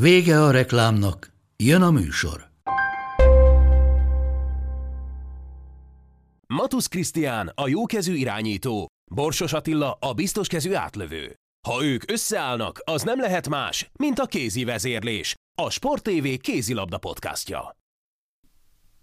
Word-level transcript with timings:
Vége 0.00 0.42
a 0.42 0.50
reklámnak, 0.50 1.32
jön 1.56 1.82
a 1.82 1.90
műsor. 1.90 2.48
Matusz 6.46 6.86
Krisztián 6.86 7.52
a 7.54 7.68
jókezű 7.68 8.14
irányító, 8.14 8.86
Borsos 9.10 9.52
Attila 9.52 9.96
a 10.00 10.12
biztoskezű 10.12 10.74
átlövő. 10.74 11.34
Ha 11.68 11.84
ők 11.84 12.10
összeállnak, 12.10 12.80
az 12.84 13.02
nem 13.02 13.20
lehet 13.20 13.48
más, 13.48 13.90
mint 13.98 14.18
a 14.18 14.26
kézi 14.26 14.64
vezérlés, 14.64 15.34
a 15.62 15.70
Sport 15.70 16.02
TV 16.02 16.26
kézilabda 16.40 16.98
podcastja. 16.98 17.76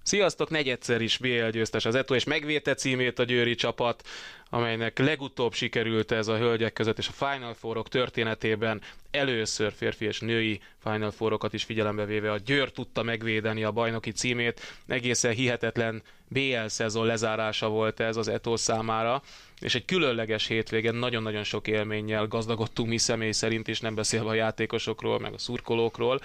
Sziasztok, 0.04 0.50
negyedszer 0.50 1.02
is 1.02 1.18
BL 1.18 1.50
győztes 1.50 1.86
az 1.86 1.96
Eto, 1.96 2.16
és 2.16 2.24
megvédte 2.24 2.74
címét 2.74 3.20
a 3.20 3.24
Győri 3.24 3.56
csapat, 3.56 4.08
amelynek 4.54 4.98
legutóbb 5.00 5.54
sikerült 5.54 6.12
ez 6.12 6.28
a 6.28 6.38
hölgyek 6.38 6.74
között, 6.74 6.98
és 6.98 7.08
a 7.08 7.26
Final 7.26 7.54
Fourok 7.54 7.90
történetében 7.90 8.82
először 9.12 9.74
férfi 9.74 10.06
és 10.06 10.20
női 10.20 10.62
Final 10.84 11.12
Four-okat 11.12 11.54
is 11.54 11.64
figyelembe 11.64 12.06
véve 12.06 12.32
a 12.32 12.38
Győr 12.38 12.72
tudta 12.72 13.04
megvédeni 13.04 13.64
a 13.64 13.72
bajnoki 13.72 14.12
címét. 14.12 14.62
Egészen 14.88 15.34
hihetetlen 15.34 16.02
BL 16.28 16.66
szezon 16.68 17.06
lezárása 17.06 17.68
volt 17.70 18.00
ez 18.00 18.18
az 18.18 18.28
Eto 18.28 18.58
számára, 18.58 19.22
és 19.60 19.76
egy 19.76 19.86
különleges 19.86 20.48
hétvégen 20.48 20.96
nagyon-nagyon 20.96 21.44
sok 21.44 21.68
élménnyel 21.68 22.28
gazdagodtunk 22.28 22.90
mi 22.90 22.98
személy 22.98 23.32
szerint 23.32 23.68
is, 23.68 23.80
nem 23.80 23.96
beszélve 23.96 24.30
a 24.30 24.34
játékosokról, 24.34 25.20
meg 25.20 25.34
a 25.34 25.38
szurkolókról. 25.38 26.20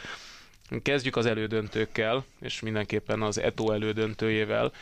Kezdjük 0.83 1.17
az 1.17 1.27
elődöntőkkel, 1.27 2.25
és 2.41 2.61
mindenképpen 2.61 3.23
az 3.23 3.39
Eto 3.39 3.73
elődöntőjével. 3.73 4.73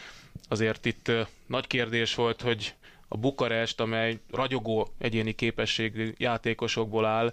Azért 0.48 0.84
itt 0.86 1.10
nagy 1.46 1.66
kérdés 1.66 2.14
volt, 2.14 2.40
hogy 2.42 2.74
a 3.08 3.16
Bukarest, 3.16 3.80
amely 3.80 4.18
ragyogó 4.30 4.88
egyéni 4.98 5.32
képességű 5.32 6.12
játékosokból 6.16 7.04
áll, 7.04 7.32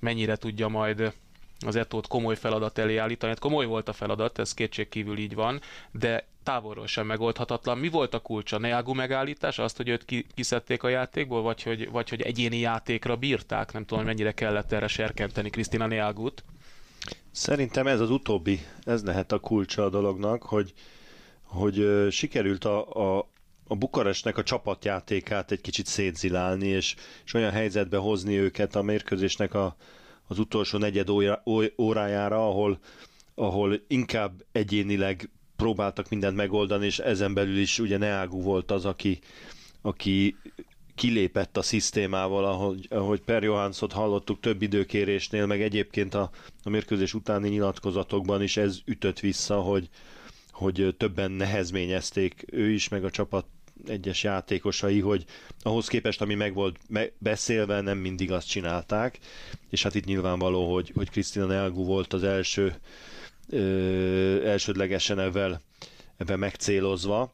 mennyire 0.00 0.36
tudja 0.36 0.68
majd 0.68 1.12
az 1.66 1.76
Etót 1.76 2.06
komoly 2.06 2.36
feladat 2.36 2.78
elé 2.78 2.96
állítani. 2.96 3.32
Hát 3.32 3.40
komoly 3.40 3.66
volt 3.66 3.88
a 3.88 3.92
feladat, 3.92 4.38
ez 4.38 4.54
kétségkívül 4.54 5.18
így 5.18 5.34
van, 5.34 5.60
de 5.90 6.26
távolról 6.42 6.86
sem 6.86 7.06
megoldhatatlan. 7.06 7.78
Mi 7.78 7.88
volt 7.88 8.14
a 8.14 8.18
kulcsa? 8.18 8.58
Neagu 8.58 8.92
megállítás? 8.92 9.58
Azt, 9.58 9.76
hogy 9.76 9.88
őt 9.88 10.04
kiszedték 10.34 10.82
a 10.82 10.88
játékból, 10.88 11.42
vagy 11.42 11.62
hogy, 11.62 11.90
vagy 11.90 12.08
hogy 12.08 12.22
egyéni 12.22 12.58
játékra 12.58 13.16
bírták? 13.16 13.72
Nem 13.72 13.84
tudom, 13.84 14.04
mennyire 14.04 14.32
kellett 14.32 14.72
erre 14.72 14.86
serkenteni 14.86 15.50
Krisztina 15.50 15.86
Neagut. 15.86 16.44
Szerintem 17.30 17.86
ez 17.86 18.00
az 18.00 18.10
utóbbi, 18.10 18.60
ez 18.84 19.04
lehet 19.04 19.32
a 19.32 19.38
kulcsa 19.38 19.84
a 19.84 19.90
dolognak, 19.90 20.42
hogy, 20.42 20.72
hogy 21.42 22.06
sikerült 22.10 22.64
a, 22.64 23.16
a, 23.18 23.28
a 23.66 23.74
Bukarestnek 23.76 24.38
a 24.38 24.42
csapatjátékát 24.42 25.50
egy 25.50 25.60
kicsit 25.60 25.86
szétzilálni, 25.86 26.66
és, 26.66 26.94
és 27.24 27.34
olyan 27.34 27.50
helyzetbe 27.50 27.96
hozni 27.96 28.38
őket 28.38 28.74
a 28.74 28.82
mérkőzésnek 28.82 29.54
a, 29.54 29.76
az 30.26 30.38
utolsó 30.38 30.78
negyed 30.78 31.08
órájára, 31.78 32.48
ahol, 32.48 32.78
ahol 33.34 33.80
inkább 33.86 34.44
egyénileg 34.52 35.30
próbáltak 35.56 36.08
mindent 36.08 36.36
megoldani, 36.36 36.86
és 36.86 36.98
ezen 36.98 37.34
belül 37.34 37.58
is 37.58 37.78
ugye 37.78 37.98
Neágu 37.98 38.42
volt 38.42 38.70
az, 38.70 38.84
aki, 38.84 39.18
aki 39.82 40.36
kilépett 40.94 41.56
a 41.56 41.62
szisztémával, 41.62 42.44
ahogy, 42.44 42.86
ahogy 42.90 43.20
Per 43.20 43.42
Johanszot 43.42 43.92
hallottuk 43.92 44.40
több 44.40 44.62
időkérésnél, 44.62 45.46
meg 45.46 45.62
egyébként 45.62 46.14
a, 46.14 46.30
a 46.62 46.70
mérkőzés 46.70 47.14
utáni 47.14 47.48
nyilatkozatokban 47.48 48.42
is 48.42 48.56
ez 48.56 48.78
ütött 48.84 49.20
vissza, 49.20 49.60
hogy, 49.60 49.88
hogy 50.50 50.94
többen 50.98 51.30
nehezményezték 51.30 52.44
ő 52.50 52.70
is, 52.70 52.88
meg 52.88 53.04
a 53.04 53.10
csapat 53.10 53.46
egyes 53.86 54.22
játékosai, 54.22 55.00
hogy 55.00 55.24
ahhoz 55.62 55.88
képest, 55.88 56.20
ami 56.20 56.34
meg 56.34 56.54
volt 56.54 56.78
beszélve, 57.18 57.80
nem 57.80 57.98
mindig 57.98 58.32
azt 58.32 58.48
csinálták, 58.48 59.18
és 59.70 59.82
hát 59.82 59.94
itt 59.94 60.04
nyilvánvaló, 60.04 60.72
hogy, 60.72 60.92
hogy 60.94 61.10
Krisztina 61.10 61.44
Nelgu 61.46 61.84
volt 61.84 62.12
az 62.12 62.22
első 62.22 62.74
ö, 63.48 64.46
elsődlegesen 64.46 65.18
ebben, 65.18 65.60
ebben 66.16 66.38
megcélozva, 66.38 67.30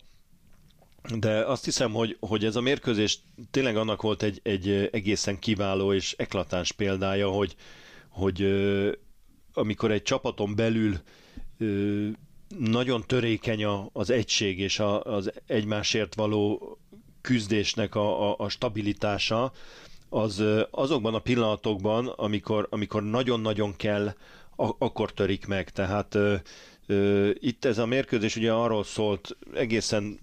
de 1.19 1.45
azt 1.45 1.65
hiszem, 1.65 1.93
hogy, 1.93 2.17
hogy 2.21 2.45
ez 2.45 2.57
a 2.57 2.61
mérkőzés 2.61 3.19
tényleg 3.51 3.77
annak 3.77 4.03
volt 4.03 4.23
egy, 4.23 4.41
egy 4.43 4.89
egészen 4.93 5.39
kiváló 5.39 5.93
és 5.93 6.15
eklatáns 6.19 6.73
példája, 6.73 7.29
hogy, 7.29 7.57
hogy 8.09 8.43
amikor 9.53 9.91
egy 9.91 10.03
csapaton 10.03 10.55
belül 10.55 10.97
nagyon 12.59 13.05
törékeny 13.07 13.65
a, 13.65 13.89
az 13.93 14.11
egység 14.11 14.59
és 14.61 14.79
a, 14.79 15.03
az 15.05 15.33
egymásért 15.47 16.15
való 16.15 16.77
küzdésnek 17.21 17.95
a, 17.95 18.31
a, 18.31 18.35
a 18.39 18.49
stabilitása, 18.49 19.53
az 20.09 20.43
azokban 20.71 21.15
a 21.15 21.19
pillanatokban, 21.19 22.07
amikor, 22.07 22.67
amikor 22.71 23.03
nagyon-nagyon 23.03 23.77
kell, 23.77 24.07
a, 24.57 24.75
akkor 24.79 25.13
törik 25.13 25.47
meg. 25.47 25.71
Tehát 25.71 26.15
ö, 26.15 26.35
ö, 26.87 27.31
itt 27.35 27.65
ez 27.65 27.79
a 27.79 27.87
mérkőzés 27.87 28.37
ugye 28.37 28.53
arról 28.53 28.85
szólt, 28.85 29.37
egészen 29.55 30.19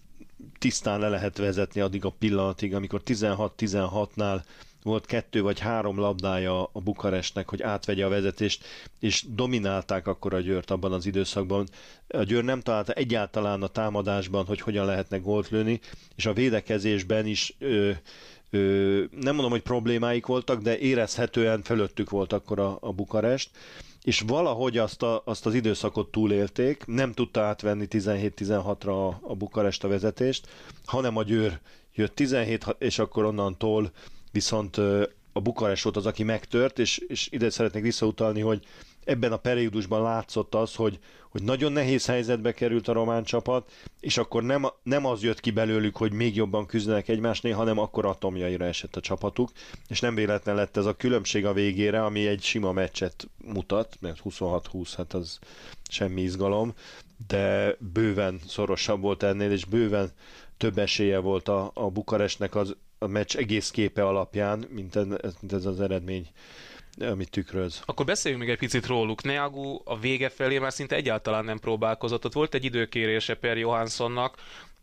tisztán 0.60 1.00
le 1.00 1.10
lehet 1.10 1.38
vezetni 1.38 1.82
addig 1.82 2.06
a 2.06 2.10
pillanatig, 2.20 2.74
amikor 2.76 3.02
16-16-nál 3.06 4.42
volt 4.86 5.06
kettő 5.06 5.42
vagy 5.42 5.60
három 5.60 6.00
labdája 6.00 6.64
a 6.64 6.80
Bukarestnek, 6.80 7.50
hogy 7.50 7.62
átvegye 7.62 8.06
a 8.06 8.10
vezetést, 8.10 8.64
és 9.00 9.26
dominálták 9.30 10.08
akkor 10.08 10.34
a 10.34 10.40
Győrt 10.40 10.72
abban 10.72 10.94
az 10.94 11.06
időszakban. 11.06 11.68
A 12.08 12.24
Győr 12.24 12.44
nem 12.44 12.60
találta 12.62 12.94
egyáltalán 12.94 13.62
a 13.64 13.68
támadásban, 13.68 14.46
hogy 14.46 14.62
hogyan 14.62 14.86
lehetne 14.86 15.18
gólt 15.18 15.50
lőni, 15.50 15.80
és 16.16 16.26
a 16.26 16.34
védekezésben 16.34 17.26
is 17.26 17.56
ö, 17.60 17.92
ö, 18.50 19.04
nem 19.12 19.34
mondom, 19.34 19.52
hogy 19.52 19.62
problémáik 19.62 20.26
voltak, 20.26 20.62
de 20.62 20.78
érezhetően 20.78 21.62
fölöttük 21.62 22.10
volt 22.10 22.34
akkor 22.34 22.60
a, 22.60 22.78
a 22.82 22.92
Bukarest, 22.92 23.50
és 24.04 24.20
valahogy 24.28 24.78
azt, 24.78 25.04
a, 25.04 25.22
azt 25.26 25.46
az 25.46 25.54
időszakot 25.54 26.12
túlélték, 26.12 26.86
nem 26.86 27.12
tudta 27.12 27.42
átvenni 27.42 27.88
17-16-ra 27.90 29.10
a, 29.10 29.20
a 29.22 29.36
Bukarest 29.36 29.84
a 29.84 29.88
vezetést, 29.88 30.48
hanem 30.86 31.18
a 31.18 31.24
Győr 31.24 31.60
jött 31.94 32.16
17, 32.16 32.76
és 32.78 33.00
akkor 33.00 33.26
onnantól 33.26 33.92
viszont 34.36 34.78
a 35.34 35.40
Bukarest 35.42 35.84
volt 35.84 35.98
az, 35.98 36.06
aki 36.06 36.24
megtört, 36.24 36.80
és, 36.80 36.98
és 36.98 37.28
ide 37.32 37.50
szeretnék 37.50 37.84
visszautalni, 37.84 38.42
hogy 38.42 38.66
ebben 39.04 39.32
a 39.32 39.38
periódusban 39.38 40.02
látszott 40.02 40.56
az, 40.56 40.76
hogy, 40.76 41.00
hogy 41.30 41.44
nagyon 41.44 41.72
nehéz 41.72 42.06
helyzetbe 42.06 42.52
került 42.54 42.88
a 42.88 42.94
román 42.94 43.24
csapat, 43.24 43.72
és 44.00 44.18
akkor 44.18 44.44
nem, 44.44 44.66
nem 44.84 45.06
az 45.06 45.24
jött 45.24 45.40
ki 45.40 45.52
belőlük, 45.52 45.98
hogy 45.98 46.12
még 46.12 46.36
jobban 46.36 46.66
küzdenek 46.66 47.08
egymásnél, 47.08 47.56
hanem 47.56 47.78
akkor 47.78 48.06
atomjaira 48.06 48.66
esett 48.66 48.96
a 48.96 49.00
csapatuk, 49.02 49.52
és 49.88 50.00
nem 50.00 50.16
véletlen 50.16 50.56
lett 50.56 50.78
ez 50.78 50.86
a 50.86 50.96
különbség 50.96 51.46
a 51.46 51.54
végére, 51.54 52.04
ami 52.04 52.28
egy 52.28 52.42
sima 52.42 52.72
meccset 52.72 53.28
mutat, 53.46 53.98
mert 54.00 54.22
26-20, 54.26 54.94
hát 54.98 55.14
az 55.14 55.40
semmi 55.90 56.22
izgalom, 56.22 56.74
de 57.28 57.76
bőven 57.94 58.40
szorosabb 58.48 59.02
volt 59.02 59.24
ennél, 59.24 59.52
és 59.52 59.66
bőven 59.66 60.12
több 60.58 60.78
esélye 60.78 61.18
volt 61.18 61.48
a, 61.48 61.72
a 61.74 61.90
Bukarestnek 61.90 62.56
az 62.56 62.76
a 62.98 63.08
meccs 63.08 63.36
egész 63.36 63.72
képe 63.72 64.06
alapján, 64.06 64.66
mint 64.70 64.96
ez, 64.96 65.06
mint 65.40 65.54
ez 65.54 65.66
az 65.66 65.82
eredmény 65.82 66.28
amit 67.00 67.30
tükröz. 67.30 67.82
Akkor 67.86 68.06
beszéljünk 68.06 68.44
még 68.44 68.54
egy 68.54 68.60
picit 68.60 68.86
róluk. 68.86 69.24
Neagu 69.24 69.82
a 69.84 70.00
vége 70.00 70.30
felé 70.30 70.58
már 70.58 70.74
szinte 70.74 70.96
egyáltalán 70.96 71.46
nem 71.46 71.60
próbálkozott. 71.60 72.26
Ott 72.26 72.34
volt 72.34 72.54
egy 72.54 72.64
időkérése 72.64 73.36
Per 73.36 73.58
Johanssonnak. 73.58 74.38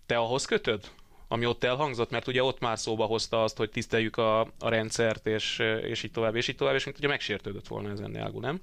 Te 0.06 0.16
ahhoz 0.16 0.44
kötöd? 0.44 0.90
ami 1.32 1.46
ott 1.46 1.64
elhangzott, 1.64 2.10
mert 2.10 2.26
ugye 2.26 2.42
ott 2.42 2.60
már 2.60 2.78
szóba 2.78 3.04
hozta 3.04 3.42
azt, 3.42 3.56
hogy 3.56 3.70
tiszteljük 3.70 4.16
a, 4.16 4.40
a 4.40 4.68
rendszert, 4.68 5.26
és, 5.26 5.58
és 5.82 6.02
így 6.02 6.10
tovább, 6.10 6.36
és 6.36 6.48
így 6.48 6.56
tovább, 6.56 6.74
és 6.74 6.84
mint 6.84 6.98
ugye 6.98 7.08
megsértődött 7.08 7.68
volna 7.68 7.90
ezen 7.90 8.10
Neagu, 8.10 8.40
nem? 8.40 8.60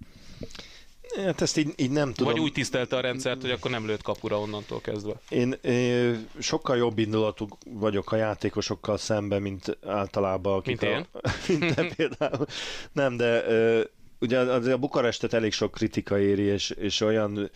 Hát 1.16 1.42
ezt 1.42 1.58
így, 1.58 1.74
így 1.76 1.92
nem 1.92 2.14
tudom. 2.14 2.32
Vagy 2.34 2.42
úgy 2.42 2.52
tisztelte 2.52 2.96
a 2.96 3.00
rendszert, 3.00 3.42
hogy 3.42 3.52
akkor 3.52 3.72
nem 3.72 3.86
lőtt 3.86 4.02
kapura 4.02 4.40
onnantól 4.40 4.82
kezdve. 4.82 5.14
Én, 5.30 5.56
én 5.62 6.28
sokkal 6.40 6.78
jobb 6.78 7.00
indulatú 7.00 7.48
vagyok 7.66 8.12
a 8.12 8.16
játékosokkal 8.16 8.98
szemben, 8.98 9.42
mint 9.42 9.78
általában. 9.86 10.58
Akik 10.58 10.82
mint 10.82 10.94
a, 10.94 10.98
én? 10.98 11.06
mint 11.60 11.76
te 11.76 11.88
például. 11.96 12.46
Nem, 12.92 13.18
de 13.18 13.44
ugye 14.20 14.40
a 14.72 14.78
Bukarestet 14.78 15.34
elég 15.34 15.52
sok 15.52 15.72
kritika 15.72 16.20
éri, 16.20 16.44
és, 16.44 16.70
és 16.70 17.02
olyan 17.02 17.52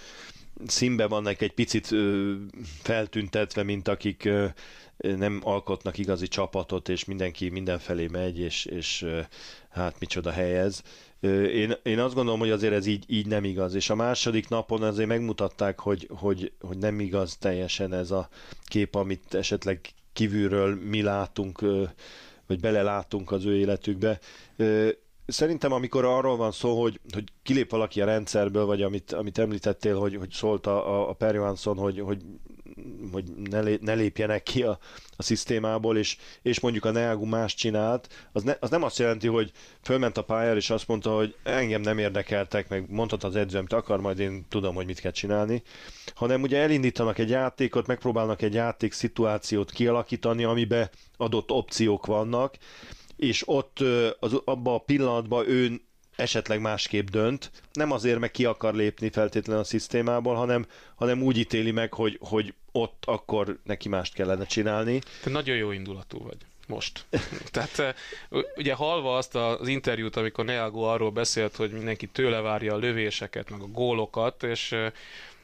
színbe 0.68 1.08
vannak 1.08 1.42
egy 1.42 1.54
picit 1.54 1.92
ö, 1.92 2.34
feltüntetve, 2.82 3.64
mint 3.64 3.88
akik 3.88 4.26
ö, 4.26 4.46
nem 4.98 5.42
alkotnak 5.44 5.98
igazi 5.98 6.28
csapatot, 6.28 6.90
és 6.90 7.06
mindenki 7.06 7.50
mindenfelé 7.50 8.08
megy, 8.08 8.40
és, 8.40 8.66
és 8.66 9.06
hát 9.70 10.00
micsoda 10.00 10.32
helyez. 10.32 10.84
Én, 11.54 11.74
én 11.84 12.00
azt 12.00 12.14
gondolom, 12.14 12.40
hogy 12.40 12.50
azért 12.50 12.74
ez 12.74 12.86
így, 12.86 13.04
így 13.08 13.28
nem 13.28 13.44
igaz, 13.44 13.74
és 13.74 13.90
a 13.90 13.96
második 13.96 14.50
napon 14.50 14.84
azért 14.84 15.08
megmutatták, 15.08 15.80
hogy, 15.80 16.10
hogy, 16.16 16.52
hogy 16.60 16.78
nem 16.78 17.00
igaz 17.00 17.38
teljesen 17.38 17.94
ez 17.94 18.12
a 18.12 18.30
kép, 18.66 18.96
amit 18.96 19.34
esetleg 19.34 19.80
kívülről 20.14 20.76
mi 20.76 21.02
látunk, 21.02 21.62
vagy 22.48 22.60
belelátunk 22.60 23.32
az 23.32 23.46
ő 23.46 23.56
életükbe. 23.56 24.20
Szerintem, 25.26 25.72
amikor 25.72 26.06
arról 26.06 26.38
van 26.38 26.52
szó, 26.52 26.82
hogy, 26.82 27.00
hogy 27.14 27.24
kilép 27.44 27.72
valaki 27.72 28.02
a 28.02 28.06
rendszerből, 28.06 28.66
vagy 28.66 28.82
amit, 28.82 29.12
amit 29.12 29.38
említettél, 29.38 30.00
hogy, 30.00 30.16
hogy 30.16 30.32
szólt 30.32 30.68
a, 30.68 31.10
a 31.10 31.14
Per 31.14 31.36
Johansson, 31.36 31.78
hogy, 31.78 32.00
hogy 32.00 32.22
hogy 33.12 33.24
ne, 33.50 33.62
lé, 33.62 33.78
ne 33.82 33.94
lépjenek 33.94 34.44
ki 34.44 34.64
a, 34.64 34.80
a 35.18 35.24
szisztémából, 35.24 35.98
és, 35.98 36.18
és 36.42 36.60
mondjuk 36.60 36.86
a 36.86 36.92
Neagu 36.92 37.26
más 37.26 37.54
csinált, 37.54 38.30
az, 38.32 38.44
ne, 38.44 38.56
az 38.60 38.70
nem 38.70 38.84
azt 38.84 39.00
jelenti, 39.00 39.28
hogy 39.28 39.52
fölment 39.82 40.18
a 40.18 40.24
pályára, 40.24 40.56
és 40.56 40.70
azt 40.70 40.88
mondta, 40.88 41.16
hogy 41.16 41.36
engem 41.44 41.82
nem 41.82 41.98
érdekeltek, 41.98 42.70
meg 42.70 42.90
mondhat 42.90 43.24
az 43.24 43.36
edzőm, 43.36 43.66
te 43.66 43.76
akar, 43.76 44.02
majd 44.02 44.20
én 44.20 44.46
tudom, 44.50 44.76
hogy 44.76 44.86
mit 44.86 45.00
kell 45.00 45.12
csinálni, 45.12 45.64
hanem 46.16 46.42
ugye 46.42 46.58
elindítanak 46.58 47.18
egy 47.18 47.30
játékot, 47.30 47.88
megpróbálnak 47.88 48.42
egy 48.42 48.54
játék 48.54 48.94
szituációt 48.94 49.72
kialakítani, 49.72 50.44
amiben 50.44 50.90
adott 51.18 51.52
opciók 51.52 52.06
vannak, 52.06 52.58
és 53.16 53.44
ott 53.46 53.80
az, 54.20 54.42
abban 54.46 54.74
a 54.74 54.78
pillanatban 54.78 55.50
ő 55.50 55.82
esetleg 56.16 56.62
másképp 56.62 57.08
dönt, 57.08 57.52
nem 57.74 57.92
azért, 57.92 58.20
meg 58.20 58.32
ki 58.32 58.46
akar 58.46 58.74
lépni 58.74 59.10
feltétlenül 59.10 59.62
a 59.62 59.66
szisztémából, 59.66 60.36
hanem, 60.36 60.66
hanem 60.96 61.22
úgy 61.22 61.38
ítéli 61.38 61.72
meg, 61.72 61.94
hogy, 61.94 62.18
hogy 62.22 62.54
ott 62.76 63.04
akkor 63.06 63.60
neki 63.64 63.90
mást 63.90 64.14
kellene 64.14 64.46
csinálni. 64.46 65.02
Te 65.24 65.30
nagyon 65.30 65.56
jó 65.56 65.72
indulatú 65.72 66.24
vagy 66.24 66.38
most. 66.68 67.06
Tehát 67.52 67.96
ugye 68.56 68.74
halva 68.74 69.18
azt 69.18 69.36
az 69.36 69.68
interjút, 69.68 70.16
amikor 70.16 70.46
Neago 70.46 70.82
arról 70.82 71.12
beszélt, 71.12 71.56
hogy 71.56 71.72
mindenki 71.72 72.08
tőle 72.08 72.42
várja 72.42 72.74
a 72.74 72.78
lövéseket, 72.78 73.50
meg 73.50 73.62
a 73.62 73.68
gólokat, 73.68 74.44
és, 74.44 74.76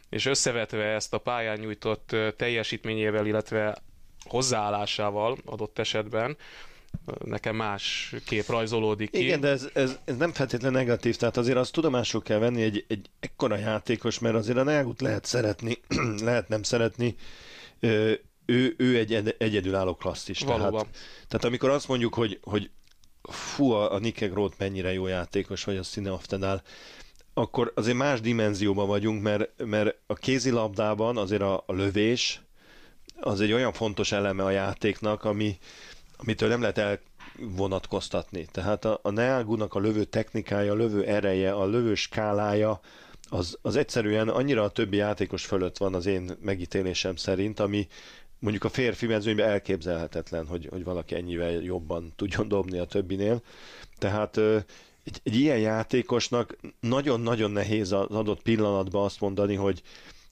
és 0.10 0.26
összevetve 0.26 0.84
ezt 0.84 1.14
a 1.14 1.18
pályán 1.18 1.60
nyújtott 1.60 2.16
teljesítményével, 2.38 3.26
illetve 3.26 3.78
hozzáállásával 4.24 5.38
adott 5.46 5.80
esetben, 5.80 6.38
nekem 7.26 7.56
más 7.56 8.16
kép 8.26 8.48
rajzolódik 8.48 9.12
ki. 9.12 9.24
Igen, 9.24 9.40
de 9.40 9.48
ez, 9.48 9.70
ez, 9.74 9.98
ez 10.06 10.18
nem 10.18 10.32
feltétlenül 10.34 10.78
negatív, 10.78 11.16
tehát 11.16 11.38
azért 11.38 11.58
azt 11.58 11.72
tudomásul 11.72 12.22
kell 12.22 12.40
venni 12.40 12.62
egy, 12.62 12.86
egy 12.88 13.10
ekkora 13.20 13.58
játékos, 13.58 14.20
mert 14.20 14.36
azért 14.36 14.58
a 14.58 14.64
Neagut 14.64 15.02
lehet 15.02 15.26
szeretni, 15.26 15.78
lehet 16.22 16.48
nem 16.48 16.64
szeretni, 16.64 17.16
ő, 18.46 18.74
ő 18.78 18.98
egy 18.98 19.36
egyedülálló 19.38 19.96
klasszis. 19.96 20.40
Valóban. 20.40 20.72
Tehát, 20.72 20.96
tehát 21.28 21.46
amikor 21.46 21.70
azt 21.70 21.88
mondjuk, 21.88 22.14
hogy, 22.14 22.40
hogy 22.42 22.70
fú, 23.22 23.72
a, 23.72 23.94
a 23.94 24.00
Nike 24.00 24.28
Groth 24.28 24.56
mennyire 24.58 24.94
jó 24.94 25.08
játékos, 25.08 25.64
vagy 25.64 25.78
a 25.78 25.84
Sineftenál, 25.84 26.62
akkor 27.34 27.72
azért 27.76 27.98
más 27.98 28.22
dimenzióban 28.22 28.88
vagyunk, 28.88 29.22
mert, 29.22 29.66
mert 29.66 29.96
a 30.08 30.14
kézilabdában 30.14 31.18
azért 31.18 31.42
a, 31.42 31.64
a 31.66 31.74
lövés 31.74 32.42
az 33.20 33.42
egy 33.42 33.52
olyan 33.52 33.74
fontos 33.74 34.12
eleme 34.12 34.44
a 34.44 34.50
játéknak, 34.50 35.24
ami, 35.24 35.58
amitől 36.22 36.50
nem 36.50 36.62
lehet 36.62 37.02
elvonatkoztatni. 37.40 38.46
Tehát 38.52 38.86
a, 38.86 39.00
a 39.02 39.10
Neagunak 39.10 39.74
a 39.74 39.80
lövő 39.80 40.04
technikája, 40.04 40.72
a 40.72 40.76
lövő 40.76 41.04
ereje, 41.06 41.54
a 41.54 41.66
lövő 41.66 41.96
skálája, 41.96 42.80
az, 43.30 43.58
az 43.62 43.76
egyszerűen 43.76 44.30
annyira 44.30 44.64
a 44.64 44.70
többi 44.70 44.98
játékos 44.98 45.46
fölött 45.46 45.78
van 45.78 45.94
az 45.94 46.06
én 46.06 46.32
megítélésem 46.42 47.16
szerint, 47.16 47.60
ami 47.60 47.88
mondjuk 48.40 48.64
a 48.64 48.70
férfi 48.70 49.06
mezőnyben 49.06 49.50
elképzelhetetlen, 49.50 50.48
hogy, 50.48 50.68
hogy 50.70 50.84
valaki 50.84 51.16
ennyivel 51.16 51.52
jobban 51.52 52.14
tudjon 52.16 52.48
dobni 52.48 52.78
a 52.78 52.86
többinél. 52.86 53.42
Tehát 53.98 54.38
egy, 55.04 55.20
egy 55.24 55.36
ilyen 55.36 55.60
játékosnak 55.60 56.58
nagyon-nagyon 56.80 57.52
nehéz 57.52 57.92
az 57.92 58.06
adott 58.10 58.42
pillanatban 58.42 59.04
azt 59.04 59.20
mondani, 59.20 59.56
hogy, 59.56 59.82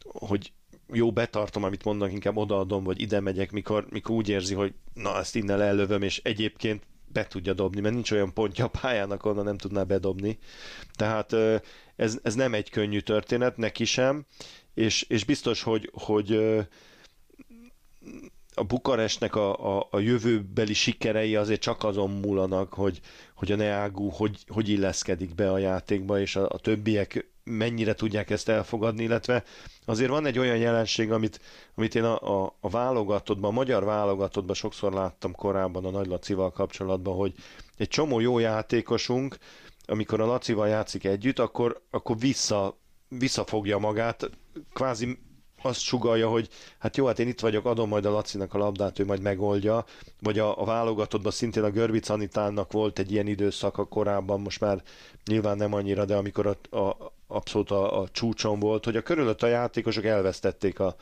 hogy 0.04 0.52
jó, 0.94 1.12
betartom, 1.12 1.64
amit 1.64 1.84
mondanak, 1.84 2.14
inkább 2.14 2.38
odaadom, 2.38 2.84
vagy 2.84 3.02
ide 3.02 3.20
megyek, 3.20 3.52
mikor, 3.52 3.88
mikor 3.90 4.16
úgy 4.16 4.30
érzi, 4.30 4.54
hogy 4.54 4.74
na, 4.94 5.18
ezt 5.18 5.36
innen 5.36 5.62
ellövöm, 5.62 6.02
és 6.02 6.22
egyébként 6.24 6.84
be 7.08 7.28
tudja 7.28 7.54
dobni, 7.54 7.82
mert 7.82 7.94
nincs 7.94 8.12
olyan 8.12 8.34
pontja 8.34 8.66
a 8.66 8.68
pályának, 8.82 9.26
onnan 9.26 9.44
nem 9.44 9.58
tudná 9.58 9.84
bedobni. 9.84 10.38
Tehát 10.94 11.36
ez, 11.96 12.20
ez 12.24 12.36
nem 12.36 12.54
egy 12.54 12.70
könnyű 12.70 13.00
történet, 13.00 13.58
neki 13.58 13.86
sem, 13.86 14.26
és, 14.74 15.02
és 15.02 15.24
biztos, 15.24 15.64
hogy, 15.64 15.90
hogy 15.94 16.32
a 18.54 18.64
Bukarestnek 18.64 19.36
a, 19.36 19.78
a, 19.78 19.88
a 19.92 20.00
jövőbeli 20.00 20.74
sikerei 20.74 21.36
azért 21.36 21.62
csak 21.62 21.84
azon 21.84 22.10
múlanak, 22.10 22.74
hogy, 22.74 23.00
hogy 23.36 23.52
a 23.52 23.56
Neágú 23.56 24.10
hogy, 24.10 24.38
hogy 24.48 24.70
illeszkedik 24.70 25.36
be 25.36 25.52
a 25.52 25.58
játékba, 25.58 26.20
és 26.20 26.36
a, 26.36 26.50
a 26.50 26.58
többiek 26.60 27.30
mennyire 27.48 27.94
tudják 27.94 28.30
ezt 28.30 28.50
elfogadni, 28.50 29.04
illetve 29.04 29.44
azért 29.86 30.10
van 30.10 30.26
egy 30.26 30.40
olyan 30.40 30.58
jelenség, 30.58 31.12
amit, 31.12 31.42
amit 31.76 31.96
én 31.96 32.04
a, 32.04 32.44
a, 32.44 32.56
a 32.60 32.70
válogatottban, 32.70 33.50
a 33.50 33.54
magyar 33.54 33.84
válogatottban 33.84 34.56
sokszor 34.56 34.94
láttam 34.94 35.36
korábban 35.36 35.86
a 35.86 35.90
Nagy 35.90 36.08
Lacival 36.08 36.52
kapcsolatban, 36.52 37.16
hogy 37.16 37.34
egy 37.78 37.88
csomó 37.88 38.20
jó 38.20 38.40
játékosunk, 38.40 39.38
amikor 39.86 40.22
a 40.22 40.26
Lacival 40.26 40.68
játszik 40.68 41.04
együtt, 41.04 41.40
akkor, 41.40 41.82
akkor 41.90 42.18
vissza, 42.18 42.78
visszafogja 43.08 43.78
magát, 43.78 44.30
kvázi 44.74 45.18
azt 45.62 45.80
sugalja, 45.80 46.30
hogy 46.30 46.50
hát 46.80 46.98
jó, 46.98 47.06
hát 47.06 47.20
én 47.20 47.28
itt 47.28 47.40
vagyok, 47.40 47.66
adom 47.66 47.90
majd 47.90 48.06
a 48.06 48.12
Lacinak 48.12 48.54
a 48.54 48.58
labdát, 48.58 49.00
ő 49.00 49.06
majd 49.06 49.22
megoldja, 49.22 49.86
vagy 50.20 50.40
a, 50.40 50.62
a 50.62 50.66
válogatottban 50.66 51.32
szintén 51.32 51.64
a 51.64 51.70
Görbic 51.70 52.10
Anitának 52.10 52.72
volt 52.72 53.00
egy 53.00 53.12
ilyen 53.12 53.28
időszaka 53.28 53.86
korábban, 53.86 54.42
most 54.42 54.60
már 54.60 54.84
nyilván 55.26 55.58
nem 55.58 55.74
annyira, 55.74 56.06
de 56.06 56.16
amikor 56.16 56.58
a, 56.70 56.78
a, 56.78 57.14
abszolút 57.28 57.72
a, 57.72 58.00
a 58.02 58.08
csúcson 58.10 58.60
volt, 58.60 58.86
hogy 58.86 58.96
a 58.96 59.02
körülött 59.02 59.44
a 59.44 59.48
játékosok 59.48 60.06
elvesztették 60.06 60.80
a, 60.80 60.96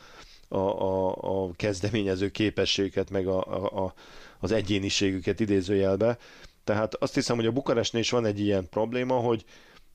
a, 0.48 0.58
a, 0.58 1.44
a 1.44 1.50
kezdeményező 1.56 2.30
képességüket, 2.30 3.10
meg 3.10 3.26
a, 3.26 3.44
a, 3.44 3.84
a, 3.84 3.94
az 4.38 4.52
egyéniségüket 4.52 5.40
idézőjelbe. 5.40 6.18
Tehát 6.64 6.94
azt 6.94 7.14
hiszem, 7.14 7.36
hogy 7.36 7.46
a 7.46 7.50
Bukarestnél 7.52 8.02
is 8.02 8.10
van 8.10 8.24
egy 8.24 8.40
ilyen 8.40 8.68
probléma, 8.68 9.14
hogy, 9.14 9.44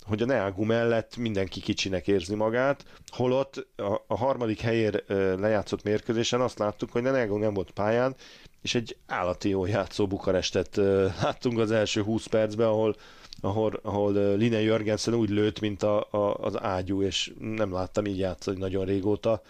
hogy 0.03 0.21
a 0.21 0.25
Neagu 0.25 0.63
mellett 0.63 1.17
mindenki 1.17 1.59
kicsinek 1.59 2.07
érzi 2.07 2.35
magát, 2.35 2.85
holott 3.07 3.67
a, 3.75 4.03
a 4.07 4.17
harmadik 4.17 4.59
helyér 4.59 5.03
lejátszott 5.39 5.83
mérkőzésen 5.83 6.41
azt 6.41 6.59
láttuk, 6.59 6.91
hogy 6.91 7.01
Neagu 7.01 7.37
nem 7.37 7.53
volt 7.53 7.71
pályán, 7.71 8.15
és 8.61 8.75
egy 8.75 8.97
állati 9.07 9.49
jó 9.49 9.65
játszó 9.65 10.07
Bukarestet 10.07 10.75
láttunk 11.21 11.59
az 11.59 11.71
első 11.71 12.01
20 12.01 12.25
percben, 12.25 12.67
ahol 12.67 12.95
ahol, 13.41 13.79
ahol 13.83 14.35
Line 14.35 14.61
Jörgensen 14.61 15.13
úgy 15.13 15.29
lőtt, 15.29 15.59
mint 15.59 15.83
a, 15.83 16.07
a, 16.11 16.35
az 16.35 16.61
ágyú, 16.61 17.01
és 17.01 17.33
nem 17.39 17.73
láttam 17.73 18.05
így 18.05 18.17
játszani 18.17 18.57
nagyon 18.57 18.85
régóta. 18.85 19.41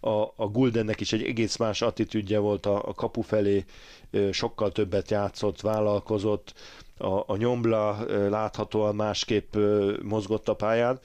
A, 0.00 0.22
a 0.36 0.46
Guldennek 0.52 1.00
is 1.00 1.12
egy 1.12 1.22
egész 1.22 1.56
más 1.56 1.82
attitűdje 1.82 2.38
volt 2.38 2.66
a, 2.66 2.88
a 2.88 2.94
kapu 2.94 3.20
felé, 3.20 3.64
sokkal 4.30 4.72
többet 4.72 5.10
játszott, 5.10 5.60
vállalkozott, 5.60 6.54
a, 6.98 7.32
a 7.32 7.36
nyombla 7.36 8.04
láthatóan 8.28 8.94
másképp 8.94 9.56
mozgott 10.02 10.48
a 10.48 10.54
pályán, 10.54 10.98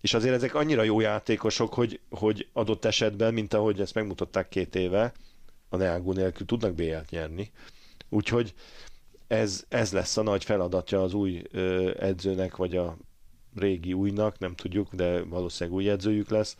és 0.00 0.14
azért 0.14 0.34
ezek 0.34 0.54
annyira 0.54 0.82
jó 0.82 1.00
játékosok, 1.00 1.74
hogy, 1.74 2.00
hogy 2.10 2.48
adott 2.52 2.84
esetben, 2.84 3.34
mint 3.34 3.54
ahogy 3.54 3.80
ezt 3.80 3.94
megmutatták 3.94 4.48
két 4.48 4.74
éve, 4.74 5.12
a 5.68 5.76
Neagu 5.76 6.12
nélkül 6.12 6.46
tudnak 6.46 6.74
BL-t 6.74 7.10
nyerni. 7.10 7.50
Úgyhogy 8.08 8.54
ez, 9.28 9.64
ez 9.68 9.92
lesz 9.92 10.16
a 10.16 10.22
nagy 10.22 10.44
feladatja 10.44 11.02
az 11.02 11.14
új 11.14 11.42
edzőnek, 11.98 12.56
vagy 12.56 12.76
a 12.76 12.96
régi 13.54 13.92
újnak, 13.92 14.38
nem 14.38 14.54
tudjuk, 14.54 14.94
de 14.94 15.22
valószínűleg 15.22 15.78
új 15.78 15.90
edzőjük 15.90 16.28
lesz, 16.28 16.56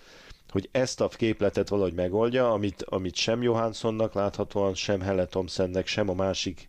hogy 0.48 0.68
ezt 0.72 1.00
a 1.00 1.08
képletet 1.08 1.68
valahogy 1.68 1.94
megoldja, 1.94 2.52
amit, 2.52 2.82
amit 2.82 3.14
sem 3.14 3.42
Johanssonnak 3.42 4.14
láthatóan, 4.14 4.74
sem 4.74 5.00
Helle 5.00 5.26
Thompsonnek, 5.26 5.86
sem 5.86 6.08
a 6.08 6.14
másik 6.14 6.66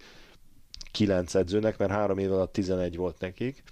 kilenc 0.92 1.36
edzőnek, 1.36 1.78
mert 1.78 1.92
három 1.92 2.18
év 2.18 2.32
alatt 2.32 2.54
11 2.54 2.96
volt 2.96 3.20
nekik. 3.20 3.64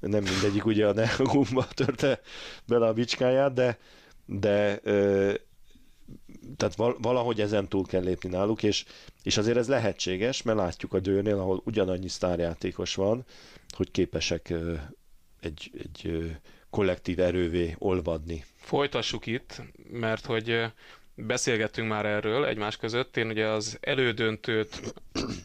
Nem 0.00 0.22
mindegyik 0.22 0.64
ugye 0.64 0.86
a 0.86 0.92
Nehumba 0.92 1.66
törte 1.74 2.20
bele 2.66 2.86
a 2.86 2.92
bicskáját, 2.92 3.52
de, 3.52 3.78
de 4.26 4.80
ö, 4.82 5.34
tehát 6.56 6.74
valahogy 6.98 7.40
ezen 7.40 7.68
túl 7.68 7.84
kell 7.86 8.02
lépni 8.02 8.28
náluk, 8.28 8.62
és, 8.62 8.84
és 9.22 9.36
azért 9.36 9.56
ez 9.56 9.68
lehetséges, 9.68 10.42
mert 10.42 10.58
látjuk 10.58 10.92
a 10.92 11.00
dőnél, 11.00 11.38
ahol 11.38 11.62
ugyanannyi 11.64 12.08
sztárjátékos 12.08 12.94
van, 12.94 13.24
hogy 13.76 13.90
képesek 13.90 14.54
egy, 15.40 15.70
egy 15.78 16.30
kollektív 16.70 17.20
erővé 17.20 17.74
olvadni. 17.78 18.44
Folytassuk 18.56 19.26
itt, 19.26 19.62
mert 19.90 20.26
hogy 20.26 20.64
beszélgettünk 21.16 21.88
már 21.88 22.06
erről 22.06 22.46
egymás 22.46 22.76
között. 22.76 23.16
Én 23.16 23.26
ugye 23.26 23.46
az 23.46 23.78
elődöntőt 23.80 24.94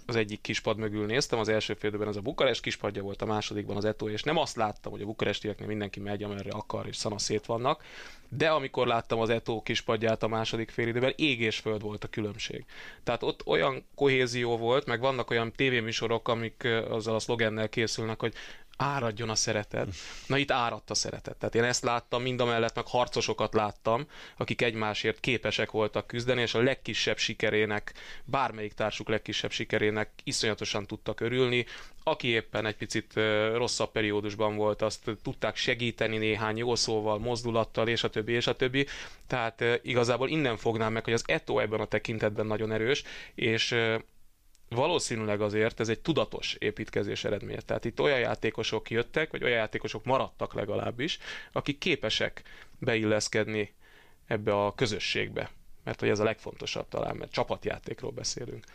az 0.05 0.15
egyik 0.15 0.41
kispad 0.41 0.77
mögül 0.77 1.05
néztem, 1.05 1.39
az 1.39 1.49
első 1.49 1.73
félidőben 1.73 2.07
ez 2.07 2.15
a 2.15 2.21
Bukarest 2.21 2.61
kispadja 2.61 3.01
volt, 3.01 3.21
a 3.21 3.25
másodikban 3.25 3.77
az 3.77 3.85
Eto, 3.85 4.09
és 4.09 4.23
nem 4.23 4.37
azt 4.37 4.55
láttam, 4.55 4.91
hogy 4.91 5.01
a 5.01 5.05
bukarestieknél 5.05 5.67
mindenki 5.67 5.99
megy, 5.99 6.23
amerre 6.23 6.51
akar, 6.51 6.87
és 6.87 6.95
szana 6.95 7.17
szét 7.17 7.45
vannak, 7.45 7.83
de 8.29 8.49
amikor 8.49 8.87
láttam 8.87 9.19
az 9.19 9.29
Eto 9.29 9.61
kispadját 9.61 10.23
a 10.23 10.27
második 10.27 10.69
félidőben, 10.69 11.13
ég 11.15 11.39
és 11.39 11.59
föld 11.59 11.81
volt 11.81 12.03
a 12.03 12.07
különbség. 12.07 12.65
Tehát 13.03 13.23
ott 13.23 13.45
olyan 13.45 13.85
kohézió 13.95 14.57
volt, 14.57 14.85
meg 14.85 14.99
vannak 14.99 15.29
olyan 15.29 15.51
tévéműsorok, 15.51 16.27
amik 16.27 16.67
azzal 16.89 17.15
a 17.15 17.19
szlogennel 17.19 17.69
készülnek, 17.69 18.19
hogy 18.19 18.33
áradjon 18.81 19.29
a 19.29 19.35
szeretet. 19.35 19.87
Na 20.27 20.37
itt 20.37 20.51
áradt 20.51 20.89
a 20.89 20.93
szeretet. 20.93 21.37
Tehát 21.37 21.55
én 21.55 21.63
ezt 21.63 21.83
láttam, 21.83 22.21
mind 22.21 22.39
a 22.41 22.45
mellett 22.45 22.75
meg 22.75 22.87
harcosokat 22.87 23.53
láttam, 23.53 24.07
akik 24.37 24.61
egymásért 24.61 25.19
képesek 25.19 25.71
voltak 25.71 26.07
küzdeni, 26.07 26.41
és 26.41 26.53
a 26.53 26.61
legkisebb 26.61 27.17
sikerének, 27.17 27.93
bármelyik 28.23 28.73
társuk 28.73 29.09
legkisebb 29.09 29.51
sikerének 29.51 30.09
iszonyatosan 30.23 30.87
tudtak 30.87 31.19
örülni. 31.19 31.65
Aki 32.03 32.27
éppen 32.27 32.65
egy 32.65 32.75
picit 32.75 33.13
rosszabb 33.53 33.91
periódusban 33.91 34.55
volt, 34.55 34.81
azt 34.81 35.11
tudták 35.23 35.55
segíteni 35.55 36.17
néhány 36.17 36.57
jó 36.57 36.75
szóval, 36.75 37.19
mozdulattal, 37.19 37.87
és 37.87 38.03
a 38.03 38.09
többi, 38.09 38.31
és 38.31 38.47
a 38.47 38.55
többi. 38.55 38.87
Tehát 39.27 39.63
igazából 39.81 40.29
innen 40.29 40.57
fognám 40.57 40.93
meg, 40.93 41.03
hogy 41.03 41.13
az 41.13 41.23
Eto 41.25 41.59
ebben 41.59 41.79
a 41.79 41.85
tekintetben 41.85 42.45
nagyon 42.45 42.71
erős, 42.71 43.03
és 43.35 43.75
valószínűleg 44.75 45.41
azért 45.41 45.79
ez 45.79 45.89
egy 45.89 45.99
tudatos 45.99 46.55
építkezés 46.59 47.23
eredménye. 47.23 47.61
Tehát 47.61 47.85
itt 47.85 47.99
olyan 47.99 48.19
játékosok 48.19 48.89
jöttek, 48.89 49.31
vagy 49.31 49.43
olyan 49.43 49.55
játékosok 49.57 50.03
maradtak 50.03 50.53
legalábbis, 50.53 51.17
akik 51.51 51.77
képesek 51.77 52.41
beilleszkedni 52.79 53.73
ebbe 54.27 54.65
a 54.65 54.73
közösségbe. 54.73 55.51
Mert 55.83 55.99
hogy 55.99 56.09
ez 56.09 56.19
a 56.19 56.23
legfontosabb 56.23 56.87
talán, 56.87 57.15
mert 57.15 57.31
csapatjátékról 57.31 58.11
beszélünk. 58.11 58.65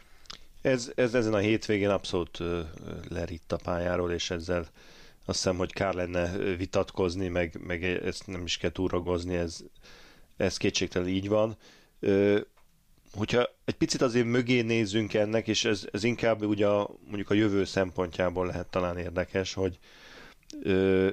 Ez, 0.62 0.92
ez 0.94 1.14
ezen 1.14 1.34
a 1.34 1.38
hétvégén 1.38 1.88
abszolút 1.90 2.38
leritt 3.08 3.52
a 3.52 3.56
pályáról, 3.56 4.12
és 4.12 4.30
ezzel 4.30 4.60
azt 5.24 5.38
hiszem, 5.42 5.56
hogy 5.56 5.72
kár 5.72 5.94
lenne 5.94 6.36
vitatkozni, 6.56 7.28
meg, 7.28 7.58
meg 7.66 7.84
ezt 7.84 8.26
nem 8.26 8.44
is 8.44 8.56
kell 8.56 8.70
túragozni, 8.70 9.36
ez, 9.36 9.60
ez 10.36 10.56
kétségtelen 10.56 11.08
így 11.08 11.28
van 11.28 11.56
hogyha 13.16 13.48
egy 13.64 13.74
picit 13.74 14.02
azért 14.02 14.26
mögé 14.26 14.60
nézzünk 14.60 15.14
ennek, 15.14 15.48
és 15.48 15.64
ez, 15.64 15.86
ez 15.92 16.04
inkább 16.04 16.44
ugye 16.44 16.66
a, 16.66 16.90
mondjuk 17.04 17.30
a 17.30 17.34
jövő 17.34 17.64
szempontjából 17.64 18.46
lehet 18.46 18.66
talán 18.66 18.98
érdekes, 18.98 19.54
hogy 19.54 19.78
ö, 20.62 21.10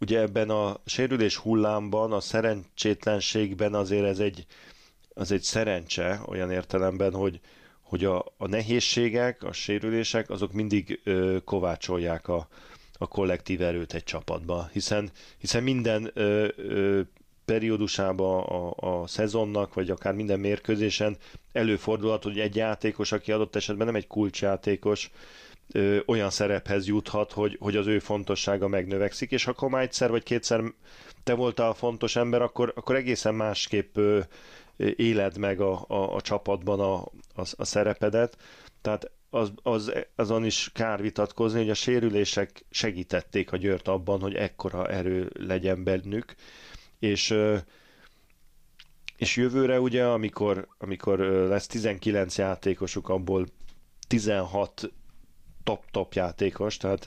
ugye 0.00 0.20
ebben 0.20 0.50
a 0.50 0.80
sérülés 0.86 1.36
hullámban, 1.36 2.12
a 2.12 2.20
szerencsétlenségben 2.20 3.74
azért 3.74 4.04
ez 4.04 4.18
egy, 4.18 4.46
az 5.14 5.32
egy 5.32 5.42
szerencse 5.42 6.20
olyan 6.26 6.50
értelemben, 6.50 7.12
hogy, 7.12 7.40
hogy 7.82 8.04
a, 8.04 8.24
a 8.36 8.46
nehézségek, 8.46 9.42
a 9.42 9.52
sérülések, 9.52 10.30
azok 10.30 10.52
mindig 10.52 11.00
ö, 11.04 11.36
kovácsolják 11.44 12.28
a, 12.28 12.48
a 12.98 13.06
kollektív 13.08 13.62
erőt 13.62 13.94
egy 13.94 14.04
csapatba, 14.04 14.68
hiszen, 14.72 15.10
hiszen 15.38 15.62
minden 15.62 16.10
ö, 16.14 16.48
ö, 16.56 17.00
periódusában 17.48 18.42
a, 18.42 19.00
a 19.00 19.06
szezonnak, 19.06 19.74
vagy 19.74 19.90
akár 19.90 20.14
minden 20.14 20.40
mérkőzésen 20.40 21.16
előfordulhat, 21.52 22.22
hogy 22.22 22.38
egy 22.38 22.56
játékos, 22.56 23.12
aki 23.12 23.32
adott 23.32 23.56
esetben 23.56 23.86
nem 23.86 23.94
egy 23.96 24.06
kulcsjátékos, 24.06 25.10
ö, 25.72 25.98
olyan 26.06 26.30
szerephez 26.30 26.86
juthat, 26.86 27.32
hogy, 27.32 27.56
hogy 27.60 27.76
az 27.76 27.86
ő 27.86 27.98
fontossága 27.98 28.68
megnövekszik, 28.68 29.30
és 29.30 29.44
ha 29.44 29.68
már 29.68 29.82
egyszer 29.82 30.10
vagy 30.10 30.22
kétszer 30.22 30.62
te 31.24 31.34
voltál 31.34 31.68
a 31.68 31.74
fontos 31.74 32.16
ember, 32.16 32.42
akkor, 32.42 32.72
akkor 32.76 32.96
egészen 32.96 33.34
másképp 33.34 33.96
ö, 33.96 34.20
éled 34.96 35.38
meg 35.38 35.60
a, 35.60 35.84
a, 35.88 36.14
a 36.14 36.20
csapatban 36.20 36.80
a, 36.80 36.94
a, 37.34 37.46
a 37.56 37.64
szerepedet. 37.64 38.36
Tehát 38.80 39.10
az, 39.30 39.52
az, 39.62 39.92
azon 40.16 40.44
is 40.44 40.70
kár 40.74 41.02
vitatkozni, 41.02 41.58
hogy 41.58 41.70
a 41.70 41.74
sérülések 41.74 42.64
segítették 42.70 43.52
a 43.52 43.56
Győrt 43.56 43.88
abban, 43.88 44.20
hogy 44.20 44.34
ekkora 44.34 44.88
erő 44.88 45.30
legyen 45.38 45.84
bennük, 45.84 46.34
és 46.98 47.34
és 49.18 49.36
jövőre 49.36 49.80
ugye, 49.80 50.04
amikor, 50.04 50.68
amikor 50.78 51.18
lesz 51.18 51.66
19 51.66 52.38
játékosuk, 52.38 53.08
abból 53.08 53.46
16 54.08 54.92
top-top 55.64 56.12
játékos, 56.12 56.76
tehát 56.76 57.04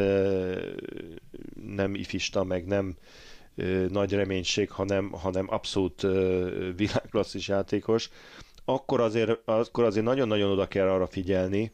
nem 1.76 1.96
ifista, 1.96 2.44
meg 2.44 2.66
nem 2.66 2.96
nagy 3.88 4.14
reménység, 4.14 4.72
hanem, 4.72 5.12
hanem 5.12 5.46
abszolút 5.50 6.02
világklasszis 6.76 7.48
játékos, 7.48 8.10
akkor 8.66 9.02
azért, 9.02 9.40
akkor 9.46 9.84
azért 9.84 10.06
nagyon-nagyon 10.06 10.52
oda 10.52 10.68
kell 10.68 10.88
arra 10.90 11.08
figyelni, 11.08 11.72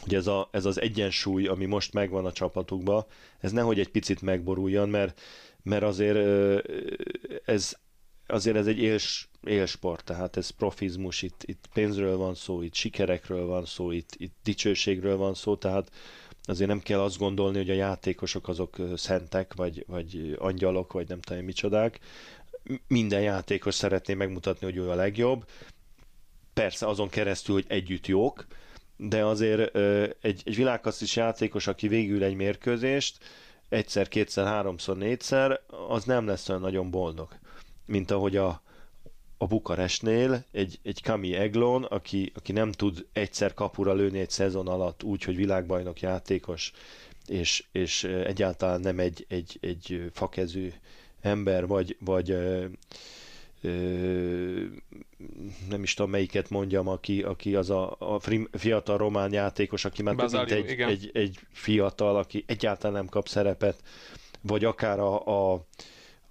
hogy 0.00 0.14
ez, 0.14 0.26
a, 0.26 0.48
ez 0.52 0.64
az 0.64 0.80
egyensúly, 0.80 1.46
ami 1.46 1.64
most 1.64 1.92
megvan 1.92 2.24
a 2.26 2.32
csapatukban, 2.32 3.04
ez 3.40 3.52
nehogy 3.52 3.78
egy 3.78 3.90
picit 3.90 4.22
megboruljon, 4.22 4.88
mert 4.88 5.20
mert 5.62 5.82
azért 5.82 6.18
ez, 7.44 7.76
azért 8.26 8.56
ez 8.56 8.66
egy 8.66 8.78
éls, 8.78 9.28
élsport, 9.46 10.04
tehát 10.04 10.36
ez 10.36 10.50
profizmus, 10.50 11.22
itt, 11.22 11.42
itt 11.44 11.68
pénzről 11.72 12.16
van 12.16 12.34
szó, 12.34 12.62
itt 12.62 12.74
sikerekről 12.74 13.46
van 13.46 13.64
szó, 13.64 13.90
itt, 13.90 14.10
itt 14.16 14.34
dicsőségről 14.42 15.16
van 15.16 15.34
szó, 15.34 15.56
tehát 15.56 15.90
azért 16.42 16.68
nem 16.68 16.80
kell 16.80 17.00
azt 17.00 17.18
gondolni, 17.18 17.56
hogy 17.56 17.70
a 17.70 17.74
játékosok 17.74 18.48
azok 18.48 18.76
szentek, 18.96 19.54
vagy, 19.54 19.84
vagy 19.86 20.36
angyalok, 20.38 20.92
vagy 20.92 21.08
nem 21.08 21.20
tudom 21.20 21.44
micsodák. 21.44 21.98
Minden 22.86 23.20
játékos 23.20 23.74
szeretné 23.74 24.14
megmutatni, 24.14 24.66
hogy 24.66 24.76
ő 24.76 24.90
a 24.90 24.94
legjobb. 24.94 25.44
Persze 26.54 26.86
azon 26.86 27.08
keresztül, 27.08 27.54
hogy 27.54 27.64
együtt 27.68 28.06
jók, 28.06 28.46
de 28.96 29.24
azért 29.24 29.76
egy, 30.24 30.42
egy 30.44 30.56
világklasszis 30.56 31.16
játékos, 31.16 31.66
aki 31.66 31.88
végül 31.88 32.24
egy 32.24 32.34
mérkőzést, 32.34 33.18
egyszer, 33.70 34.08
kétszer, 34.08 34.46
háromszor, 34.46 34.96
négyszer, 34.96 35.60
az 35.88 36.04
nem 36.04 36.26
lesz 36.26 36.48
olyan 36.48 36.60
nagyon 36.60 36.90
boldog, 36.90 37.28
mint 37.86 38.10
ahogy 38.10 38.36
a, 38.36 38.62
a 39.38 39.46
Bukarestnél 39.46 40.44
egy, 40.52 40.78
egy 40.82 41.02
Kami 41.02 41.34
Eglon, 41.34 41.84
aki, 41.84 42.32
aki 42.34 42.52
nem 42.52 42.72
tud 42.72 43.06
egyszer 43.12 43.54
kapura 43.54 43.92
lőni 43.92 44.18
egy 44.18 44.30
szezon 44.30 44.68
alatt 44.68 45.02
úgy, 45.02 45.24
hogy 45.24 45.36
világbajnok 45.36 46.00
játékos, 46.00 46.72
és, 47.26 47.64
és 47.72 48.04
egyáltalán 48.04 48.80
nem 48.80 48.98
egy, 48.98 49.26
egy, 49.28 49.58
egy 49.60 50.10
fakezű 50.12 50.72
ember, 51.20 51.66
vagy, 51.66 51.96
vagy 52.00 52.36
nem 55.68 55.82
is 55.82 55.94
tudom 55.94 56.10
melyiket 56.10 56.50
mondjam, 56.50 56.88
aki, 56.88 57.22
aki 57.22 57.54
az 57.54 57.70
a, 57.70 57.96
a 57.98 58.20
fiatal 58.52 58.96
román 58.96 59.32
játékos, 59.32 59.84
aki 59.84 60.02
már 60.02 60.14
több 60.14 60.32
mint 60.32 60.50
egy, 60.50 60.80
egy, 60.80 61.10
egy 61.12 61.38
fiatal, 61.52 62.16
aki 62.16 62.44
egyáltalán 62.46 62.96
nem 62.96 63.06
kap 63.06 63.28
szerepet, 63.28 63.82
vagy 64.40 64.64
akár 64.64 64.98
a, 64.98 65.26
a, 65.26 65.66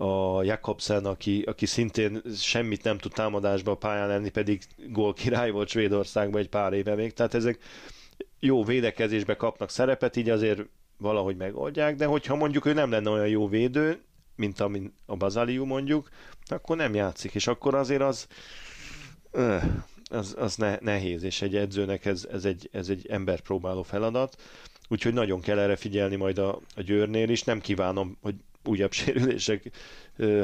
a 0.03 0.43
Jakobsen, 0.43 1.05
aki, 1.05 1.41
aki 1.41 1.65
szintén 1.65 2.21
semmit 2.35 2.83
nem 2.83 2.97
tud 2.97 3.11
támadásba 3.11 3.75
pályán 3.75 4.07
lenni, 4.07 4.29
pedig 4.29 4.61
gól 4.87 5.13
király 5.13 5.51
volt 5.51 5.69
Svédországban 5.69 6.41
egy 6.41 6.49
pár 6.49 6.73
éve 6.73 6.95
még. 6.95 7.13
Tehát 7.13 7.33
ezek 7.33 7.59
jó 8.39 8.63
védekezésbe 8.63 9.35
kapnak 9.35 9.69
szerepet, 9.69 10.15
így 10.15 10.29
azért 10.29 10.61
valahogy 10.97 11.35
megoldják, 11.35 11.95
de 11.95 12.05
hogyha 12.05 12.35
mondjuk 12.35 12.65
ő 12.65 12.73
nem 12.73 12.91
lenne 12.91 13.09
olyan 13.09 13.27
jó 13.27 13.47
védő, 13.47 14.01
mint 14.39 14.59
amin 14.59 14.93
a 15.05 15.15
Bazaliu 15.15 15.65
mondjuk, 15.65 16.09
akkor 16.45 16.77
nem 16.77 16.93
játszik, 16.93 17.35
és 17.35 17.47
akkor 17.47 17.75
azért 17.75 18.01
az 18.01 18.27
az, 20.09 20.35
az 20.37 20.55
ne, 20.55 20.77
nehéz, 20.81 21.23
és 21.23 21.41
egy 21.41 21.55
edzőnek 21.55 22.05
ez, 22.05 22.27
ez, 22.31 22.45
egy, 22.45 22.69
ez 22.71 22.89
egy 22.89 23.07
ember 23.09 23.39
próbáló 23.39 23.83
feladat, 23.83 24.41
úgyhogy 24.87 25.13
nagyon 25.13 25.41
kell 25.41 25.59
erre 25.59 25.75
figyelni 25.75 26.15
majd 26.15 26.37
a, 26.37 26.59
a 26.75 26.81
Győrnél 26.81 27.29
is, 27.29 27.43
nem 27.43 27.61
kívánom, 27.61 28.17
hogy 28.21 28.35
újabb 28.63 28.91
sérülések 29.01 29.71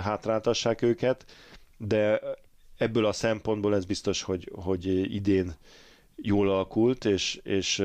hátráltassák 0.01 0.81
őket, 0.81 1.25
de 1.77 2.21
ebből 2.77 3.05
a 3.05 3.11
szempontból 3.11 3.75
ez 3.75 3.85
biztos, 3.85 4.21
hogy, 4.21 4.51
hogy 4.53 5.13
idén 5.13 5.55
jól 6.15 6.49
alakult, 6.49 7.05
és, 7.05 7.39
és 7.43 7.79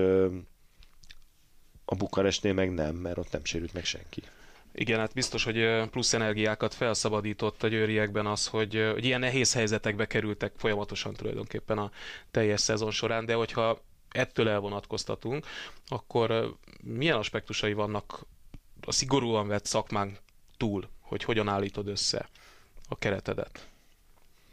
a 1.85 1.95
Bukarestnél 1.95 2.53
meg 2.53 2.75
nem, 2.75 2.95
mert 2.95 3.19
ott 3.19 3.33
nem 3.33 3.45
sérült 3.45 3.73
meg 3.73 3.85
senki. 3.85 4.23
Igen, 4.73 4.99
hát 4.99 5.15
biztos, 5.15 5.45
hogy 5.45 5.89
plusz 5.91 6.13
energiákat 6.13 6.75
felszabadított 6.75 7.63
a 7.63 7.69
győriekben 7.69 8.27
az, 8.27 8.47
hogy, 8.47 8.91
hogy 8.93 9.05
ilyen 9.05 9.21
nehéz 9.21 9.53
helyzetekbe 9.53 10.07
kerültek 10.07 10.53
folyamatosan 10.57 11.15
tulajdonképpen 11.15 11.79
a 11.79 11.91
teljes 12.31 12.61
szezon 12.61 12.91
során, 12.91 13.25
de 13.25 13.35
hogyha 13.35 13.81
ettől 14.11 14.49
elvonatkoztatunk, 14.49 15.47
akkor 15.89 16.57
milyen 16.83 17.17
aspektusai 17.17 17.73
vannak 17.73 18.27
a 18.87 18.93
szigorúan 18.93 19.49
vett 19.49 19.65
szakmán 19.65 20.17
túl, 20.57 20.89
hogy 21.01 21.25
hogyan 21.25 21.49
állítod 21.49 21.89
össze 21.89 22.29
a 22.89 22.99
keretedet? 22.99 23.69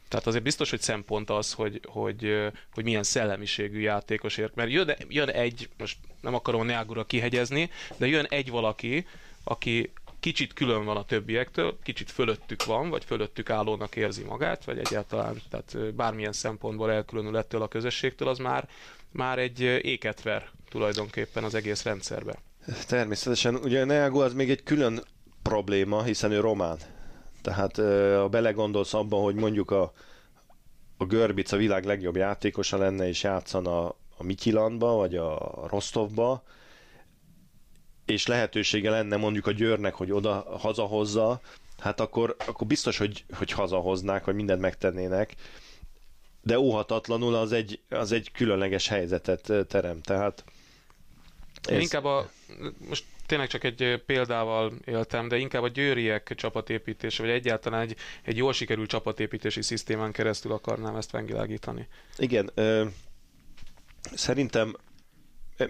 Tehát 0.07 0.27
azért 0.27 0.43
biztos, 0.43 0.69
hogy 0.69 0.81
szempont 0.81 1.29
az, 1.29 1.53
hogy, 1.53 1.81
hogy, 1.86 2.51
hogy 2.74 2.83
milyen 2.83 3.03
szellemiségű 3.03 3.79
játékos 3.79 4.38
ér. 4.38 4.51
Mert 4.53 4.71
jön, 4.71 4.95
jön 5.07 5.29
egy, 5.29 5.69
most 5.77 5.97
nem 6.21 6.33
akarom 6.33 6.62
a 6.62 6.63
Neagura 6.63 7.05
kihegyezni, 7.05 7.69
de 7.97 8.07
jön 8.07 8.25
egy 8.25 8.50
valaki, 8.50 9.07
aki 9.43 9.91
kicsit 10.27 10.53
külön 10.53 10.86
van 10.86 10.98
a 10.98 11.05
többiektől, 11.05 11.77
kicsit 11.84 12.12
fölöttük 12.12 12.65
van, 12.65 12.89
vagy 12.89 13.05
fölöttük 13.05 13.50
állónak 13.50 13.96
érzi 13.96 14.24
magát, 14.24 14.65
vagy 14.65 14.77
egyáltalán 14.77 15.41
tehát 15.50 15.93
bármilyen 15.93 16.31
szempontból 16.31 16.91
elkülönül 16.91 17.38
ettől 17.38 17.62
a 17.62 17.67
közösségtől, 17.67 18.27
az 18.27 18.38
már, 18.38 18.69
már 19.12 19.39
egy 19.39 19.60
éket 19.62 20.22
ver 20.22 20.50
tulajdonképpen 20.69 21.43
az 21.43 21.55
egész 21.55 21.84
rendszerbe. 21.84 22.36
Természetesen, 22.88 23.55
ugye 23.55 23.86
Neago 23.86 24.19
az 24.19 24.34
még 24.34 24.50
egy 24.50 24.63
külön 24.63 25.03
probléma, 25.41 26.03
hiszen 26.03 26.31
ő 26.31 26.39
román. 26.39 26.77
Tehát 27.41 27.75
ha 28.15 28.27
belegondolsz 28.29 28.93
abban, 28.93 29.24
hogy 29.24 29.36
mondjuk 29.36 29.72
a, 29.72 29.93
a 30.98 31.05
Görbic 31.05 31.51
a 31.51 31.57
világ 31.57 31.86
legjobb 31.86 32.15
játékosa 32.15 32.77
lenne, 32.77 33.07
és 33.07 33.24
játszana 33.24 33.86
a 34.17 34.24
Mityilandba, 34.24 34.96
vagy 34.96 35.15
a 35.15 35.63
Rostovba, 35.69 36.43
és 38.07 38.27
lehetősége 38.27 38.89
lenne 38.89 39.15
mondjuk 39.17 39.47
a 39.47 39.51
Győrnek, 39.51 39.93
hogy 39.93 40.11
oda 40.11 40.57
hazahozza, 40.59 41.41
hát 41.79 41.99
akkor, 41.99 42.35
akkor 42.45 42.67
biztos, 42.67 42.97
hogy, 42.97 43.25
hogy 43.37 43.51
hazahoznák, 43.51 44.25
vagy 44.25 44.35
mindent 44.35 44.61
megtennének, 44.61 45.35
de 46.41 46.59
óhatatlanul 46.59 47.35
az 47.35 47.51
egy, 47.51 47.79
az 47.89 48.11
egy 48.11 48.31
különleges 48.31 48.87
helyzetet 48.87 49.51
terem. 49.67 50.01
Tehát 50.01 50.43
ez... 51.61 51.73
Én 51.73 51.79
inkább 51.79 52.05
a, 52.05 52.29
most 52.87 53.05
tényleg 53.25 53.47
csak 53.47 53.63
egy 53.63 54.03
példával 54.05 54.73
éltem, 54.85 55.27
de 55.27 55.37
inkább 55.37 55.63
a 55.63 55.67
győriek 55.67 56.33
csapatépítése, 56.35 57.23
vagy 57.23 57.31
egyáltalán 57.31 57.81
egy, 57.81 57.95
egy 58.23 58.37
jól 58.37 58.53
sikerült 58.53 58.89
csapatépítési 58.89 59.61
szisztémán 59.61 60.11
keresztül 60.11 60.51
akarnám 60.51 60.95
ezt 60.95 61.11
megvilágítani. 61.11 61.87
Igen, 62.17 62.49
ö, 62.53 62.85
szerintem 64.13 64.75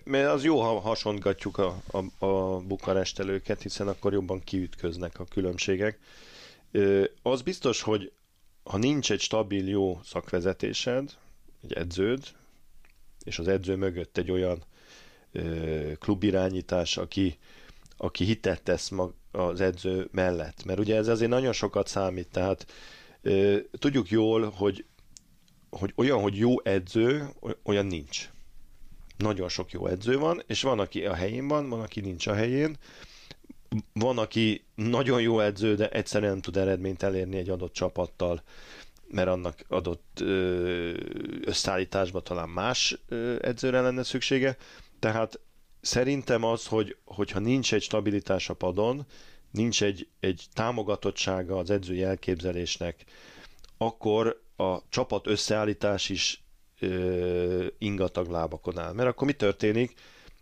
mert 0.04 0.32
az 0.32 0.44
jó, 0.44 0.60
ha 0.60 0.80
hasongatjuk 0.80 1.58
a, 1.58 1.82
a, 1.92 2.26
a 2.26 2.60
bukarestelőket, 2.60 3.62
hiszen 3.62 3.88
akkor 3.88 4.14
jobban 4.14 4.44
kiütköznek 4.44 5.20
a 5.20 5.26
különbségek. 5.26 6.00
Az 7.22 7.42
biztos, 7.42 7.82
hogy 7.82 8.12
ha 8.64 8.78
nincs 8.78 9.12
egy 9.12 9.20
stabil, 9.20 9.68
jó 9.68 10.00
szakvezetésed, 10.04 11.14
egy 11.64 11.74
edződ, 11.74 12.24
és 13.24 13.40
az 13.40 13.48
edző 13.48 13.76
mögött 13.76 14.18
egy 14.18 14.32
olyan 14.32 14.64
klubirányítás, 16.00 16.98
aki, 16.98 17.38
aki 17.98 18.24
hitet 18.24 18.64
tesz 18.64 18.90
mag, 18.90 19.14
az 19.32 19.62
edző 19.62 20.08
mellett. 20.12 20.64
Mert 20.64 20.80
ugye 20.80 20.96
ez 20.96 21.08
azért 21.08 21.32
nagyon 21.32 21.54
sokat 21.54 21.88
számít, 21.88 22.28
tehát 22.32 22.66
tudjuk 23.72 24.10
jól, 24.10 24.50
hogy, 24.50 24.86
hogy 25.70 25.94
olyan, 25.96 26.22
hogy 26.22 26.38
jó 26.38 26.62
edző, 26.62 27.30
olyan 27.64 27.86
nincs. 27.86 28.30
Nagyon 29.18 29.50
sok 29.50 29.72
jó 29.72 29.88
edző 29.88 30.18
van, 30.18 30.44
és 30.48 30.62
van, 30.62 30.80
aki 30.80 31.06
a 31.06 31.14
helyén 31.14 31.48
van, 31.48 31.70
van, 31.70 31.82
aki 31.82 32.00
nincs 32.00 32.28
a 32.28 32.34
helyén. 32.34 32.78
Van, 33.94 34.18
aki 34.18 34.66
nagyon 34.76 35.22
jó 35.22 35.40
edző, 35.40 35.76
de 35.76 35.90
egyszerűen 35.90 36.32
nem 36.32 36.42
tud 36.42 36.58
eredményt 36.58 37.04
elérni 37.04 37.38
egy 37.38 37.50
adott 37.50 37.74
csapattal, 37.74 38.42
mert 39.08 39.28
annak 39.28 39.66
adott 39.68 40.20
összeállításban 41.42 42.24
talán 42.24 42.50
más 42.50 42.98
edzőre 43.42 43.82
lenne 43.82 44.04
szüksége. 44.04 44.58
Tehát 45.00 45.40
szerintem 45.82 46.44
az, 46.44 46.66
hogy, 46.68 46.98
hogyha 47.06 47.40
nincs 47.40 47.74
egy 47.74 47.82
stabilitás 47.82 48.50
a 48.50 48.54
padon, 48.54 49.06
nincs 49.52 49.84
egy, 49.84 50.08
egy 50.20 50.46
támogatottsága 50.54 51.58
az 51.58 51.70
edzői 51.70 52.04
elképzelésnek, 52.04 53.04
akkor 53.78 54.42
a 54.56 54.90
csapat 54.90 55.28
összeállítás 55.28 56.10
is 56.10 56.44
ingatag 57.78 58.30
lábakon 58.30 58.80
áll. 58.80 58.94
Mert 58.94 59.10
akkor 59.10 59.28
mi 59.28 59.34
történik? 59.34 59.94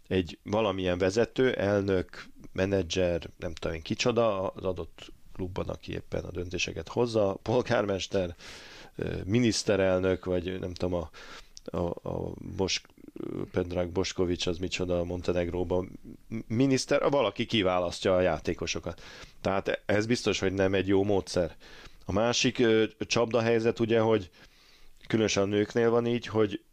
Egy 0.07 0.37
valamilyen 0.43 0.97
vezető, 0.97 1.53
elnök, 1.53 2.25
menedzser, 2.51 3.29
nem 3.37 3.53
tudom 3.53 3.75
én 3.75 3.81
kicsoda 3.81 4.47
az 4.47 4.63
adott 4.63 5.11
klubban, 5.33 5.69
aki 5.69 5.91
éppen 5.91 6.23
a 6.23 6.31
döntéseket 6.31 6.87
hozza, 6.87 7.37
polgármester, 7.41 8.35
miniszterelnök, 9.25 10.25
vagy 10.25 10.59
nem 10.59 10.73
tudom, 10.73 10.93
a, 10.93 11.09
a, 11.77 12.09
a 12.09 12.31
Bosk 12.57 12.87
Pendrag 13.51 13.89
Boskovics 13.89 14.47
az 14.47 14.57
micsoda 14.57 15.03
Montenegróban 15.03 15.99
miniszter, 16.47 17.09
valaki 17.09 17.45
kiválasztja 17.45 18.15
a 18.15 18.21
játékosokat. 18.21 19.01
Tehát 19.41 19.81
ez 19.85 20.05
biztos, 20.05 20.39
hogy 20.39 20.53
nem 20.53 20.73
egy 20.73 20.87
jó 20.87 21.03
módszer. 21.03 21.55
A 22.05 22.11
másik 22.11 22.63
csapdahelyzet 22.99 23.79
ugye, 23.79 23.99
hogy 23.99 24.29
különösen 25.07 25.43
a 25.43 25.45
nőknél 25.45 25.89
van 25.89 26.05
így, 26.05 26.25
hogy 26.25 26.63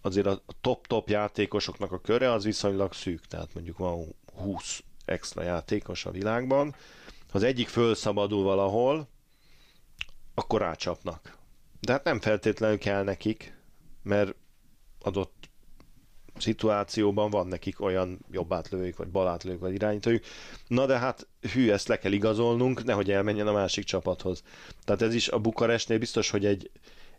azért 0.00 0.26
a 0.26 0.42
top-top 0.60 1.08
játékosoknak 1.08 1.92
a 1.92 2.00
köre 2.00 2.32
az 2.32 2.44
viszonylag 2.44 2.92
szűk, 2.92 3.26
tehát 3.26 3.54
mondjuk 3.54 3.78
van 3.78 4.14
20 4.34 4.82
extra 5.04 5.42
játékos 5.42 6.04
a 6.04 6.10
világban. 6.10 6.74
Ha 7.06 7.38
az 7.38 7.42
egyik 7.42 7.68
fölszabadul 7.68 8.42
valahol, 8.42 9.08
akkor 10.34 10.60
rácsapnak. 10.60 11.36
De 11.80 11.92
hát 11.92 12.04
nem 12.04 12.20
feltétlenül 12.20 12.78
kell 12.78 13.02
nekik, 13.02 13.54
mert 14.02 14.34
adott 15.00 15.48
szituációban 16.40 17.30
van 17.30 17.46
nekik 17.46 17.80
olyan 17.80 18.18
jobb 18.30 18.52
átlövők, 18.52 18.96
vagy 18.96 19.08
bal 19.08 19.28
átlövők, 19.28 19.60
vagy 19.60 19.74
irányítójuk. 19.74 20.24
Na 20.66 20.86
de 20.86 20.98
hát 20.98 21.26
hű, 21.52 21.70
ezt 21.70 21.88
le 21.88 21.98
kell 21.98 22.12
igazolnunk, 22.12 22.84
nehogy 22.84 23.10
elmenjen 23.10 23.46
a 23.46 23.52
másik 23.52 23.84
csapathoz. 23.84 24.42
Tehát 24.84 25.02
ez 25.02 25.14
is 25.14 25.28
a 25.28 25.38
Bukarestnél 25.38 25.98
biztos, 25.98 26.30
hogy 26.30 26.46
egy, 26.46 26.70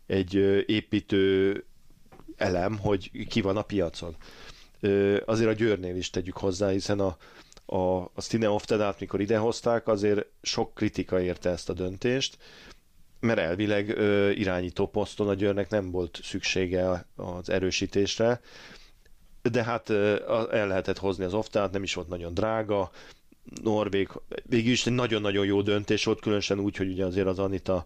egy 0.06 0.34
építő 0.66 1.64
elem, 2.36 2.78
hogy 2.78 3.26
ki 3.28 3.40
van 3.40 3.56
a 3.56 3.62
piacon. 3.62 4.16
Azért 5.24 5.48
a 5.50 5.52
Győrnél 5.52 5.96
is 5.96 6.10
tegyük 6.10 6.36
hozzá, 6.36 6.68
hiszen 6.68 7.00
a, 7.00 7.16
a, 7.76 8.10
a 8.14 8.20
Stine 8.20 8.50
Oftedát, 8.50 9.00
mikor 9.00 9.20
idehozták, 9.20 9.88
azért 9.88 10.26
sok 10.42 10.74
kritika 10.74 11.20
érte 11.20 11.50
ezt 11.50 11.68
a 11.70 11.72
döntést, 11.72 12.38
mert 13.20 13.38
elvileg 13.38 13.88
ö, 13.88 14.30
irányító 14.30 14.86
poszton 14.86 15.28
a 15.28 15.34
Győrnek 15.34 15.70
nem 15.70 15.90
volt 15.90 16.20
szüksége 16.22 17.06
az 17.16 17.48
erősítésre, 17.50 18.40
de 19.42 19.64
hát 19.64 19.90
el 20.50 20.66
lehetett 20.66 20.98
hozni 20.98 21.24
az 21.24 21.34
oftát, 21.34 21.72
nem 21.72 21.82
is 21.82 21.94
volt 21.94 22.08
nagyon 22.08 22.34
drága, 22.34 22.90
Norvég, 23.62 24.08
végül 24.42 24.72
is 24.72 24.86
egy 24.86 24.92
nagyon-nagyon 24.92 25.46
jó 25.46 25.62
döntés 25.62 26.04
volt, 26.04 26.20
különösen 26.20 26.58
úgy, 26.58 26.76
hogy 26.76 26.90
ugye 26.90 27.04
azért 27.04 27.26
az 27.26 27.38
Anita 27.38 27.84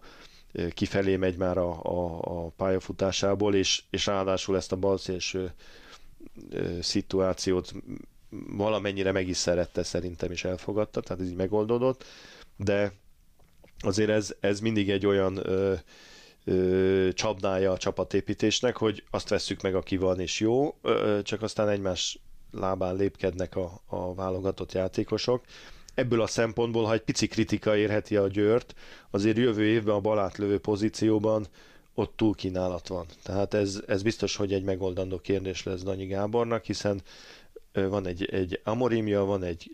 kifelé 0.73 1.15
megy 1.15 1.37
már 1.37 1.57
a, 1.57 1.81
a, 1.83 2.19
a 2.21 2.49
pályafutásából, 2.49 3.55
és, 3.55 3.83
és 3.89 4.05
ráadásul 4.05 4.55
ezt 4.55 4.71
a 4.71 4.75
balszélső 4.75 5.51
szituációt 6.81 7.73
valamennyire 8.47 9.11
meg 9.11 9.27
is 9.27 9.37
szerette 9.37 9.83
szerintem 9.83 10.31
is 10.31 10.43
elfogadta, 10.43 11.01
tehát 11.01 11.21
ez 11.23 11.29
így 11.29 11.35
megoldódott, 11.35 12.03
de 12.57 12.93
azért 13.79 14.09
ez, 14.09 14.35
ez 14.39 14.59
mindig 14.59 14.89
egy 14.89 15.05
olyan 15.05 15.37
ö, 15.49 15.73
ö, 16.43 17.09
csapdája 17.13 17.71
a 17.71 17.77
csapatépítésnek, 17.77 18.77
hogy 18.77 19.03
azt 19.09 19.29
vesszük 19.29 19.61
meg, 19.61 19.75
aki 19.75 19.97
van 19.97 20.19
és 20.19 20.39
jó, 20.39 20.77
ö, 20.81 21.19
csak 21.23 21.41
aztán 21.41 21.69
egymás 21.69 22.19
lábán 22.51 22.95
lépkednek 22.95 23.55
a, 23.55 23.81
a 23.85 24.13
válogatott 24.13 24.71
játékosok. 24.73 25.43
Ebből 25.95 26.21
a 26.21 26.27
szempontból, 26.27 26.83
ha 26.83 26.93
egy 26.93 27.01
pici 27.01 27.27
kritika 27.27 27.77
érheti 27.77 28.15
a 28.15 28.27
Győrt, 28.27 28.75
azért 29.09 29.37
jövő 29.37 29.63
évben 29.63 29.95
a 29.95 29.99
balátlövő 29.99 30.59
pozícióban 30.59 31.45
ott 31.93 32.13
túl 32.15 32.35
kínálat 32.35 32.87
van. 32.87 33.05
Tehát 33.23 33.53
ez, 33.53 33.81
ez 33.87 34.01
biztos, 34.03 34.35
hogy 34.35 34.53
egy 34.53 34.63
megoldandó 34.63 35.19
kérdés 35.19 35.63
lesz 35.63 35.83
Danyi 35.83 36.05
Gábornak, 36.05 36.63
hiszen 36.63 37.01
van 37.73 38.07
egy, 38.07 38.25
egy 38.25 38.59
Amorimja, 38.63 39.23
van 39.23 39.43
egy 39.43 39.71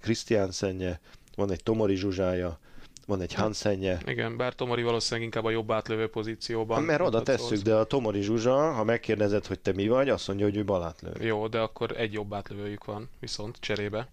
Krisztiánszenje, 0.00 1.00
van 1.36 1.50
egy 1.50 1.62
Tomori 1.62 1.94
Zsuzsája, 1.94 2.58
van 3.06 3.20
egy 3.20 3.34
Hansenje. 3.34 4.00
Igen, 4.06 4.36
bár 4.36 4.54
Tomori 4.54 4.82
valószínűleg 4.82 5.24
inkább 5.24 5.44
a 5.44 5.50
jobb 5.50 5.70
átlövő 5.70 6.08
pozícióban. 6.08 6.82
Mert 6.82 7.00
oda 7.00 7.22
tesszük, 7.22 7.62
de 7.62 7.74
a 7.74 7.84
Tomori 7.84 8.20
Zsuzsa, 8.20 8.72
ha 8.72 8.84
megkérdezed, 8.84 9.46
hogy 9.46 9.60
te 9.60 9.72
mi 9.72 9.88
vagy, 9.88 10.08
azt 10.08 10.28
mondja, 10.28 10.46
hogy 10.46 10.56
ő 10.56 10.64
balátlövő. 10.64 11.24
Jó, 11.24 11.46
de 11.46 11.58
akkor 11.58 11.92
egy 11.96 12.12
jobb 12.12 12.34
átlövőjük 12.34 12.84
van, 12.84 13.08
viszont 13.20 13.56
cserébe. 13.60 14.08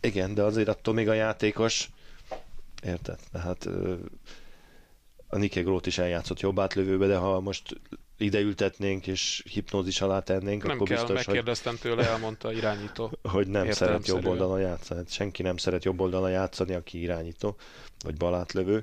Igen, 0.00 0.34
de 0.34 0.42
azért 0.42 0.68
attól 0.68 0.94
még 0.94 1.08
a 1.08 1.12
játékos, 1.12 1.90
érted? 2.82 3.18
Tehát 3.32 3.68
a 5.28 5.36
Nike 5.38 5.60
Grót 5.62 5.86
is 5.86 5.98
eljátszott 5.98 6.40
jobb 6.40 6.58
átlövőbe, 6.58 7.06
de 7.06 7.16
ha 7.16 7.40
most 7.40 7.80
ide 8.18 8.40
ültetnénk 8.40 9.06
és 9.06 9.44
hipnózis 9.50 10.00
alá 10.00 10.20
tennénk, 10.20 10.62
nem 10.62 10.76
akkor 10.76 10.88
kell, 10.88 10.96
biztos, 11.04 11.26
megkérdeztem 11.26 11.72
hogy... 11.72 11.80
tőle, 11.80 12.08
elmondta 12.08 12.52
irányító. 12.52 13.10
hogy 13.22 13.46
nem 13.48 13.70
szeret 13.70 14.06
jobb 14.06 14.26
oldalon 14.26 14.60
játszani. 14.60 15.02
Senki 15.08 15.42
nem 15.42 15.56
szeret 15.56 15.84
jobb 15.84 16.00
oldalon 16.00 16.30
játszani, 16.30 16.74
aki 16.74 17.00
irányító, 17.00 17.56
vagy 18.04 18.16
balátlövő. 18.16 18.82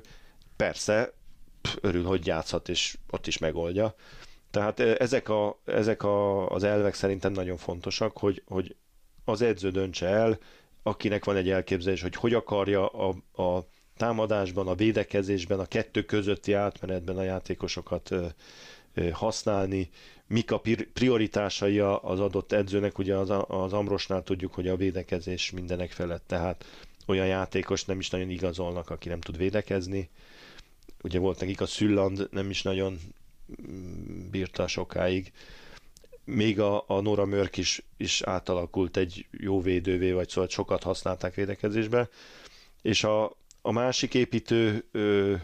Persze, 0.56 1.12
örül, 1.80 2.04
hogy 2.04 2.26
játszhat, 2.26 2.68
és 2.68 2.98
ott 3.10 3.26
is 3.26 3.38
megoldja. 3.38 3.94
Tehát 4.50 4.80
ezek, 4.80 5.28
a, 5.28 5.60
ezek 5.64 6.02
a, 6.02 6.48
az 6.50 6.62
elvek 6.64 6.94
szerintem 6.94 7.32
nagyon 7.32 7.56
fontosak, 7.56 8.18
hogy, 8.18 8.42
hogy 8.46 8.76
az 9.24 9.42
edző 9.42 9.70
döntse 9.70 10.06
el, 10.06 10.38
akinek 10.86 11.24
van 11.24 11.36
egy 11.36 11.50
elképzelés, 11.50 12.02
hogy 12.02 12.14
hogy 12.14 12.34
akarja 12.34 12.86
a, 12.86 13.08
a 13.42 13.66
támadásban, 13.96 14.68
a 14.68 14.74
védekezésben, 14.74 15.58
a 15.60 15.66
kettő 15.66 16.04
közötti 16.04 16.52
átmenetben 16.52 17.16
a 17.16 17.22
játékosokat 17.22 18.14
használni, 19.12 19.90
mik 20.26 20.50
a 20.50 20.62
prioritásai 20.92 21.78
az 21.78 22.20
adott 22.20 22.52
edzőnek, 22.52 22.98
ugye 22.98 23.14
az, 23.16 23.30
az 23.46 23.72
Amrosnál 23.72 24.22
tudjuk, 24.22 24.54
hogy 24.54 24.68
a 24.68 24.76
védekezés 24.76 25.50
mindenek 25.50 25.90
felett, 25.90 26.22
tehát 26.26 26.64
olyan 27.06 27.26
játékos 27.26 27.84
nem 27.84 27.98
is 27.98 28.10
nagyon 28.10 28.30
igazolnak, 28.30 28.90
aki 28.90 29.08
nem 29.08 29.20
tud 29.20 29.36
védekezni. 29.36 30.08
Ugye 31.02 31.18
volt 31.18 31.40
nekik 31.40 31.60
a 31.60 31.66
Szülland, 31.66 32.28
nem 32.30 32.50
is 32.50 32.62
nagyon 32.62 32.98
mm, 33.70 34.30
bírta 34.30 34.66
sokáig. 34.66 35.32
Még 36.26 36.60
a, 36.60 36.84
a 36.86 37.00
Nora 37.00 37.24
Mörk 37.24 37.56
is, 37.56 37.82
is 37.96 38.22
átalakult 38.22 38.96
egy 38.96 39.26
jó 39.30 39.60
védővé, 39.60 40.12
vagy 40.12 40.28
szóval 40.28 40.48
sokat 40.48 40.82
használták 40.82 41.34
védekezésbe. 41.34 42.08
És 42.82 43.04
a, 43.04 43.36
a 43.62 43.72
másik 43.72 44.14
építő 44.14 44.84
ö, 44.92 45.34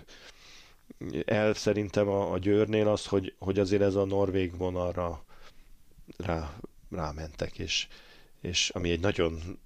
el 1.25 1.55
szerintem 1.55 2.09
a, 2.09 2.33
a 2.33 2.39
Győrnél 2.39 2.89
az, 2.89 3.07
hogy, 3.07 3.35
hogy 3.39 3.59
azért 3.59 3.83
ez 3.83 3.95
a 3.95 4.05
norvég 4.05 4.57
vonalra 4.57 5.25
rá, 6.17 6.57
rámentek, 6.91 7.59
és, 7.59 7.89
és 8.41 8.71
ami 8.71 8.91
egy 8.91 9.01
nagyon 9.01 9.59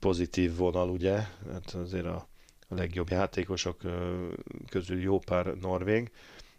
pozitív 0.00 0.56
vonal, 0.56 0.90
ugye, 0.90 1.14
hát 1.52 1.74
azért 1.74 2.06
a, 2.06 2.28
a 2.68 2.74
legjobb 2.74 3.10
játékosok 3.10 3.80
közül 4.68 5.00
jó 5.00 5.18
pár 5.18 5.46
norvég, 5.46 6.10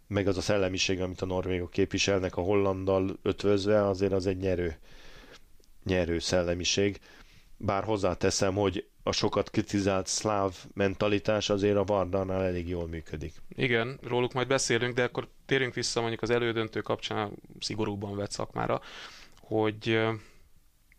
meg 0.06 0.26
az 0.28 0.36
a 0.36 0.40
szellemiség, 0.40 1.00
amit 1.00 1.20
a 1.20 1.26
norvégok 1.26 1.70
képviselnek 1.70 2.36
a 2.36 2.40
hollandal 2.40 3.18
ötvözve, 3.22 3.86
azért 3.86 4.12
az 4.12 4.26
egy 4.26 4.36
nyerő, 4.36 4.76
nyerő 5.84 6.18
szellemiség. 6.18 7.00
Bár 7.56 7.84
hozzáteszem, 7.84 8.54
hogy 8.54 8.86
a 9.02 9.12
sokat 9.12 9.50
kritizált 9.50 10.06
szláv 10.06 10.54
mentalitás 10.74 11.50
azért 11.50 11.76
a 11.76 11.84
Vardarnál 11.84 12.42
elég 12.44 12.68
jól 12.68 12.86
működik. 12.88 13.32
Igen, 13.48 13.98
róluk 14.02 14.32
majd 14.32 14.46
beszélünk, 14.48 14.94
de 14.94 15.02
akkor 15.02 15.28
térjünk 15.46 15.74
vissza 15.74 16.00
mondjuk 16.00 16.22
az 16.22 16.30
elődöntő 16.30 16.80
kapcsán 16.80 17.32
szigorúban 17.60 18.16
vett 18.16 18.30
szakmára, 18.30 18.80
hogy 19.40 19.98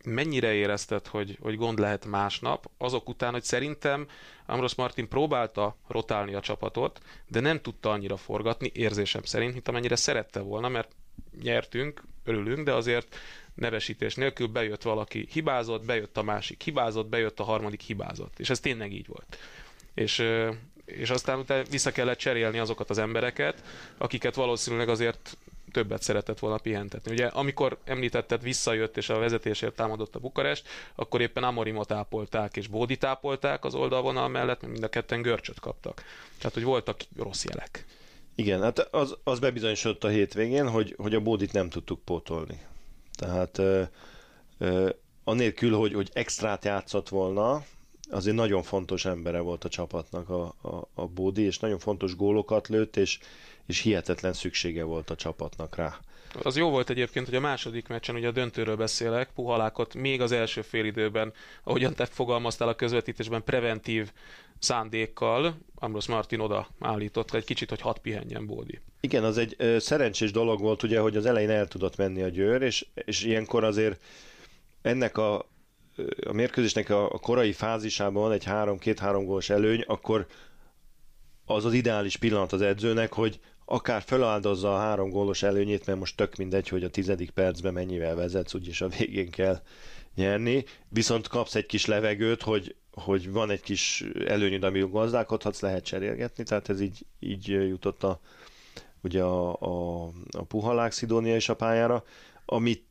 mennyire 0.04 0.52
érezted, 0.52 1.06
hogy, 1.06 1.38
hogy 1.40 1.56
gond 1.56 1.78
lehet 1.78 2.06
másnap, 2.06 2.70
azok 2.78 3.08
után, 3.08 3.32
hogy 3.32 3.42
szerintem 3.42 4.06
Amros 4.46 4.74
Martin 4.74 5.08
próbálta 5.08 5.76
rotálni 5.88 6.34
a 6.34 6.40
csapatot, 6.40 7.00
de 7.28 7.40
nem 7.40 7.60
tudta 7.60 7.90
annyira 7.90 8.16
forgatni, 8.16 8.70
érzésem 8.74 9.22
szerint, 9.22 9.52
mint 9.52 9.68
amennyire 9.68 9.96
szerette 9.96 10.40
volna, 10.40 10.68
mert 10.68 10.90
nyertünk, 11.42 12.02
örülünk, 12.24 12.64
de 12.64 12.72
azért 12.72 13.16
nevesítés 13.54 14.14
nélkül 14.14 14.46
bejött 14.46 14.82
valaki 14.82 15.26
hibázott, 15.30 15.84
bejött 15.84 16.16
a 16.16 16.22
másik 16.22 16.62
hibázott, 16.62 17.08
bejött 17.08 17.40
a 17.40 17.44
harmadik 17.44 17.80
hibázott. 17.80 18.38
És 18.38 18.50
ez 18.50 18.60
tényleg 18.60 18.92
így 18.92 19.06
volt. 19.06 19.38
És, 19.94 20.24
és 20.84 21.10
aztán 21.10 21.38
utána 21.38 21.62
vissza 21.70 21.90
kellett 21.92 22.18
cserélni 22.18 22.58
azokat 22.58 22.90
az 22.90 22.98
embereket, 22.98 23.62
akiket 23.98 24.34
valószínűleg 24.34 24.88
azért 24.88 25.36
többet 25.72 26.02
szeretett 26.02 26.38
volna 26.38 26.58
pihentetni. 26.58 27.12
Ugye 27.12 27.26
amikor 27.26 27.78
említetted, 27.84 28.42
visszajött 28.42 28.96
és 28.96 29.08
a 29.08 29.18
vezetésért 29.18 29.74
támadott 29.74 30.14
a 30.14 30.18
Bukarest, 30.18 30.68
akkor 30.94 31.20
éppen 31.20 31.44
Amorimot 31.44 31.92
ápolták 31.92 32.56
és 32.56 32.66
Bódi 32.66 32.96
tápolták 32.96 33.64
az 33.64 33.74
oldalvonal 33.74 34.28
mellett, 34.28 34.66
mind 34.66 34.82
a 34.82 34.88
ketten 34.88 35.22
görcsöt 35.22 35.60
kaptak. 35.60 36.02
Tehát, 36.38 36.54
hogy 36.54 36.64
voltak 36.64 37.00
rossz 37.16 37.44
jelek. 37.44 37.86
Igen, 38.34 38.62
hát 38.62 38.78
az, 38.78 39.16
az 39.24 39.38
bebizonyosodott 39.38 40.04
a 40.04 40.08
hétvégén, 40.08 40.68
hogy, 40.68 40.94
hogy 40.96 41.14
a 41.14 41.20
Bódit 41.20 41.52
nem 41.52 41.68
tudtuk 41.68 42.00
pótolni. 42.04 42.60
Tehát 43.12 43.58
ö, 43.58 43.82
ö, 44.58 44.90
anélkül, 45.24 45.76
hogy, 45.76 45.92
hogy 45.94 46.10
extrát 46.12 46.64
játszott 46.64 47.08
volna, 47.08 47.64
azért 48.10 48.36
nagyon 48.36 48.62
fontos 48.62 49.04
embere 49.04 49.38
volt 49.38 49.64
a 49.64 49.68
csapatnak 49.68 50.28
a, 50.28 50.54
a, 50.62 50.88
a 50.94 51.06
Bódi, 51.06 51.42
és 51.42 51.58
nagyon 51.58 51.78
fontos 51.78 52.16
gólokat 52.16 52.68
lőtt, 52.68 52.96
és, 52.96 53.18
és 53.68 53.80
hihetetlen 53.80 54.32
szüksége 54.32 54.82
volt 54.82 55.10
a 55.10 55.14
csapatnak 55.14 55.76
rá. 55.76 55.98
Az 56.42 56.56
jó 56.56 56.70
volt 56.70 56.90
egyébként, 56.90 57.26
hogy 57.26 57.34
a 57.34 57.40
második 57.40 57.88
meccsen, 57.88 58.14
ugye 58.14 58.28
a 58.28 58.32
döntőről 58.32 58.76
beszélek, 58.76 59.30
Puhalákot 59.34 59.94
még 59.94 60.20
az 60.20 60.32
első 60.32 60.62
félidőben, 60.62 61.32
ahogyan 61.62 61.94
te 61.94 62.06
fogalmaztál 62.06 62.68
a 62.68 62.74
közvetítésben, 62.74 63.44
preventív 63.44 64.12
szándékkal 64.58 65.58
Ambrose 65.74 66.12
Martin 66.12 66.40
oda 66.40 66.68
állított 66.80 67.34
egy 67.34 67.44
kicsit, 67.44 67.68
hogy 67.68 67.80
hat 67.80 67.98
pihenjen 67.98 68.46
Bódi. 68.46 68.80
Igen, 69.00 69.24
az 69.24 69.38
egy 69.38 69.54
ö, 69.58 69.78
szerencsés 69.78 70.30
dolog 70.30 70.60
volt, 70.60 70.82
ugye, 70.82 71.00
hogy 71.00 71.16
az 71.16 71.26
elején 71.26 71.50
el 71.50 71.68
tudott 71.68 71.96
menni 71.96 72.22
a 72.22 72.28
Győr, 72.28 72.62
és, 72.62 72.86
és 72.94 73.24
ilyenkor 73.24 73.64
azért 73.64 74.02
ennek 74.82 75.16
a, 75.16 75.38
a 76.26 76.32
mérkőzésnek 76.32 76.90
a, 76.90 77.12
a 77.12 77.18
korai 77.18 77.52
fázisában 77.52 78.32
egy 78.32 78.44
három-két-három 78.44 79.24
gólos 79.24 79.50
előny, 79.50 79.84
akkor 79.86 80.26
az 81.44 81.64
az 81.64 81.72
ideális 81.72 82.16
pillanat 82.16 82.52
az 82.52 82.60
edzőnek, 82.60 83.12
hogy 83.12 83.40
akár 83.70 84.02
feláldozza 84.02 84.74
a 84.74 84.78
három 84.78 85.10
gólos 85.10 85.42
előnyét, 85.42 85.86
mert 85.86 85.98
most 85.98 86.16
tök 86.16 86.36
mindegy, 86.36 86.68
hogy 86.68 86.84
a 86.84 86.90
tizedik 86.90 87.30
percben 87.30 87.72
mennyivel 87.72 88.14
vezetsz, 88.14 88.54
úgyis 88.54 88.80
a 88.80 88.88
végén 88.88 89.30
kell 89.30 89.62
nyerni, 90.14 90.64
viszont 90.88 91.28
kapsz 91.28 91.54
egy 91.54 91.66
kis 91.66 91.86
levegőt, 91.86 92.42
hogy, 92.42 92.74
hogy 92.92 93.32
van 93.32 93.50
egy 93.50 93.60
kis 93.60 94.04
előnyöd, 94.26 94.62
amivel 94.64 94.88
gazdálkodhatsz, 94.88 95.60
lehet 95.60 95.84
cserélgetni, 95.84 96.44
tehát 96.44 96.68
ez 96.68 96.80
így, 96.80 97.06
így 97.20 97.46
jutott 97.48 98.02
a, 98.02 98.20
ugye 99.02 99.22
a, 99.22 99.56
a, 99.60 100.04
a 100.30 100.42
Puhalák 100.42 100.92
Szidónia 100.92 101.36
is 101.36 101.48
a 101.48 101.56
pályára, 101.56 102.04
amit 102.44 102.84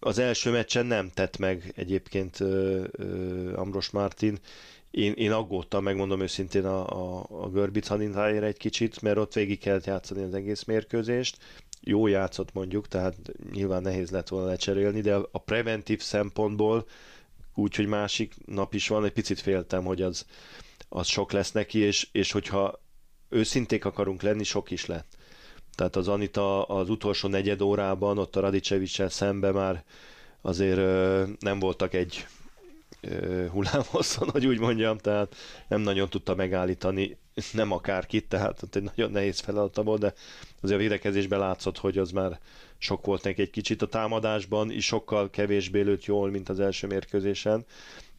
az 0.00 0.18
első 0.18 0.50
meccsen 0.50 0.86
nem 0.86 1.10
tett 1.14 1.38
meg 1.38 1.72
egyébként 1.76 2.40
ö, 2.40 2.84
ö, 2.92 3.56
Ambros 3.56 3.90
Martin, 3.90 4.38
én, 4.90 5.12
én 5.12 5.32
aggódtam, 5.32 5.82
megmondom 5.82 6.20
őszintén 6.20 6.64
a, 6.64 6.86
a, 7.18 7.26
a 7.30 7.68
Hanintájére 7.88 8.46
egy 8.46 8.56
kicsit, 8.56 9.02
mert 9.02 9.16
ott 9.18 9.32
végig 9.32 9.58
kellett 9.58 9.84
játszani 9.84 10.22
az 10.22 10.34
egész 10.34 10.64
mérkőzést. 10.64 11.38
Jó 11.80 12.06
játszott 12.06 12.52
mondjuk, 12.52 12.88
tehát 12.88 13.16
nyilván 13.52 13.82
nehéz 13.82 14.10
lett 14.10 14.28
volna 14.28 14.46
lecserélni, 14.46 15.00
de 15.00 15.14
a 15.14 15.38
preventív 15.38 16.00
szempontból 16.00 16.86
úgy, 17.54 17.74
hogy 17.74 17.86
másik 17.86 18.34
nap 18.46 18.74
is 18.74 18.88
van, 18.88 19.04
egy 19.04 19.12
picit 19.12 19.40
féltem, 19.40 19.84
hogy 19.84 20.02
az, 20.02 20.26
az 20.88 21.06
sok 21.06 21.32
lesz 21.32 21.52
neki, 21.52 21.78
és, 21.78 22.08
és 22.12 22.32
hogyha 22.32 22.80
őszinték 23.28 23.84
akarunk 23.84 24.22
lenni, 24.22 24.44
sok 24.44 24.70
is 24.70 24.86
lett. 24.86 25.16
Tehát 25.74 25.96
az 25.96 26.08
Anita 26.08 26.62
az 26.64 26.90
utolsó 26.90 27.28
negyed 27.28 27.60
órában, 27.60 28.18
ott 28.18 28.36
a 28.36 28.40
Radicevicsel 28.40 29.08
szembe 29.08 29.52
már 29.52 29.84
azért 30.40 30.80
nem 31.40 31.58
voltak 31.58 31.94
egy 31.94 32.26
hullámhosszon, 33.50 34.30
hogy 34.30 34.46
úgy 34.46 34.58
mondjam, 34.58 34.98
tehát 34.98 35.36
nem 35.68 35.80
nagyon 35.80 36.08
tudta 36.08 36.34
megállítani 36.34 37.16
nem 37.52 37.72
akárkit, 37.72 38.28
tehát 38.28 38.62
egy 38.72 38.82
nagyon 38.82 39.10
nehéz 39.10 39.38
feladata 39.38 39.82
volt, 39.82 40.00
de 40.00 40.14
azért 40.60 40.78
a 40.78 40.82
védekezésben 40.82 41.38
látszott, 41.38 41.78
hogy 41.78 41.98
az 41.98 42.10
már 42.10 42.38
sok 42.78 43.06
volt 43.06 43.22
neki 43.22 43.42
egy 43.42 43.50
kicsit. 43.50 43.82
A 43.82 43.86
támadásban 43.86 44.70
is 44.70 44.84
sokkal 44.84 45.30
kevésbé 45.30 45.80
lőtt 45.80 46.04
jól, 46.04 46.30
mint 46.30 46.48
az 46.48 46.60
első 46.60 46.86
mérkőzésen, 46.86 47.64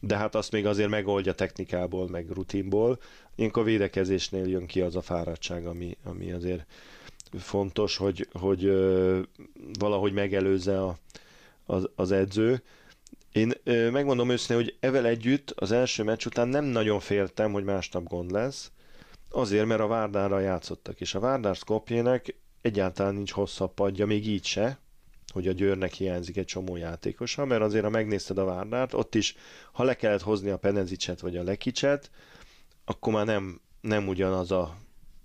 de 0.00 0.16
hát 0.16 0.34
azt 0.34 0.52
még 0.52 0.66
azért 0.66 0.88
megoldja 0.88 1.32
technikából, 1.34 2.08
meg 2.08 2.30
rutinból. 2.30 2.98
Ilyenkor 3.34 3.62
a 3.62 3.64
védekezésnél 3.64 4.46
jön 4.48 4.66
ki 4.66 4.80
az 4.80 4.96
a 4.96 5.00
fáradtság, 5.02 5.66
ami, 5.66 5.96
ami 6.04 6.32
azért 6.32 6.66
fontos, 7.38 7.96
hogy, 7.96 8.28
hogy 8.32 8.64
valahogy 9.78 10.12
megelőzze 10.12 10.82
a, 10.82 10.96
az, 11.66 11.88
az 11.94 12.10
edző. 12.12 12.62
Én 13.32 13.52
ö, 13.64 13.90
megmondom 13.90 14.30
őszintén, 14.30 14.56
hogy 14.56 14.76
evel 14.80 15.06
együtt 15.06 15.50
az 15.50 15.72
első 15.72 16.02
meccs 16.02 16.26
után 16.26 16.48
nem 16.48 16.64
nagyon 16.64 17.00
féltem, 17.00 17.52
hogy 17.52 17.64
másnap 17.64 18.08
gond 18.08 18.30
lesz, 18.30 18.70
azért, 19.30 19.66
mert 19.66 19.80
a 19.80 19.86
Várdárra 19.86 20.40
játszottak, 20.40 21.00
és 21.00 21.14
a 21.14 21.20
Várdár 21.20 21.56
Skopjének 21.56 22.34
egyáltalán 22.60 23.14
nincs 23.14 23.32
hosszabb 23.32 23.74
padja, 23.74 24.06
még 24.06 24.26
így 24.26 24.44
se, 24.44 24.78
hogy 25.32 25.48
a 25.48 25.52
Győrnek 25.52 25.92
hiányzik 25.92 26.36
egy 26.36 26.44
csomó 26.44 26.76
játékosa, 26.76 27.44
mert 27.44 27.62
azért, 27.62 27.84
ha 27.84 27.90
megnézted 27.90 28.38
a 28.38 28.44
Várdárt, 28.44 28.94
ott 28.94 29.14
is, 29.14 29.36
ha 29.72 29.84
le 29.84 29.96
kellett 29.96 30.22
hozni 30.22 30.50
a 30.50 30.56
Penezicset 30.56 31.20
vagy 31.20 31.36
a 31.36 31.42
Lekicset, 31.42 32.10
akkor 32.84 33.12
már 33.12 33.26
nem, 33.26 33.60
nem 33.80 34.08
ugyanaz 34.08 34.50
a 34.50 34.76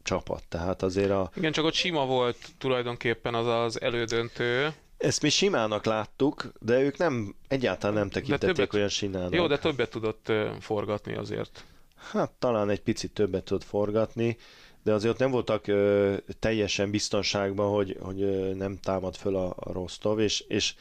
csapat. 0.04 0.44
Tehát 0.48 0.82
azért 0.82 1.10
a... 1.12 1.32
Igen, 1.36 1.52
csak 1.52 1.66
ott 1.66 1.74
sima 1.74 2.06
volt 2.06 2.38
tulajdonképpen 2.58 3.34
az 3.34 3.48
az 3.48 3.82
elődöntő. 3.82 4.74
Ezt 4.98 5.22
mi 5.22 5.30
simának 5.30 5.86
láttuk, 5.86 6.52
de 6.60 6.82
ők 6.82 6.98
nem, 6.98 7.36
egyáltalán 7.48 7.96
nem 7.96 8.10
tekintették 8.10 8.56
többet, 8.56 8.74
olyan 8.74 8.90
sinának. 8.90 9.34
Jó, 9.34 9.48
de 9.48 9.58
többet 9.58 9.90
tudott 9.90 10.32
forgatni 10.60 11.16
azért. 11.16 11.64
Hát 12.12 12.32
talán 12.32 12.70
egy 12.70 12.82
picit 12.82 13.12
többet 13.14 13.44
tudott 13.44 13.64
forgatni, 13.64 14.38
de 14.84 14.94
azért 14.94 15.18
nem 15.18 15.32
voltak 15.32 15.68
ö, 15.68 16.16
teljesen 16.40 16.92
biztonságban, 16.92 17.74
hogy, 17.74 17.98
hogy 18.02 18.22
ö, 18.22 18.54
nem 18.54 18.78
támad 18.78 19.16
föl 19.16 19.36
a, 19.36 19.54
a 19.60 19.72
Rostov, 19.72 20.20
és, 20.20 20.40
és 20.40 20.76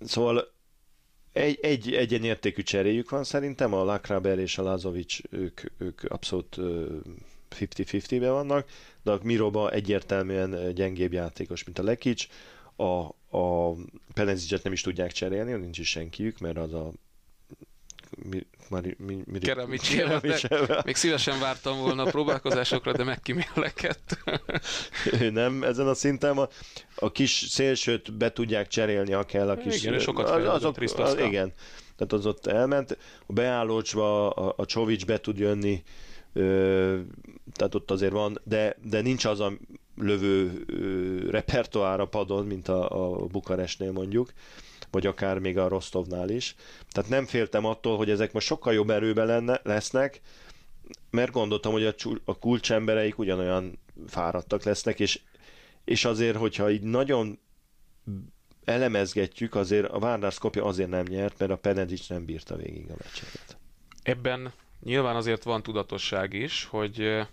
szóval 0.00 0.52
egy, 1.32 1.58
egy 1.62 1.94
egyenértékű 1.94 2.62
cseréjük 2.62 3.10
van 3.10 3.24
szerintem, 3.24 3.74
a 3.74 3.84
Lakraber 3.84 4.38
és 4.38 4.58
a 4.58 4.62
Lazovic, 4.62 5.18
ők, 5.30 5.60
ők 5.78 6.00
abszolút 6.08 6.56
50-50-ben 7.60 8.32
vannak, 8.32 8.68
de 9.02 9.10
a 9.10 9.18
Miroba 9.22 9.70
egyértelműen 9.70 10.74
gyengébb 10.74 11.12
játékos, 11.12 11.64
mint 11.64 11.78
a 11.78 11.82
Lekic, 11.82 12.26
a, 12.76 13.00
a 13.38 13.72
Penezicet 14.14 14.62
nem 14.62 14.72
is 14.72 14.80
tudják 14.80 15.12
cserélni, 15.12 15.52
nincs 15.52 15.78
is 15.78 15.88
senkiük, 15.88 16.38
mert 16.38 16.56
az 16.56 16.72
a 16.72 16.92
mi, 18.30 18.46
Mari, 18.68 18.96
mi, 18.98 19.22
mi, 19.24 19.38
Keramicsével, 19.38 20.20
de 20.66 20.82
még 20.84 20.96
szívesen 20.96 21.40
vártam 21.40 21.78
volna 21.78 22.02
a 22.02 22.10
próbálkozásokra, 22.10 22.92
de 22.92 23.04
megkímélekedett. 23.04 24.18
ő 25.20 25.30
nem 25.40 25.62
ezen 25.62 25.88
a 25.88 25.94
szinten 25.94 26.34
van. 26.34 26.48
A 26.96 27.12
kis 27.12 27.30
szélsőt 27.30 28.12
be 28.12 28.32
tudják 28.32 28.68
cserélni, 28.68 29.12
ha 29.12 29.24
kell 29.24 29.50
a 29.50 29.56
kis... 29.56 29.82
Igen, 29.82 29.98
sokat 29.98 30.30
az, 30.30 30.46
azok, 30.46 30.76
az, 30.96 31.18
Igen, 31.18 31.52
tehát 31.96 32.12
az 32.12 32.26
ott 32.26 32.46
elment. 32.46 32.98
A 33.26 33.32
beállócsva 33.32 34.30
a, 34.30 34.54
a 34.56 34.66
Csovics 34.66 35.06
be 35.06 35.20
tud 35.20 35.38
jönni, 35.38 35.82
ö, 36.32 36.98
tehát 37.52 37.74
ott 37.74 37.90
azért 37.90 38.12
van, 38.12 38.40
de, 38.44 38.76
de 38.82 39.00
nincs 39.00 39.24
az 39.24 39.40
a 39.40 39.52
lövő 39.96 40.64
ö, 40.66 41.30
repertoár 41.30 42.00
a 42.00 42.06
padon, 42.06 42.46
mint 42.46 42.68
a, 42.68 43.12
a 43.22 43.26
Bukarestnél 43.26 43.92
mondjuk 43.92 44.32
vagy 44.92 45.06
akár 45.06 45.38
még 45.38 45.58
a 45.58 45.68
Rostovnál 45.68 46.28
is. 46.28 46.54
Tehát 46.90 47.10
nem 47.10 47.26
féltem 47.26 47.64
attól, 47.64 47.96
hogy 47.96 48.10
ezek 48.10 48.32
most 48.32 48.46
sokkal 48.46 48.72
jobb 48.72 48.90
erőben 48.90 49.26
lenne, 49.26 49.60
lesznek, 49.62 50.20
mert 51.10 51.32
gondoltam, 51.32 51.72
hogy 51.72 51.84
a, 51.84 51.94
a 52.24 52.38
kulcsembereik 52.38 53.18
ugyanolyan 53.18 53.78
fáradtak 54.06 54.62
lesznek, 54.62 55.00
és, 55.00 55.20
és 55.84 56.04
azért, 56.04 56.36
hogyha 56.36 56.70
így 56.70 56.82
nagyon 56.82 57.38
elemezgetjük, 58.64 59.54
azért 59.54 59.88
a 59.88 59.98
Várnár 59.98 60.32
Skopje 60.32 60.62
azért 60.62 60.90
nem 60.90 61.04
nyert, 61.08 61.38
mert 61.38 61.50
a 61.50 61.56
Penedic 61.56 62.08
nem 62.08 62.24
bírta 62.24 62.56
végig 62.56 62.90
a 62.90 62.94
meccseket. 62.98 63.56
Ebben 64.02 64.52
nyilván 64.82 65.16
azért 65.16 65.42
van 65.42 65.62
tudatosság 65.62 66.32
is, 66.32 66.64
hogy 66.64 67.26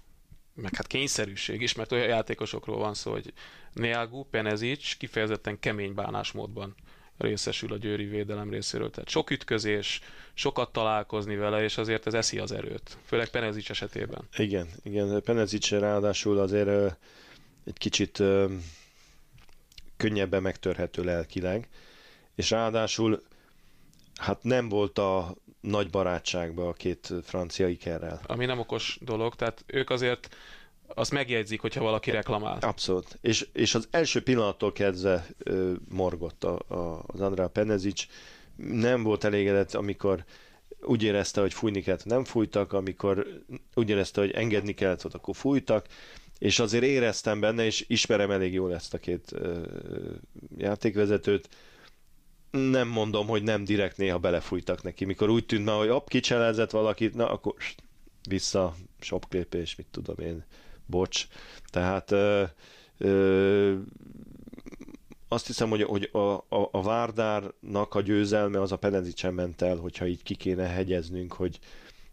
meg 0.61 0.75
hát 0.75 0.87
kényszerűség 0.87 1.61
is, 1.61 1.73
mert 1.73 1.91
olyan 1.91 2.07
játékosokról 2.07 2.77
van 2.77 2.93
szó, 2.93 3.11
hogy 3.11 3.33
Neagu, 3.73 4.23
Penezic 4.23 4.93
kifejezetten 4.97 5.59
kemény 5.59 5.93
bánásmódban 5.93 6.75
részesül 7.17 7.73
a 7.73 7.77
győri 7.77 8.05
védelem 8.05 8.49
részéről. 8.49 8.89
Tehát 8.89 9.09
sok 9.09 9.29
ütközés, 9.29 10.01
sokat 10.33 10.71
találkozni 10.71 11.35
vele, 11.35 11.63
és 11.63 11.77
azért 11.77 12.07
ez 12.07 12.13
eszi 12.13 12.39
az 12.39 12.51
erőt. 12.51 12.97
Főleg 13.05 13.29
Penezic 13.29 13.69
esetében. 13.69 14.21
Igen, 14.37 14.67
igen. 14.83 15.21
Penezic 15.23 15.69
ráadásul 15.69 16.39
azért 16.39 16.97
egy 17.65 17.77
kicsit 17.77 18.23
könnyebben 19.97 20.41
megtörhető 20.41 21.03
lelkileg, 21.03 21.67
és 22.35 22.49
ráadásul 22.49 23.21
hát 24.19 24.43
nem 24.43 24.69
volt 24.69 24.97
a 24.97 25.35
nagy 25.61 25.89
barátságban 25.89 26.67
a 26.67 26.73
két 26.73 27.13
francia 27.23 27.67
ikerrel. 27.67 28.21
Ami 28.25 28.45
nem 28.45 28.59
okos 28.59 28.97
dolog, 29.01 29.35
tehát 29.35 29.63
ők 29.67 29.89
azért 29.89 30.35
azt 30.87 31.11
megjegyzik, 31.11 31.61
hogyha 31.61 31.83
valaki 31.83 32.11
reklamál. 32.11 32.57
Abszolút. 32.61 33.17
És, 33.21 33.47
és 33.53 33.75
az 33.75 33.87
első 33.91 34.23
pillanattól 34.23 34.71
kezdve 34.71 35.27
ö, 35.37 35.73
morgott 35.89 36.43
a, 36.43 36.59
a, 36.67 37.03
az 37.07 37.21
Andrá 37.21 37.47
Penezic. 37.47 38.05
Nem 38.55 39.03
volt 39.03 39.23
elégedett, 39.23 39.73
amikor 39.73 40.23
úgy 40.81 41.03
érezte, 41.03 41.41
hogy 41.41 41.53
fújni 41.53 41.81
kellett, 41.81 42.05
nem 42.05 42.23
fújtak, 42.23 42.73
amikor 42.73 43.27
úgy 43.73 43.89
érezte, 43.89 44.21
hogy 44.21 44.31
engedni 44.31 44.73
kellett, 44.73 45.05
ott 45.05 45.13
akkor 45.13 45.35
fújtak, 45.35 45.85
és 46.37 46.59
azért 46.59 46.83
éreztem 46.83 47.39
benne, 47.39 47.65
és 47.65 47.85
ismerem 47.87 48.31
elég 48.31 48.53
jól 48.53 48.73
ezt 48.73 48.93
a 48.93 48.97
két 48.97 49.31
ö, 49.31 49.61
játékvezetőt, 50.57 51.49
nem 52.51 52.87
mondom, 52.87 53.27
hogy 53.27 53.43
nem 53.43 53.63
direkt 53.63 53.97
néha 53.97 54.17
belefújtak 54.17 54.83
neki. 54.83 55.05
Mikor 55.05 55.29
úgy 55.29 55.45
tűnt 55.45 55.65
már, 55.65 55.77
hogy 55.77 55.89
app 55.89 56.07
kicselezett 56.07 56.71
valakit, 56.71 57.13
na 57.13 57.31
akkor 57.31 57.53
vissza, 58.27 58.75
shopklépés, 58.99 59.75
mit 59.75 59.87
tudom 59.91 60.15
én, 60.19 60.43
bocs. 60.85 61.27
Tehát 61.71 62.11
ö, 62.11 62.43
ö, 62.97 63.75
azt 65.27 65.47
hiszem, 65.47 65.69
hogy, 65.69 65.81
hogy 65.83 66.09
a, 66.11 66.17
a, 66.19 66.69
a 66.71 66.81
Várdárnak 66.81 67.95
a 67.95 68.01
győzelme 68.01 68.61
az 68.61 68.71
a 68.71 68.77
Penezicsen 68.77 69.33
ment 69.33 69.61
el, 69.61 69.77
hogyha 69.77 70.07
így 70.07 70.23
ki 70.23 70.35
kéne 70.35 70.67
hegyeznünk, 70.67 71.33
hogy, 71.33 71.59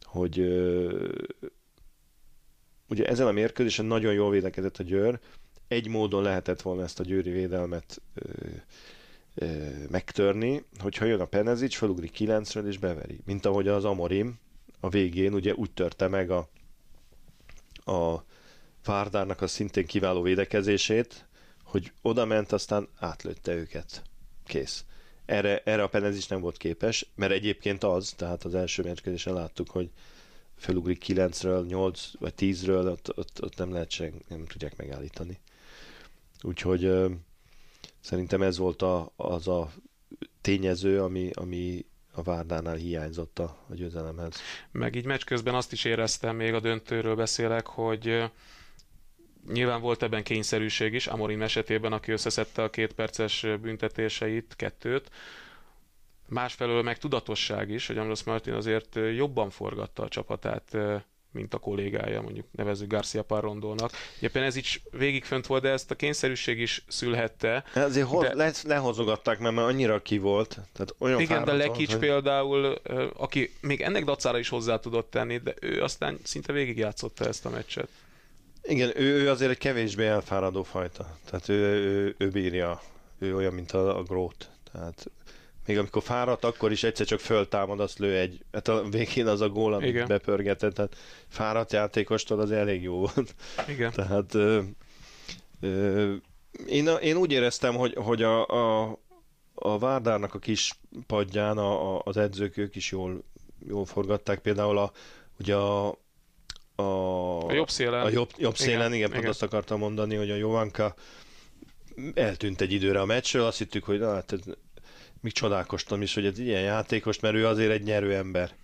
hogy 0.03 0.39
ö, 0.39 1.09
ugye 2.89 3.07
ezen 3.07 3.27
a 3.27 3.33
mérkőzésen 3.33 3.85
nagyon 3.85 4.13
jól 4.13 4.31
védekezett 4.31 4.77
a 4.77 4.83
Győr, 4.83 5.21
egy 5.69 5.89
módon 5.89 6.23
lehetett 6.23 6.63
volna 6.63 6.83
ezt 6.83 7.01
a 7.01 7.05
győri 7.05 7.31
védelmet 7.31 8.03
ö, 8.15 8.31
megtörni, 9.91 10.65
hogyha 10.79 11.05
jön 11.05 11.21
a 11.21 11.25
Penezic, 11.25 11.77
felugrik 11.77 12.11
9 12.11 12.55
és 12.55 12.79
beveri. 12.79 13.21
Mint 13.25 13.47
ahogy 13.47 13.69
az 13.69 13.85
Amorim 13.85 14.39
a 14.81 14.89
végén 14.89 15.35
ugye 15.35 15.55
úgy 15.55 15.71
törte 15.71 16.09
meg 16.09 16.31
a, 16.31 16.49
a 17.93 18.25
Várdárnak 18.85 19.41
a 19.41 19.47
szintén 19.47 19.87
kiváló 19.87 20.23
védekezését, 20.23 21.27
hogy 21.65 21.93
oda 22.03 22.25
ment, 22.25 22.53
aztán 22.53 22.89
átlőtte 22.99 23.55
őket. 23.55 24.03
Kész. 24.45 24.85
Erre, 25.25 25.63
erre 25.65 25.83
a 25.83 25.89
Penez 25.89 26.29
nem 26.29 26.41
volt 26.41 26.57
képes, 26.57 27.07
mert 27.15 27.33
egyébként 27.33 27.85
az, 27.85 28.13
tehát 28.17 28.45
az 28.45 28.55
első 28.55 28.83
mérkőzésen 28.83 29.35
láttuk, 29.35 29.71
hogy 29.71 29.91
felugrik 30.57 31.05
9-ről, 31.07 31.67
8 31.67 32.11
vagy 32.19 32.33
10-ről, 32.39 32.91
ott, 32.91 33.19
ott, 33.19 33.43
ott 33.43 33.57
nem 33.57 33.73
lehet 33.73 33.91
sem, 33.91 34.13
nem 34.29 34.47
tudják 34.47 34.77
megállítani. 34.77 35.39
Úgyhogy 36.43 36.93
szerintem 38.07 38.43
ez 38.43 38.59
volt 38.59 38.83
a, 38.83 39.13
az 39.17 39.49
a 39.49 39.71
tényező, 40.41 41.03
ami, 41.03 41.31
ami 41.35 41.87
a 42.13 42.23
Várdánál 42.23 42.75
hiányzott 42.77 43.39
a, 43.39 43.57
a 43.71 43.75
győzelemhez. 43.75 44.35
Meg 44.71 44.95
így 44.95 45.05
meccs 45.05 45.25
közben 45.25 45.55
azt 45.55 45.73
is 45.73 45.85
éreztem, 45.85 46.37
még 46.37 46.55
a 46.55 46.61
döntőről 46.61 47.15
beszélek, 47.17 47.67
hogy 47.67 48.31
Nyilván 49.53 49.81
volt 49.81 50.03
ebben 50.03 50.23
kényszerűség 50.23 50.93
is, 50.95 51.07
Amorim 51.07 51.43
esetében, 51.43 51.93
aki 51.93 52.13
összeszedte 52.13 52.63
a 52.63 52.71
két 52.71 52.93
perces 52.93 53.47
büntetéseit, 53.61 54.55
kettőt. 54.57 55.11
Másfelől 56.29 56.83
meg 56.83 56.99
tudatosság 56.99 57.71
is, 57.71 57.87
hogy 57.87 57.99
Ambrose 57.99 58.23
Martin 58.27 58.53
azért 58.53 58.95
jobban 59.15 59.51
forgatta 59.51 60.03
a 60.03 60.09
csapatát, 60.09 60.77
mint 61.37 61.55
a 61.55 61.59
kollégája, 61.59 62.21
mondjuk 62.21 62.47
nevező 62.53 62.87
Garcia 62.87 63.23
Parrondónak. 63.23 63.91
Ez 64.33 64.57
így 64.57 64.83
végig 64.91 65.25
fönt 65.25 65.47
volt, 65.47 65.63
de 65.63 65.69
ezt 65.69 65.91
a 65.91 65.95
kényszerűség 65.95 66.59
is 66.59 66.85
szülhette. 66.89 67.65
Ezért 67.75 68.07
hoz, 68.07 68.23
de... 68.23 68.35
le, 68.35 68.53
lehozogatták, 68.65 69.39
mert 69.39 69.55
már 69.55 69.65
annyira 69.65 70.03
ki 70.03 70.19
volt. 70.19 70.49
Tehát 70.49 70.95
olyan 70.99 71.21
Igen, 71.21 71.45
de 71.45 71.53
Lekics 71.53 71.91
hogy... 71.91 71.99
például, 71.99 72.65
aki 73.17 73.53
még 73.61 73.81
ennek 73.81 74.05
dacára 74.05 74.39
is 74.39 74.49
hozzá 74.49 74.79
tudott 74.79 75.11
tenni, 75.11 75.39
de 75.39 75.55
ő 75.61 75.83
aztán 75.83 76.19
szinte 76.23 76.53
végigjátszotta 76.53 77.25
ezt 77.27 77.47
a 77.47 77.51
meccset. 77.51 77.89
Igen, 78.63 78.93
ő, 79.01 79.23
ő 79.23 79.31
azért 79.31 79.51
egy 79.51 79.59
kevésbé 79.59 80.07
elfáradó 80.07 80.63
fajta. 80.63 81.19
Tehát 81.25 81.49
ő, 81.49 81.55
ő, 81.55 82.15
ő 82.19 82.29
bírja, 82.29 82.83
ő 83.19 83.37
olyan, 83.37 83.53
mint 83.53 83.73
a, 83.73 83.99
a 83.99 84.03
grót. 84.03 84.49
Tehát 84.73 85.11
még 85.67 85.79
amikor 85.79 86.03
fáradt, 86.03 86.45
akkor 86.45 86.73
is 86.73 86.83
egyszer 86.83 87.07
csak 87.07 87.21
föltámad, 87.21 87.81
azt 87.81 87.99
lő 87.99 88.17
egy, 88.17 88.45
hát 88.53 88.69
a 88.69 88.89
végén 88.89 89.27
az 89.27 89.41
a 89.41 89.49
gól, 89.49 89.75
amit 89.75 89.89
Igen. 89.89 90.07
bepörgetett, 90.07 90.75
tehát 90.75 90.97
fáradt 91.29 91.73
játékostól 91.73 92.41
az 92.41 92.51
elég 92.51 92.83
jó 92.83 92.99
volt. 92.99 93.35
Igen. 93.69 93.93
Tehát 93.93 94.35
ö, 94.35 94.61
ö, 95.61 96.15
én, 96.67 96.87
én 96.87 97.17
úgy 97.17 97.33
éreztem, 97.33 97.75
hogy, 97.75 97.95
hogy 97.95 98.23
a, 98.23 98.47
a, 98.47 98.99
a 99.55 99.79
Várdárnak 99.79 100.35
a 100.35 100.39
kis 100.39 100.79
padján 101.07 101.59
a, 101.59 101.97
a, 101.97 102.03
az 102.05 102.17
edzők 102.17 102.57
ők 102.57 102.77
is 102.77 102.91
jól, 102.91 103.23
jól 103.67 103.85
forgatták. 103.85 104.39
Például 104.39 104.79
a, 104.79 104.93
ugye 105.39 105.55
a, 105.55 105.99
a, 106.75 107.47
a 107.47 107.53
jobb 107.53 107.71
szélen. 107.71 108.05
A 108.05 108.09
jobb, 108.09 108.31
jobb 108.37 108.57
szélen, 108.57 108.77
igen, 108.77 108.93
igen, 108.93 109.09
igen. 109.09 109.21
pont 109.21 109.29
azt 109.29 109.43
akartam 109.43 109.79
mondani, 109.79 110.15
hogy 110.15 110.31
a 110.31 110.37
Jovanka 110.37 110.95
eltűnt 112.15 112.61
egy 112.61 112.73
időre 112.73 113.01
a 113.01 113.05
meccsről, 113.05 113.45
azt 113.45 113.59
hittük, 113.59 113.85
hogy 113.85 113.99
na, 113.99 114.13
hát 114.13 114.35
még 115.27 115.35
csodálkoztam 115.35 116.03
is, 116.03 116.15
hogy 116.15 116.27
ez 116.27 116.39
ilyen 116.39 116.61
játékos, 116.63 117.21
mert 117.21 117.35
ő 117.35 117.47
azért 117.47 117.71
egy 117.71 117.83
nyerő 117.83 118.15
ember. 118.15 118.55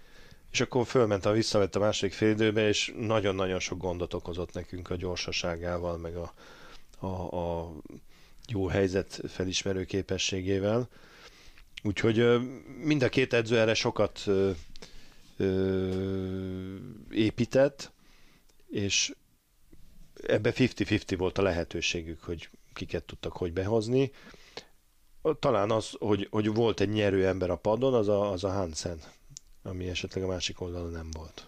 És 0.52 0.60
akkor 0.60 0.86
fölment, 0.86 1.24
a 1.24 1.32
visszavett 1.32 1.76
a 1.76 1.78
második 1.78 2.12
félidőbe, 2.14 2.68
és 2.68 2.92
nagyon-nagyon 2.98 3.58
sok 3.58 3.78
gondot 3.78 4.14
okozott 4.14 4.52
nekünk 4.52 4.90
a 4.90 4.96
gyorsaságával, 4.96 5.96
meg 5.96 6.16
a, 6.16 6.32
a, 6.98 7.36
a 7.36 7.72
jó 8.48 8.66
helyzet 8.66 9.20
felismerő 9.28 9.84
képességével. 9.84 10.88
Úgyhogy 11.82 12.40
mind 12.84 13.02
a 13.02 13.08
két 13.08 13.32
edző 13.32 13.58
erre 13.58 13.74
sokat 13.74 14.22
ö, 14.26 14.50
ö, 15.36 16.76
épített, 17.10 17.92
és 18.70 19.14
ebbe 20.26 20.52
50-50 20.56 21.14
volt 21.18 21.38
a 21.38 21.42
lehetőségük, 21.42 22.22
hogy 22.22 22.48
kiket 22.72 23.04
tudtak 23.04 23.32
hogy 23.32 23.52
behozni. 23.52 24.10
Talán 25.38 25.70
az, 25.70 25.94
hogy, 25.98 26.28
hogy 26.30 26.54
volt 26.54 26.80
egy 26.80 26.88
nyerő 26.88 27.26
ember 27.26 27.50
a 27.50 27.56
padon, 27.56 27.94
az 27.94 28.08
a, 28.08 28.30
az 28.30 28.44
a 28.44 28.52
Hansen, 28.52 28.98
ami 29.62 29.88
esetleg 29.88 30.24
a 30.24 30.26
másik 30.26 30.60
oldalon 30.60 30.90
nem 30.90 31.08
volt. 31.12 31.46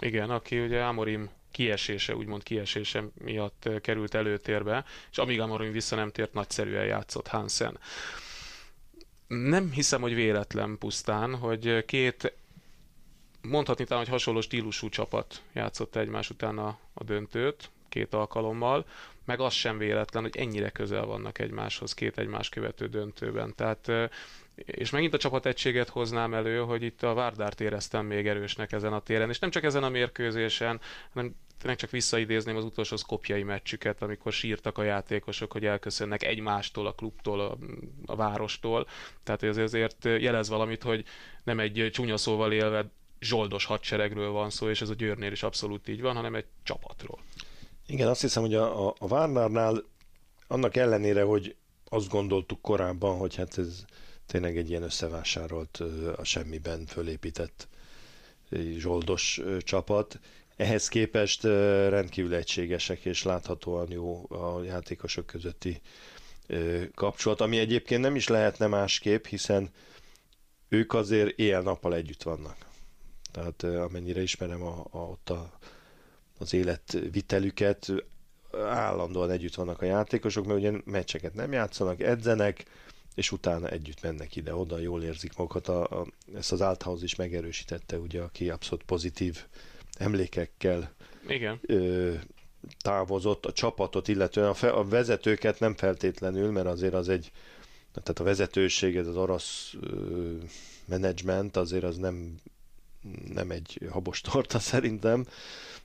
Igen, 0.00 0.30
aki 0.30 0.60
ugye 0.60 0.82
Amorim 0.82 1.30
kiesése, 1.50 2.16
úgymond 2.16 2.42
kiesése 2.42 3.04
miatt 3.14 3.68
került 3.80 4.14
előtérbe, 4.14 4.84
és 5.10 5.18
amíg 5.18 5.40
Amorim 5.40 5.72
vissza 5.72 5.96
nem 5.96 6.10
tért, 6.10 6.32
nagyszerűen 6.32 6.84
játszott 6.84 7.26
Hansen. 7.26 7.78
Nem 9.26 9.70
hiszem, 9.70 10.00
hogy 10.00 10.14
véletlen 10.14 10.78
pusztán, 10.78 11.34
hogy 11.34 11.84
két 11.84 12.32
mondhatni 13.42 13.84
talán, 13.84 14.02
hogy 14.02 14.12
hasonló 14.12 14.40
stílusú 14.40 14.88
csapat 14.88 15.42
játszott 15.52 15.96
egymás 15.96 16.30
után 16.30 16.58
a, 16.58 16.78
a 16.94 17.04
döntőt, 17.04 17.70
két 17.88 18.14
alkalommal, 18.14 18.86
meg 19.24 19.40
az 19.40 19.52
sem 19.52 19.78
véletlen, 19.78 20.22
hogy 20.22 20.36
ennyire 20.36 20.70
közel 20.70 21.04
vannak 21.04 21.38
egymáshoz 21.38 21.94
két 21.94 22.18
egymás 22.18 22.48
követő 22.48 22.86
döntőben. 22.86 23.54
Tehát 23.54 24.10
és 24.64 24.90
megint 24.90 25.14
a 25.14 25.18
csapategységet 25.18 25.88
hoznám 25.88 26.34
elő, 26.34 26.58
hogy 26.58 26.82
itt 26.82 27.02
a 27.02 27.14
Várdárt 27.14 27.60
éreztem 27.60 28.06
még 28.06 28.26
erősnek 28.26 28.72
ezen 28.72 28.92
a 28.92 29.00
téren, 29.00 29.28
és 29.28 29.38
nem 29.38 29.50
csak 29.50 29.64
ezen 29.64 29.82
a 29.82 29.88
mérkőzésen, 29.88 30.80
hanem 31.12 31.34
tényleg 31.58 31.78
csak 31.78 31.90
visszaidézném 31.90 32.56
az 32.56 32.64
utolsó 32.64 32.96
szkopjai 32.96 33.42
meccsüket, 33.42 34.02
amikor 34.02 34.32
sírtak 34.32 34.78
a 34.78 34.82
játékosok, 34.82 35.52
hogy 35.52 35.64
elköszönnek 35.64 36.22
egymástól, 36.22 36.86
a 36.86 36.92
klubtól, 36.92 37.40
a, 37.40 37.58
a 38.06 38.16
várostól. 38.16 38.86
Tehát 39.22 39.42
ez 39.42 39.56
azért 39.56 40.04
jelez 40.04 40.48
valamit, 40.48 40.82
hogy 40.82 41.04
nem 41.44 41.60
egy 41.60 41.88
csúnya 41.92 42.16
szóval 42.16 42.52
élve 42.52 42.90
zsoldos 43.20 43.64
hadseregről 43.64 44.30
van 44.30 44.50
szó, 44.50 44.68
és 44.68 44.80
ez 44.80 44.88
a 44.88 44.94
Győrnél 44.94 45.32
is 45.32 45.42
abszolút 45.42 45.88
így 45.88 46.00
van, 46.00 46.14
hanem 46.14 46.34
egy 46.34 46.46
csapatról. 46.62 47.18
Igen, 47.90 48.08
azt 48.08 48.20
hiszem, 48.20 48.42
hogy 48.42 48.54
a, 48.54 48.88
a, 48.88 48.94
a 48.98 49.08
Várnárnál 49.08 49.84
annak 50.46 50.76
ellenére, 50.76 51.22
hogy 51.22 51.56
azt 51.88 52.08
gondoltuk 52.08 52.60
korábban, 52.60 53.18
hogy 53.18 53.34
hát 53.34 53.58
ez 53.58 53.84
tényleg 54.26 54.56
egy 54.56 54.70
ilyen 54.70 54.82
összevásárolt, 54.82 55.82
a 56.16 56.24
semmiben 56.24 56.86
fölépített 56.86 57.68
zsoldos 58.76 59.40
csapat. 59.58 60.20
Ehhez 60.56 60.88
képest 60.88 61.42
rendkívül 61.88 62.34
egységesek 62.34 63.04
és 63.04 63.22
láthatóan 63.22 63.90
jó 63.90 64.26
a 64.28 64.62
játékosok 64.62 65.26
közötti 65.26 65.80
kapcsolat, 66.94 67.40
ami 67.40 67.58
egyébként 67.58 68.00
nem 68.00 68.16
is 68.16 68.28
lehetne 68.28 68.66
másképp, 68.66 69.24
hiszen 69.24 69.70
ők 70.68 70.94
azért 70.94 71.38
éjjel-nappal 71.38 71.94
együtt 71.94 72.22
vannak. 72.22 72.56
Tehát 73.32 73.62
amennyire 73.62 74.22
ismerem 74.22 74.62
a, 74.62 74.86
a, 74.90 74.98
ott 74.98 75.30
a, 75.30 75.50
az 76.40 76.54
életvitelüket, 76.54 77.92
állandóan 78.52 79.30
együtt 79.30 79.54
vannak 79.54 79.82
a 79.82 79.84
játékosok, 79.84 80.46
mert 80.46 80.58
ugye 80.58 80.72
meccseket 80.84 81.34
nem 81.34 81.52
játszanak, 81.52 82.00
edzenek, 82.00 82.64
és 83.14 83.32
utána 83.32 83.68
együtt 83.68 84.02
mennek 84.02 84.36
ide-oda, 84.36 84.78
jól 84.78 85.02
érzik 85.02 85.36
magukat. 85.36 85.68
A, 85.68 86.00
a, 86.00 86.06
ezt 86.34 86.52
az 86.52 86.60
Althaus 86.60 87.02
is 87.02 87.14
megerősítette, 87.14 87.98
ugye, 87.98 88.20
aki 88.22 88.50
abszolút 88.50 88.84
pozitív 88.84 89.44
emlékekkel 89.98 90.92
Igen. 91.28 91.58
Ö, 91.62 92.14
távozott 92.82 93.46
a 93.46 93.52
csapatot, 93.52 94.08
illetően 94.08 94.48
a, 94.48 94.54
fe, 94.54 94.70
a 94.70 94.84
vezetőket 94.84 95.60
nem 95.60 95.74
feltétlenül, 95.74 96.50
mert 96.50 96.66
azért 96.66 96.94
az 96.94 97.08
egy, 97.08 97.32
tehát 97.92 98.18
a 98.18 98.24
vezetőség, 98.24 98.96
ez 98.96 99.06
az 99.06 99.16
orosz 99.16 99.74
ö, 99.80 100.32
menedzsment 100.84 101.56
azért 101.56 101.84
az 101.84 101.96
nem, 101.96 102.34
nem 103.32 103.50
egy 103.50 103.80
habos 103.90 104.20
torta 104.30 104.58
szerintem, 104.58 105.26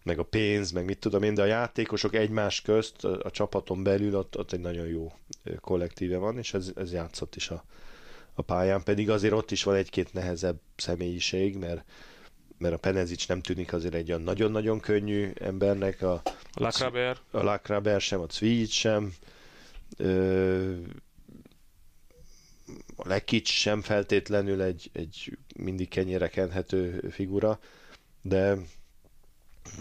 meg 0.04 0.20
a 0.20 0.24
pénz, 0.24 0.72
meg 0.72 0.86
mit 0.86 1.00
tudom 1.00 1.24
én, 1.24 1.34
de 1.34 1.42
a 1.42 1.46
játékosok 1.46 2.16
egymás 2.16 2.62
közt, 2.62 3.06
a, 3.06 3.20
a 3.24 3.32
csapaton 3.32 3.84
belül 3.84 4.16
ott, 4.16 4.38
ott 4.38 4.52
egy 4.52 4.60
nagyon 4.60 4.88
jó 4.88 5.12
kollektíve 5.62 6.18
van, 6.18 6.38
és 6.38 6.54
ez, 6.54 6.72
ez 6.76 6.92
játszott 6.92 7.36
is 7.36 7.50
a, 7.50 7.64
a 8.34 8.42
pályán, 8.42 8.84
pedig 8.84 9.10
azért 9.10 9.34
ott 9.34 9.52
is 9.52 9.64
van 9.64 9.76
egy-két 9.76 10.14
nehezebb 10.14 10.60
személyiség, 10.76 11.58
mert 11.58 11.84
mert 12.58 12.74
a 12.74 12.78
Penezic 12.78 13.26
nem 13.26 13.42
tűnik 13.42 13.74
azért 13.74 13.94
egy 13.94 14.10
olyan 14.10 14.22
nagyon-nagyon 14.22 14.80
könnyű 14.80 15.32
embernek, 15.40 16.02
a, 16.02 16.14
a 16.14 16.34
Lakraber, 16.54 17.18
a 17.32 17.44
Lakraber 17.44 18.02
sem, 18.02 18.20
a 18.20 18.26
Cvic 18.26 18.72
sem, 18.72 19.14
ö, 19.98 20.74
a 22.96 23.08
Lekic 23.08 23.50
sem 23.50 23.82
feltétlenül 23.82 24.62
egy, 24.62 24.90
egy 24.94 25.38
mindig 25.56 25.90
kenyére 25.90 26.28
kenhető 26.30 27.10
figura, 27.12 27.60
de 28.22 28.58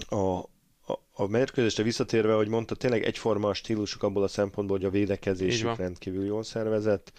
a, 0.08 0.38
a, 0.86 0.98
a 1.12 1.26
mérkőzésre 1.26 1.82
visszatérve, 1.82 2.34
hogy 2.34 2.48
mondta, 2.48 2.74
tényleg 2.74 3.02
egyforma 3.04 3.48
a 3.48 3.54
stílusuk 3.54 4.02
abból 4.02 4.22
a 4.22 4.28
szempontból, 4.28 4.76
hogy 4.76 4.86
a 4.86 4.90
védekezésük 4.90 5.76
rendkívül 5.76 6.24
jól 6.24 6.42
szervezett, 6.42 7.12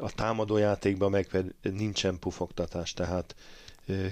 a 0.00 0.12
támadójátékban 0.14 1.10
meg 1.10 1.54
nincsen 1.62 2.18
pufogtatás, 2.18 2.92
tehát 2.92 3.34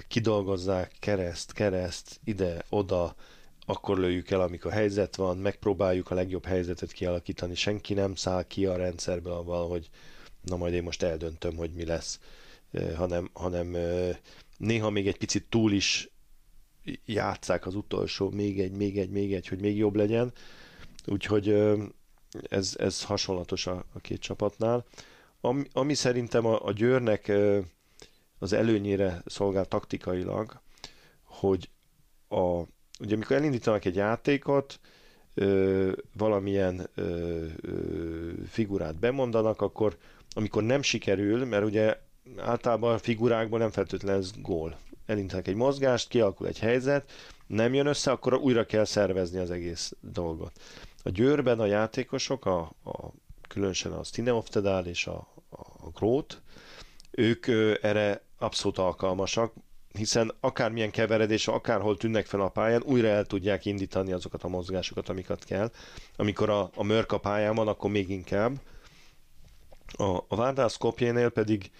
kidolgozzák 0.07 0.91
kereszt, 0.99 1.51
kereszt, 1.51 2.19
ide, 2.23 2.65
oda, 2.69 3.15
akkor 3.65 3.97
lőjük 3.97 4.29
el, 4.29 4.41
amikor 4.41 4.71
helyzet 4.71 5.15
van, 5.15 5.37
megpróbáljuk 5.37 6.11
a 6.11 6.15
legjobb 6.15 6.45
helyzetet 6.45 6.91
kialakítani, 6.91 7.55
senki 7.55 7.93
nem 7.93 8.15
száll 8.15 8.43
ki 8.43 8.65
a 8.65 8.75
rendszerből 8.75 9.43
hogy 9.43 9.89
na 10.41 10.55
majd 10.55 10.73
én 10.73 10.83
most 10.83 11.03
eldöntöm, 11.03 11.55
hogy 11.55 11.71
mi 11.71 11.85
lesz, 11.85 12.19
hanem, 12.95 13.29
hanem 13.33 13.75
néha 14.57 14.89
még 14.89 15.07
egy 15.07 15.17
picit 15.17 15.45
túl 15.49 15.71
is 15.71 16.09
játszák 17.05 17.65
az 17.65 17.75
utolsó, 17.75 18.29
még 18.29 18.59
egy, 18.59 18.71
még 18.71 18.99
egy, 18.99 19.09
még 19.09 19.33
egy, 19.33 19.47
hogy 19.47 19.59
még 19.59 19.77
jobb 19.77 19.95
legyen. 19.95 20.31
Úgyhogy 21.05 21.55
ez, 22.49 22.75
ez 22.79 23.03
hasonlatos 23.03 23.67
a, 23.67 23.85
a 23.93 23.99
két 23.99 24.19
csapatnál. 24.19 24.85
Ami, 25.41 25.63
ami 25.73 25.93
szerintem 25.93 26.45
a, 26.45 26.65
a 26.65 26.71
Győrnek 26.71 27.31
az 28.39 28.53
előnyére 28.53 29.21
szolgál 29.25 29.65
taktikailag, 29.65 30.61
hogy 31.23 31.69
a, 32.27 32.61
ugye 32.99 33.15
amikor 33.15 33.35
elindítanak 33.35 33.85
egy 33.85 33.95
játékot, 33.95 34.79
valamilyen 36.17 36.89
figurát 38.47 38.95
bemondanak, 38.95 39.61
akkor 39.61 39.97
amikor 40.33 40.63
nem 40.63 40.81
sikerül, 40.81 41.45
mert 41.45 41.65
ugye 41.65 41.97
általában 42.37 42.93
a 42.93 42.97
figurákból 42.97 43.59
nem 43.59 43.71
feltétlenül 43.71 44.21
ez 44.21 44.31
gól. 44.41 44.77
Elindítanak 45.05 45.47
egy 45.47 45.55
mozgást, 45.55 46.07
kialakul 46.07 46.47
egy 46.47 46.59
helyzet, 46.59 47.11
nem 47.47 47.73
jön 47.73 47.85
össze, 47.85 48.11
akkor 48.11 48.33
újra 48.33 48.65
kell 48.65 48.85
szervezni 48.85 49.39
az 49.39 49.51
egész 49.51 49.93
dolgot. 49.99 50.51
A 51.03 51.09
győrben 51.09 51.59
a 51.59 51.65
játékosok, 51.65 52.45
a, 52.45 52.59
a 52.83 53.11
különösen 53.47 53.91
a 53.91 54.03
Stineoftedál 54.03 54.85
és 54.85 55.07
a, 55.07 55.27
a, 55.49 55.59
a 55.59 55.89
Grót, 55.93 56.41
ők 57.11 57.47
ö, 57.47 57.73
erre 57.81 58.21
abszolút 58.37 58.77
alkalmasak, 58.77 59.53
hiszen 59.93 60.31
akármilyen 60.39 60.91
keveredés, 60.91 61.47
akárhol 61.47 61.97
tűnnek 61.97 62.25
fel 62.25 62.41
a 62.41 62.49
pályán, 62.49 62.81
újra 62.85 63.07
el 63.07 63.25
tudják 63.25 63.65
indítani 63.65 64.11
azokat 64.11 64.43
a 64.43 64.47
mozgásokat, 64.47 65.09
amiket 65.09 65.45
kell. 65.45 65.71
Amikor 66.15 66.49
a, 66.49 66.69
a 66.75 66.83
mörk 66.83 67.11
a 67.11 67.17
pályán 67.17 67.55
van, 67.55 67.67
akkor 67.67 67.91
még 67.91 68.09
inkább. 68.09 68.59
A, 69.91 70.17
a 70.27 70.35
Várdász 70.35 70.77
kopjénél 70.77 71.29
pedig 71.29 71.71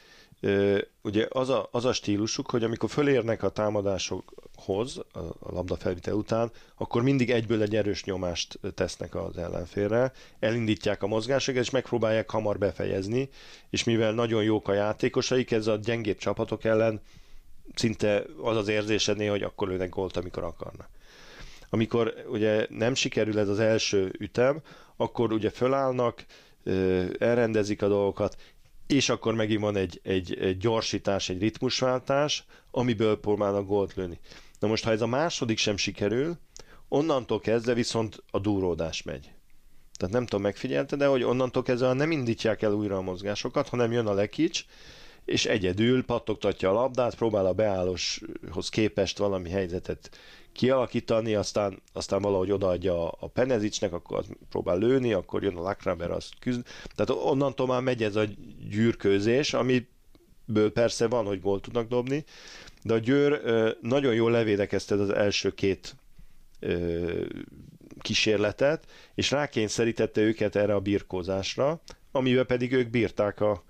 ugye 1.01 1.27
az 1.29 1.49
a, 1.49 1.67
az 1.71 1.85
a 1.85 1.93
stílusuk, 1.93 2.49
hogy 2.49 2.63
amikor 2.63 2.89
fölérnek 2.89 3.43
a 3.43 3.49
támadásokhoz, 3.49 4.97
a, 5.11 5.19
a 5.19 5.51
labda 5.51 5.75
felvitel 5.75 6.13
után, 6.13 6.51
akkor 6.77 7.01
mindig 7.01 7.31
egyből 7.31 7.61
egy 7.61 7.75
erős 7.75 8.03
nyomást 8.03 8.59
tesznek 8.75 9.15
az 9.15 9.37
ellenfélre, 9.37 10.11
elindítják 10.39 11.03
a 11.03 11.07
mozgásokat, 11.07 11.61
és 11.61 11.69
megpróbálják 11.69 12.29
hamar 12.29 12.57
befejezni, 12.57 13.29
és 13.69 13.83
mivel 13.83 14.13
nagyon 14.13 14.43
jók 14.43 14.67
a 14.67 14.73
játékosaik, 14.73 15.51
ez 15.51 15.67
a 15.67 15.75
gyengébb 15.75 16.17
csapatok 16.17 16.63
ellen 16.63 17.01
szinte 17.75 18.23
az 18.41 18.57
az 18.57 18.67
érzésedné, 18.67 19.25
hogy 19.25 19.43
akkor 19.43 19.67
lőnek 19.67 19.89
gólt, 19.89 20.17
amikor 20.17 20.43
akarnak. 20.43 20.89
Amikor 21.69 22.13
ugye 22.27 22.67
nem 22.69 22.93
sikerül 22.93 23.39
ez 23.39 23.49
az 23.49 23.59
első 23.59 24.13
ütem, 24.19 24.61
akkor 24.95 25.31
ugye 25.31 25.49
fölállnak, 25.49 26.25
elrendezik 27.19 27.81
a 27.81 27.87
dolgokat, 27.87 28.35
és 28.87 29.09
akkor 29.09 29.35
megint 29.35 29.61
van 29.61 29.75
egy, 29.75 29.99
egy, 30.03 30.37
egy 30.37 30.57
gyorsítás, 30.57 31.29
egy 31.29 31.39
ritmusváltás, 31.39 32.45
amiből 32.71 33.19
próbálnak 33.19 33.67
gólt 33.67 33.93
lőni. 33.93 34.19
Na 34.59 34.67
most, 34.67 34.83
ha 34.83 34.91
ez 34.91 35.01
a 35.01 35.07
második 35.07 35.57
sem 35.57 35.77
sikerül, 35.77 36.37
onnantól 36.87 37.39
kezdve 37.39 37.73
viszont 37.73 38.23
a 38.31 38.39
dúródás 38.39 39.03
megy. 39.03 39.31
Tehát 39.97 40.13
nem 40.15 40.25
tudom, 40.25 40.41
megfigyelte, 40.41 40.95
de 40.95 41.05
hogy 41.05 41.23
onnantól 41.23 41.63
kezdve 41.63 41.93
nem 41.93 42.11
indítják 42.11 42.61
el 42.61 42.73
újra 42.73 42.97
a 42.97 43.01
mozgásokat, 43.01 43.69
hanem 43.69 43.91
jön 43.91 44.07
a 44.07 44.13
lekics, 44.13 44.65
és 45.25 45.45
egyedül 45.45 46.05
pattogtatja 46.05 46.69
a 46.69 46.73
labdát, 46.73 47.15
próbál 47.15 47.45
a 47.45 47.53
beállóshoz 47.53 48.69
képest 48.69 49.17
valami 49.17 49.49
helyzetet 49.49 50.09
kialakítani, 50.53 51.35
aztán, 51.35 51.81
aztán 51.93 52.21
valahogy 52.21 52.51
odaadja 52.51 53.09
a 53.09 53.27
Penezicsnek, 53.27 53.93
akkor 53.93 54.17
az 54.17 54.25
próbál 54.49 54.77
lőni, 54.77 55.13
akkor 55.13 55.43
jön 55.43 55.55
a 55.57 55.61
Lakraber, 55.61 56.11
azt 56.11 56.33
küzd. 56.39 56.61
Tehát 56.95 57.23
onnantól 57.23 57.67
már 57.67 57.81
megy 57.81 58.03
ez 58.03 58.15
a 58.15 58.23
gyűrkőzés, 58.69 59.53
amiből 59.53 60.71
persze 60.73 61.07
van, 61.07 61.25
hogy 61.25 61.41
gól 61.41 61.59
tudnak 61.59 61.87
dobni, 61.87 62.23
de 62.83 62.93
a 62.93 62.97
Győr 62.97 63.41
nagyon 63.81 64.13
jól 64.13 64.31
levédekezte 64.31 64.95
az 64.95 65.09
első 65.09 65.49
két 65.53 65.95
kísérletet, 68.01 68.85
és 69.15 69.31
rákényszerítette 69.31 70.21
őket 70.21 70.55
erre 70.55 70.73
a 70.75 70.79
birkózásra, 70.79 71.81
amivel 72.11 72.43
pedig 72.43 72.71
ők 72.73 72.89
bírták 72.89 73.41
a, 73.41 73.63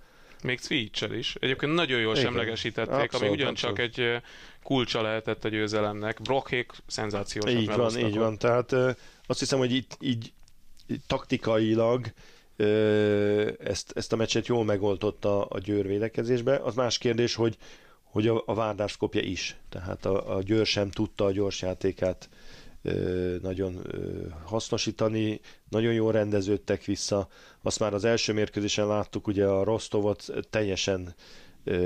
még 0.43 0.59
Cvicsel 0.59 1.13
is. 1.13 1.35
Egyébként 1.39 1.73
nagyon 1.73 1.99
jól 1.99 2.15
Igen. 2.15 2.25
semlegesítették, 2.25 2.93
abszolút, 2.93 3.27
ami 3.27 3.41
ugyancsak 3.41 3.69
abszolút. 3.69 3.97
egy 3.97 4.21
kulcsa 4.63 5.01
lehetett 5.01 5.45
a 5.45 5.49
győzelemnek. 5.49 6.21
Brockhék 6.21 6.71
szenzációs. 6.87 7.51
Így 7.51 7.75
van, 7.75 7.99
így 7.99 8.17
van. 8.17 8.37
Tehát 8.37 8.71
azt 9.25 9.39
hiszem, 9.39 9.59
hogy 9.59 9.71
itt 9.71 9.97
így, 9.99 10.31
így 10.87 11.01
taktikailag 11.07 12.05
ezt, 13.63 13.91
ezt 13.95 14.13
a 14.13 14.15
meccset 14.15 14.47
jól 14.47 14.63
megoldotta 14.63 15.45
a 15.45 15.59
Győr 15.59 15.87
védekezésbe. 15.87 16.55
Az 16.55 16.75
más 16.75 16.97
kérdés, 16.97 17.35
hogy, 17.35 17.57
hogy 18.03 18.27
a, 18.27 18.43
a 18.45 18.53
Várdás 18.53 18.97
kopja 18.97 19.21
is. 19.21 19.55
Tehát 19.69 20.05
a, 20.05 20.35
a 20.35 20.41
Győr 20.41 20.65
sem 20.65 20.89
tudta 20.89 21.25
a 21.25 21.31
gyors 21.31 21.61
játékát 21.61 22.29
nagyon 23.41 23.81
hasznosítani, 24.43 25.39
nagyon 25.69 25.93
jól 25.93 26.11
rendeződtek 26.11 26.83
vissza. 26.83 27.27
Azt 27.61 27.79
már 27.79 27.93
az 27.93 28.05
első 28.05 28.33
mérkőzésen 28.33 28.87
láttuk, 28.87 29.27
ugye 29.27 29.45
a 29.45 29.63
Rostovot 29.63 30.25
teljesen 30.49 31.15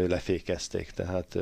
lefékezték, 0.07 0.91
tehát 0.91 1.37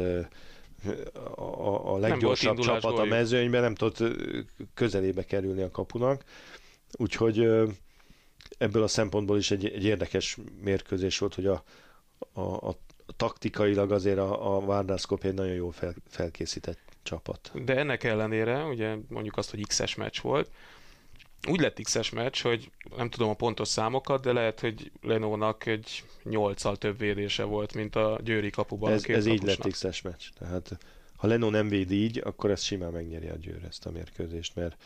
a, 1.35 1.93
a 1.93 1.97
leggyorsabb 1.97 2.59
csapat 2.59 2.97
a 2.97 3.03
mezőnyben 3.03 3.61
nem 3.61 3.75
tudott 3.75 4.17
közelébe 4.73 5.23
kerülni 5.25 5.61
a 5.61 5.71
kapunak. 5.71 6.23
Úgyhogy 6.91 7.47
ebből 8.57 8.83
a 8.83 8.87
szempontból 8.87 9.37
is 9.37 9.51
egy, 9.51 9.65
egy 9.65 9.83
érdekes 9.83 10.37
mérkőzés 10.61 11.17
volt, 11.17 11.35
hogy 11.35 11.45
a, 11.45 11.63
a, 12.33 12.41
a 12.41 12.77
taktikailag 13.17 13.91
azért 13.91 14.17
a, 14.17 14.55
a 14.55 14.65
Várdászkop 14.65 15.23
egy 15.23 15.33
nagyon 15.33 15.53
jól 15.53 15.71
fel, 15.71 15.95
felkészített 16.07 16.92
csapat. 17.03 17.51
De 17.65 17.75
ennek 17.75 18.03
ellenére, 18.03 18.63
ugye 18.63 18.95
mondjuk 19.09 19.37
azt, 19.37 19.49
hogy 19.49 19.67
X-es 19.67 19.95
meccs 19.95 20.21
volt, 20.21 20.49
úgy 21.47 21.59
lett 21.59 21.79
X-es 21.81 22.09
meccs, 22.09 22.41
hogy 22.41 22.71
nem 22.97 23.09
tudom 23.09 23.29
a 23.29 23.33
pontos 23.33 23.67
számokat, 23.67 24.21
de 24.23 24.33
lehet, 24.33 24.59
hogy 24.59 24.91
Lenónak 25.01 25.65
egy 25.65 26.03
8 26.23 26.77
több 26.77 26.97
védése 26.97 27.43
volt, 27.43 27.73
mint 27.73 27.95
a 27.95 28.19
Győri 28.23 28.49
kapuban. 28.49 28.91
Ez, 28.91 29.03
ez 29.05 29.25
így 29.25 29.43
lett 29.43 29.67
X-es 29.67 30.01
meccs. 30.01 30.23
Tehát 30.39 30.77
ha 31.15 31.27
Lenó 31.27 31.49
nem 31.49 31.67
véd 31.67 31.91
így, 31.91 32.21
akkor 32.23 32.51
ez 32.51 32.61
simán 32.61 32.91
megnyeri 32.91 33.27
a 33.27 33.35
Győr 33.35 33.63
ezt 33.63 33.85
a 33.85 33.91
mérkőzést, 33.91 34.55
mert 34.55 34.83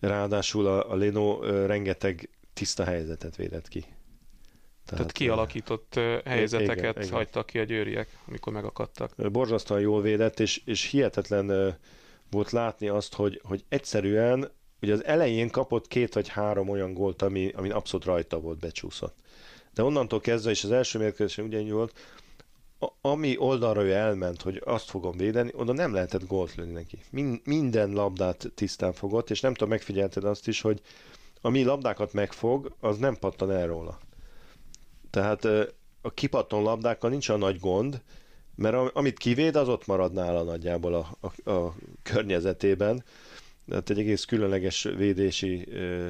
ráadásul 0.00 0.66
a, 0.66 0.90
a 0.90 0.94
Leno 0.94 1.40
rengeteg 1.66 2.28
tiszta 2.52 2.84
helyzetet 2.84 3.36
védett 3.36 3.68
ki. 3.68 3.84
Tehát, 4.88 5.06
Tehát 5.06 5.12
kialakított 5.12 6.00
helyzeteket 6.24 6.96
igen, 6.96 7.10
hagytak 7.10 7.46
ki 7.46 7.58
a 7.58 7.64
győriek, 7.64 8.18
amikor 8.26 8.52
megakadtak. 8.52 9.30
Borzasztóan 9.32 9.80
jól 9.80 10.02
védett, 10.02 10.40
és, 10.40 10.62
és 10.64 10.84
hihetetlen 10.84 11.76
volt 12.30 12.50
látni 12.50 12.88
azt, 12.88 13.14
hogy, 13.14 13.40
hogy 13.44 13.64
egyszerűen 13.68 14.50
ugye 14.82 14.92
az 14.92 15.04
elején 15.04 15.50
kapott 15.50 15.88
két 15.88 16.14
vagy 16.14 16.28
három 16.28 16.68
olyan 16.68 16.92
gólt, 16.92 17.22
ami, 17.22 17.52
ami 17.56 17.70
abszolút 17.70 18.06
rajta 18.06 18.40
volt 18.40 18.58
becsúszott. 18.58 19.16
De 19.74 19.82
onnantól 19.82 20.20
kezdve, 20.20 20.50
és 20.50 20.64
az 20.64 20.70
első 20.70 20.98
mérkőzésen 20.98 21.44
ugyanígy 21.44 21.70
volt, 21.70 21.92
ami 23.00 23.36
oldalra 23.38 23.82
ő 23.82 23.92
elment, 23.92 24.42
hogy 24.42 24.62
azt 24.64 24.90
fogom 24.90 25.16
védeni, 25.16 25.50
oda 25.54 25.72
nem 25.72 25.92
lehetett 25.92 26.26
gólt 26.26 26.54
lőni 26.54 26.72
neki. 26.72 26.98
Min- 27.10 27.46
minden 27.46 27.92
labdát 27.92 28.50
tisztán 28.54 28.92
fogott, 28.92 29.30
és 29.30 29.40
nem 29.40 29.52
tudom, 29.52 29.68
megfigyelted 29.68 30.24
azt 30.24 30.48
is, 30.48 30.60
hogy 30.60 30.80
ami 31.40 31.62
labdákat 31.62 32.12
megfog, 32.12 32.74
az 32.80 32.98
nem 32.98 33.16
pattan 33.16 33.50
el 33.50 33.66
róla. 33.66 33.98
Tehát 35.10 35.44
a 36.00 36.10
kipatton 36.14 36.62
labdákkal 36.62 37.10
nincs 37.10 37.28
a 37.28 37.36
nagy 37.36 37.58
gond, 37.60 38.02
mert 38.54 38.94
amit 38.94 39.18
kivéd, 39.18 39.56
az 39.56 39.68
ott 39.68 39.86
marad 39.86 40.12
nála 40.12 40.42
nagyjából 40.42 40.94
a, 40.94 41.16
a, 41.44 41.50
a 41.50 41.74
környezetében. 42.02 43.04
Tehát 43.68 43.90
egy 43.90 43.98
egész 43.98 44.24
különleges 44.24 44.82
védési 44.82 45.64
ö, 45.72 46.08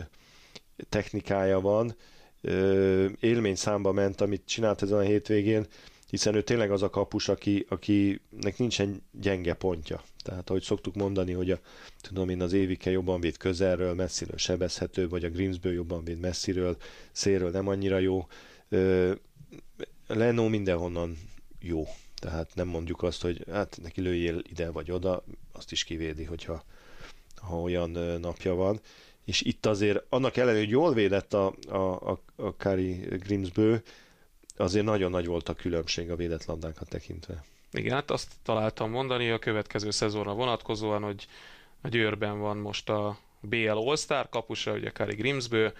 technikája 0.88 1.60
van. 1.60 1.96
Ö, 2.40 3.06
élmény 3.20 3.54
számba 3.54 3.92
ment, 3.92 4.20
amit 4.20 4.42
csinált 4.46 4.82
ezen 4.82 4.98
a 4.98 5.02
hétvégén, 5.02 5.66
hiszen 6.10 6.34
ő 6.34 6.42
tényleg 6.42 6.70
az 6.70 6.82
a 6.82 6.90
kapus, 6.90 7.28
aki, 7.28 7.66
akinek 7.68 8.58
nincsen 8.58 9.02
gyenge 9.12 9.54
pontja. 9.54 10.02
Tehát 10.22 10.50
ahogy 10.50 10.62
szoktuk 10.62 10.94
mondani, 10.94 11.32
hogy 11.32 11.50
a, 11.50 11.58
tudom 12.00 12.28
én, 12.28 12.42
az 12.42 12.52
Évike 12.52 12.90
jobban 12.90 13.20
véd 13.20 13.36
közelről, 13.36 13.94
messziről 13.94 14.36
sebezhető, 14.36 15.08
vagy 15.08 15.24
a 15.24 15.30
Grimsből 15.30 15.72
jobban 15.72 16.04
véd 16.04 16.18
messziről, 16.18 16.76
szélről 17.12 17.50
nem 17.50 17.68
annyira 17.68 17.98
jó. 17.98 18.26
Leno 20.06 20.48
mindenhonnan 20.48 21.18
jó. 21.60 21.86
Tehát 22.20 22.50
nem 22.54 22.68
mondjuk 22.68 23.02
azt, 23.02 23.22
hogy 23.22 23.44
hát 23.50 23.78
neki 23.82 24.00
lőjél 24.00 24.42
ide 24.48 24.70
vagy 24.70 24.90
oda, 24.90 25.24
azt 25.52 25.72
is 25.72 25.84
kivédi, 25.84 26.24
hogyha 26.24 26.64
ha 27.36 27.60
olyan 27.60 27.90
napja 28.20 28.54
van. 28.54 28.80
És 29.24 29.40
itt 29.40 29.66
azért, 29.66 30.04
annak 30.08 30.36
ellenére, 30.36 30.62
hogy 30.64 30.70
jól 30.72 30.92
védett 30.92 31.34
a, 31.34 31.54
a, 31.68 32.10
a, 32.10 32.20
a 32.36 32.56
Kari 32.56 32.92
Grimsbő, 32.92 33.82
azért 34.56 34.84
nagyon 34.84 35.10
nagy 35.10 35.26
volt 35.26 35.48
a 35.48 35.54
különbség 35.54 36.10
a 36.10 36.16
védett 36.16 36.44
labdákat 36.44 36.88
tekintve. 36.88 37.44
Igen, 37.72 37.94
hát 37.94 38.10
azt 38.10 38.32
találtam 38.42 38.90
mondani 38.90 39.30
a 39.30 39.38
következő 39.38 39.90
szezonra 39.90 40.34
vonatkozóan, 40.34 41.02
hogy 41.02 41.26
a 41.80 41.88
Győrben 41.88 42.38
van 42.38 42.56
most 42.56 42.88
a 42.88 43.18
BL 43.40 43.68
All-Star 43.68 44.28
kapusa, 44.28 44.72
ugye 44.72 44.90
Kari 44.90 45.14
Grimsbő, 45.14 45.72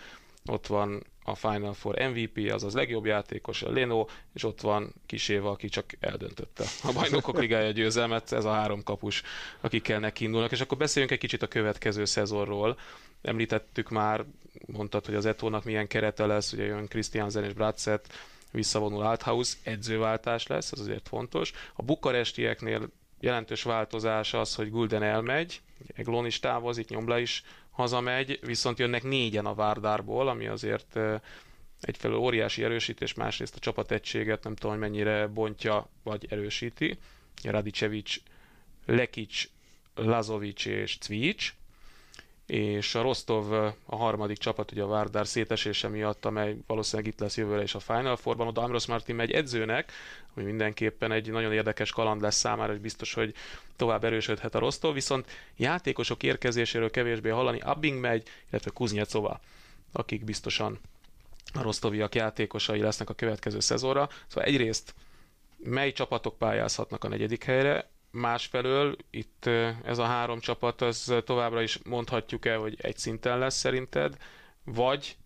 ott 0.46 0.66
van 0.66 1.06
a 1.28 1.34
Final 1.34 1.72
Four 1.72 1.98
MVP, 1.98 2.52
azaz 2.52 2.74
legjobb 2.74 3.06
játékos, 3.06 3.62
a 3.62 3.70
Leno, 3.70 4.06
és 4.34 4.44
ott 4.44 4.60
van 4.60 4.94
Kiséva, 5.06 5.50
aki 5.50 5.68
csak 5.68 5.84
eldöntötte 6.00 6.64
a 6.82 6.92
bajnokok 6.92 7.38
ligája 7.48 7.70
győzelmet, 7.70 8.32
ez 8.32 8.44
a 8.44 8.52
három 8.52 8.82
kapus, 8.82 9.22
akikkel 9.60 9.98
neki 9.98 10.24
indulnak. 10.24 10.52
És 10.52 10.60
akkor 10.60 10.78
beszéljünk 10.78 11.14
egy 11.14 11.20
kicsit 11.20 11.42
a 11.42 11.46
következő 11.46 12.04
szezonról. 12.04 12.78
Említettük 13.22 13.88
már, 13.88 14.24
mondtad, 14.66 15.06
hogy 15.06 15.14
az 15.14 15.26
Etónak 15.26 15.64
milyen 15.64 15.86
kerete 15.86 16.26
lesz, 16.26 16.52
ugye 16.52 16.64
jön 16.64 16.88
Christiansen 16.88 17.44
és 17.44 17.52
Bratzett, 17.52 18.12
visszavonul 18.52 19.02
Althaus, 19.02 19.52
edzőváltás 19.62 20.46
lesz, 20.46 20.72
ez 20.72 20.80
azért 20.80 21.08
fontos. 21.08 21.52
A 21.74 21.82
bukarestieknél 21.82 22.88
jelentős 23.20 23.62
változás 23.62 24.34
az, 24.34 24.54
hogy 24.54 24.70
Gulden 24.70 25.02
elmegy, 25.02 25.60
Eglon 25.94 26.26
is 26.26 26.38
távozik, 26.38 26.88
Nyomla 26.88 27.18
is 27.18 27.42
hazamegy, 27.78 28.38
viszont 28.42 28.78
jönnek 28.78 29.02
négyen 29.02 29.46
a 29.46 29.54
Várdárból, 29.54 30.28
ami 30.28 30.46
azért 30.46 30.98
egyfelől 31.80 32.16
óriási 32.16 32.64
erősítés, 32.64 33.14
másrészt 33.14 33.56
a 33.56 33.58
csapategységet 33.58 34.44
nem 34.44 34.54
tudom, 34.54 34.70
hogy 34.70 34.90
mennyire 34.90 35.26
bontja 35.26 35.88
vagy 36.02 36.26
erősíti. 36.30 36.98
Radicevic, 37.42 38.16
Lekic, 38.86 39.44
Lazovic 39.94 40.64
és 40.64 40.98
Cvic, 40.98 41.52
és 42.48 42.94
a 42.94 43.02
Rostov 43.02 43.52
a 43.84 43.96
harmadik 43.96 44.38
csapat, 44.38 44.72
ugye 44.72 44.82
a 44.82 44.86
Várdár 44.86 45.26
szétesése 45.26 45.88
miatt, 45.88 46.24
amely 46.24 46.56
valószínűleg 46.66 47.12
itt 47.12 47.20
lesz 47.20 47.36
jövőre 47.36 47.62
is 47.62 47.74
a 47.74 47.80
Final 47.80 48.16
Four-ban, 48.16 48.46
oda 48.46 48.62
Amros 48.62 48.86
Martin 48.86 49.14
megy 49.14 49.30
edzőnek, 49.30 49.92
ami 50.34 50.44
mindenképpen 50.44 51.12
egy 51.12 51.30
nagyon 51.30 51.52
érdekes 51.52 51.92
kaland 51.92 52.20
lesz 52.20 52.36
számára, 52.36 52.72
és 52.72 52.78
biztos, 52.78 53.14
hogy 53.14 53.34
tovább 53.76 54.04
erősödhet 54.04 54.54
a 54.54 54.58
Rostov, 54.58 54.94
viszont 54.94 55.26
játékosok 55.56 56.22
érkezéséről 56.22 56.90
kevésbé 56.90 57.28
hallani, 57.28 57.60
Abing 57.60 58.00
megy, 58.00 58.28
illetve 58.50 58.70
Kuznyecova, 58.70 59.40
akik 59.92 60.24
biztosan 60.24 60.78
a 61.54 61.62
rostoviak 61.62 62.14
játékosai 62.14 62.80
lesznek 62.80 63.10
a 63.10 63.14
következő 63.14 63.60
szezonra. 63.60 64.08
Szóval 64.26 64.44
egyrészt 64.44 64.94
mely 65.56 65.92
csapatok 65.92 66.38
pályázhatnak 66.38 67.04
a 67.04 67.08
negyedik 67.08 67.44
helyre, 67.44 67.88
Másfelől 68.10 68.96
itt 69.10 69.46
ez 69.84 69.98
a 69.98 70.04
három 70.04 70.40
csapat, 70.40 70.82
az 70.82 71.14
továbbra 71.24 71.62
is 71.62 71.78
mondhatjuk 71.84 72.46
el, 72.46 72.58
hogy 72.58 72.76
egy 72.80 72.96
szinten 72.98 73.38
lesz 73.38 73.56
szerinted, 73.56 74.16
vagy 74.64 75.16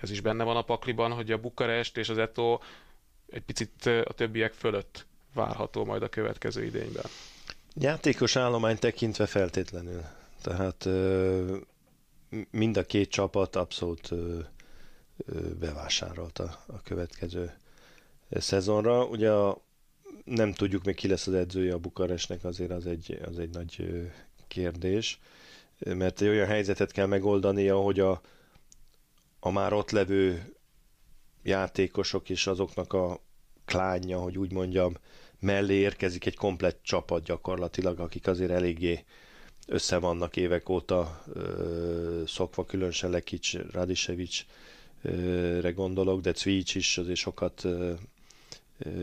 ez 0.00 0.10
is 0.10 0.20
benne 0.20 0.44
van 0.44 0.56
a 0.56 0.62
pakliban, 0.62 1.12
hogy 1.12 1.32
a 1.32 1.38
Bukarest 1.38 1.96
és 1.96 2.08
az 2.08 2.18
Eto 2.18 2.58
egy 3.30 3.42
picit 3.42 3.86
a 3.86 4.12
többiek 4.12 4.52
fölött 4.52 5.06
várható 5.34 5.84
majd 5.84 6.02
a 6.02 6.08
következő 6.08 6.64
idényben. 6.64 7.04
Játékos 7.74 8.36
állomány 8.36 8.78
tekintve 8.78 9.26
feltétlenül. 9.26 10.02
Tehát 10.42 10.88
mind 12.50 12.76
a 12.76 12.84
két 12.86 13.10
csapat 13.10 13.56
abszolút 13.56 14.08
bevásárolta 15.58 16.58
a 16.66 16.82
következő 16.82 17.52
szezonra. 18.30 19.04
Ugye 19.04 19.30
a 19.30 19.60
nem 20.24 20.52
tudjuk 20.52 20.84
még 20.84 20.94
ki 20.94 21.08
lesz 21.08 21.26
az 21.26 21.34
edzője 21.34 21.74
a 21.74 21.78
Bukaresnek, 21.78 22.44
azért 22.44 22.70
az 22.70 22.86
egy, 22.86 23.20
az 23.24 23.38
egy 23.38 23.50
nagy 23.50 24.02
kérdés, 24.48 25.20
mert 25.78 26.20
egy 26.20 26.28
olyan 26.28 26.46
helyzetet 26.46 26.92
kell 26.92 27.06
megoldania, 27.06 27.76
hogy 27.76 28.00
a, 28.00 28.20
a 29.40 29.50
már 29.50 29.72
ott 29.72 29.90
levő 29.90 30.54
játékosok 31.42 32.30
és 32.30 32.46
azoknak 32.46 32.92
a 32.92 33.20
klánja, 33.64 34.18
hogy 34.18 34.38
úgy 34.38 34.52
mondjam, 34.52 34.96
mellé 35.38 35.74
érkezik 35.74 36.26
egy 36.26 36.36
komplett 36.36 36.78
csapat 36.82 37.24
gyakorlatilag, 37.24 37.98
akik 37.98 38.26
azért 38.26 38.50
eléggé 38.50 39.04
össze 39.66 39.98
vannak 39.98 40.36
évek 40.36 40.68
óta 40.68 41.22
ö, 41.32 42.22
szokva, 42.26 42.64
különösen 42.64 43.10
Lekic, 43.10 43.52
Radisevic-re 43.72 45.70
gondolok, 45.70 46.20
de 46.20 46.32
Cvics 46.32 46.74
is 46.74 46.98
azért 46.98 47.18
sokat 47.18 47.66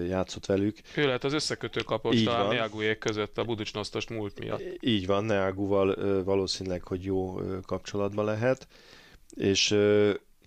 játszott 0.08 0.46
velük. 0.46 0.78
Ő 0.96 1.06
lehet 1.06 1.24
az 1.24 1.34
összekötő 1.34 1.82
kapocs 1.82 2.24
talán 2.24 2.48
Neaguék 2.56 2.98
között 2.98 3.38
a 3.38 3.44
Buducsnosztos 3.44 4.08
múlt 4.08 4.40
miatt. 4.40 4.62
Így 4.80 5.06
van, 5.06 5.26
Neaguval 5.26 6.24
valószínűleg, 6.24 6.84
hogy 6.84 7.04
jó 7.04 7.40
kapcsolatban 7.66 8.26
lehet. 8.26 8.68
És 9.36 9.78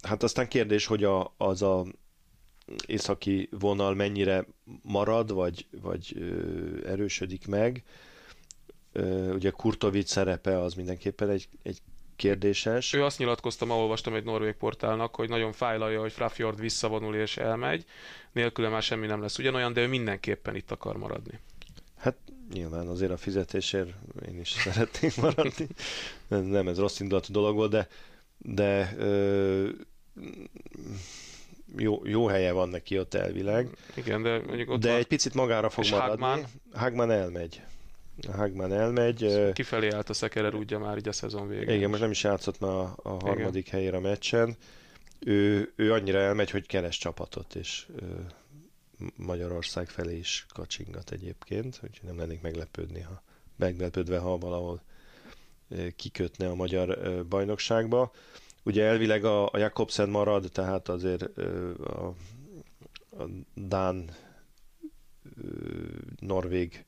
hát 0.03 0.23
aztán 0.23 0.49
kérdés, 0.49 0.87
hogy 0.87 1.05
a, 1.05 1.35
az 1.37 1.63
a 1.63 1.87
északi 2.87 3.49
vonal 3.51 3.95
mennyire 3.95 4.47
marad, 4.83 5.33
vagy, 5.33 5.67
vagy 5.83 6.17
erősödik 6.87 7.47
meg. 7.47 7.85
Ugye 9.33 9.51
Kurtovic 9.51 10.11
szerepe 10.11 10.61
az 10.61 10.75
mindenképpen 10.75 11.29
egy, 11.29 11.49
egy 11.63 11.79
kérdéses. 12.21 12.93
Ő 12.93 13.05
azt 13.05 13.19
nyilatkozta, 13.19 13.65
ma 13.65 13.77
olvastam 13.77 14.15
egy 14.15 14.25
norvég 14.25 14.53
portálnak, 14.55 15.15
hogy 15.15 15.29
nagyon 15.29 15.53
fájlalja, 15.53 16.01
hogy 16.01 16.13
Frafjord 16.13 16.61
visszavonul 16.61 17.15
és 17.15 17.37
elmegy, 17.37 17.85
nélküle 18.33 18.69
már 18.69 18.83
semmi 18.83 19.07
nem 19.07 19.21
lesz 19.21 19.39
ugyanolyan, 19.39 19.73
de 19.73 19.81
ő 19.81 19.87
mindenképpen 19.87 20.55
itt 20.57 20.71
akar 20.71 20.97
maradni. 20.97 21.39
Hát 21.99 22.17
nyilván 22.53 22.87
azért 22.87 23.11
a 23.11 23.17
fizetésért 23.17 23.93
én 24.29 24.41
is 24.41 24.49
szeretnék 24.65 25.17
maradni. 25.17 25.67
Nem 26.29 26.69
ez 26.69 26.79
rossz 26.79 27.01
indulatú 27.01 27.33
dolog 27.33 27.55
volt, 27.55 27.71
de, 27.71 27.89
de 28.39 28.95
ö, 28.99 29.69
jó, 31.77 32.01
jó 32.05 32.27
helye 32.27 32.53
van 32.53 32.69
neki 32.69 32.99
ott 32.99 33.15
elvileg. 33.15 33.69
Igen, 33.95 34.23
de 34.23 34.41
mondjuk 34.47 34.71
ott 34.71 34.81
De 34.81 34.89
van, 34.89 34.97
egy 34.97 35.07
picit 35.07 35.35
magára 35.35 35.71
fog 35.71 35.85
maradni. 35.91 36.11
Hagman? 36.25 36.47
Hagman 36.73 37.11
elmegy. 37.11 37.63
Hagman 38.33 38.73
elmegy. 38.73 39.23
ö, 39.23 39.53
kifelé 39.53 39.91
állt 39.91 40.09
a 40.09 40.13
szekerer 40.13 40.55
ugye 40.55 40.79
már 40.79 40.97
így 40.97 41.09
a 41.09 41.13
szezon 41.13 41.49
végén. 41.49 41.77
Igen, 41.77 41.89
most 41.91 42.01
nem 42.01 42.11
is 42.11 42.23
játszott 42.23 42.61
már 42.61 42.71
a, 42.71 42.95
a 43.03 43.09
harmadik 43.09 43.69
helyére 43.69 43.97
a 43.97 44.01
meccsen. 44.01 44.57
Ő, 45.19 45.73
ő 45.77 45.93
annyira 45.93 46.19
elmegy, 46.19 46.51
hogy 46.51 46.67
keres 46.67 46.99
csapatot, 46.99 47.55
és 47.55 47.87
ö, 47.97 48.05
Magyarország 49.17 49.89
felé 49.89 50.17
is 50.17 50.47
kacsingat 50.55 51.11
egyébként, 51.11 51.81
úgyhogy 51.83 52.09
nem 52.09 52.19
lennék 52.19 52.41
meglepődni, 52.41 53.01
ha 53.01 53.23
meglepődve, 53.57 54.19
ha 54.19 54.39
valahol 54.39 54.83
kikötne 55.97 56.49
a 56.49 56.55
magyar 56.55 56.99
bajnokságba. 57.29 58.13
Ugye 58.63 58.85
elvileg 58.85 59.25
a, 59.25 59.47
a 59.53 59.59
Jakobsen 59.59 60.09
marad, 60.09 60.49
tehát 60.53 60.89
azért 60.89 61.23
a, 61.79 62.15
a 63.11 63.25
Dán, 63.55 64.11
Norvég, 66.19 66.85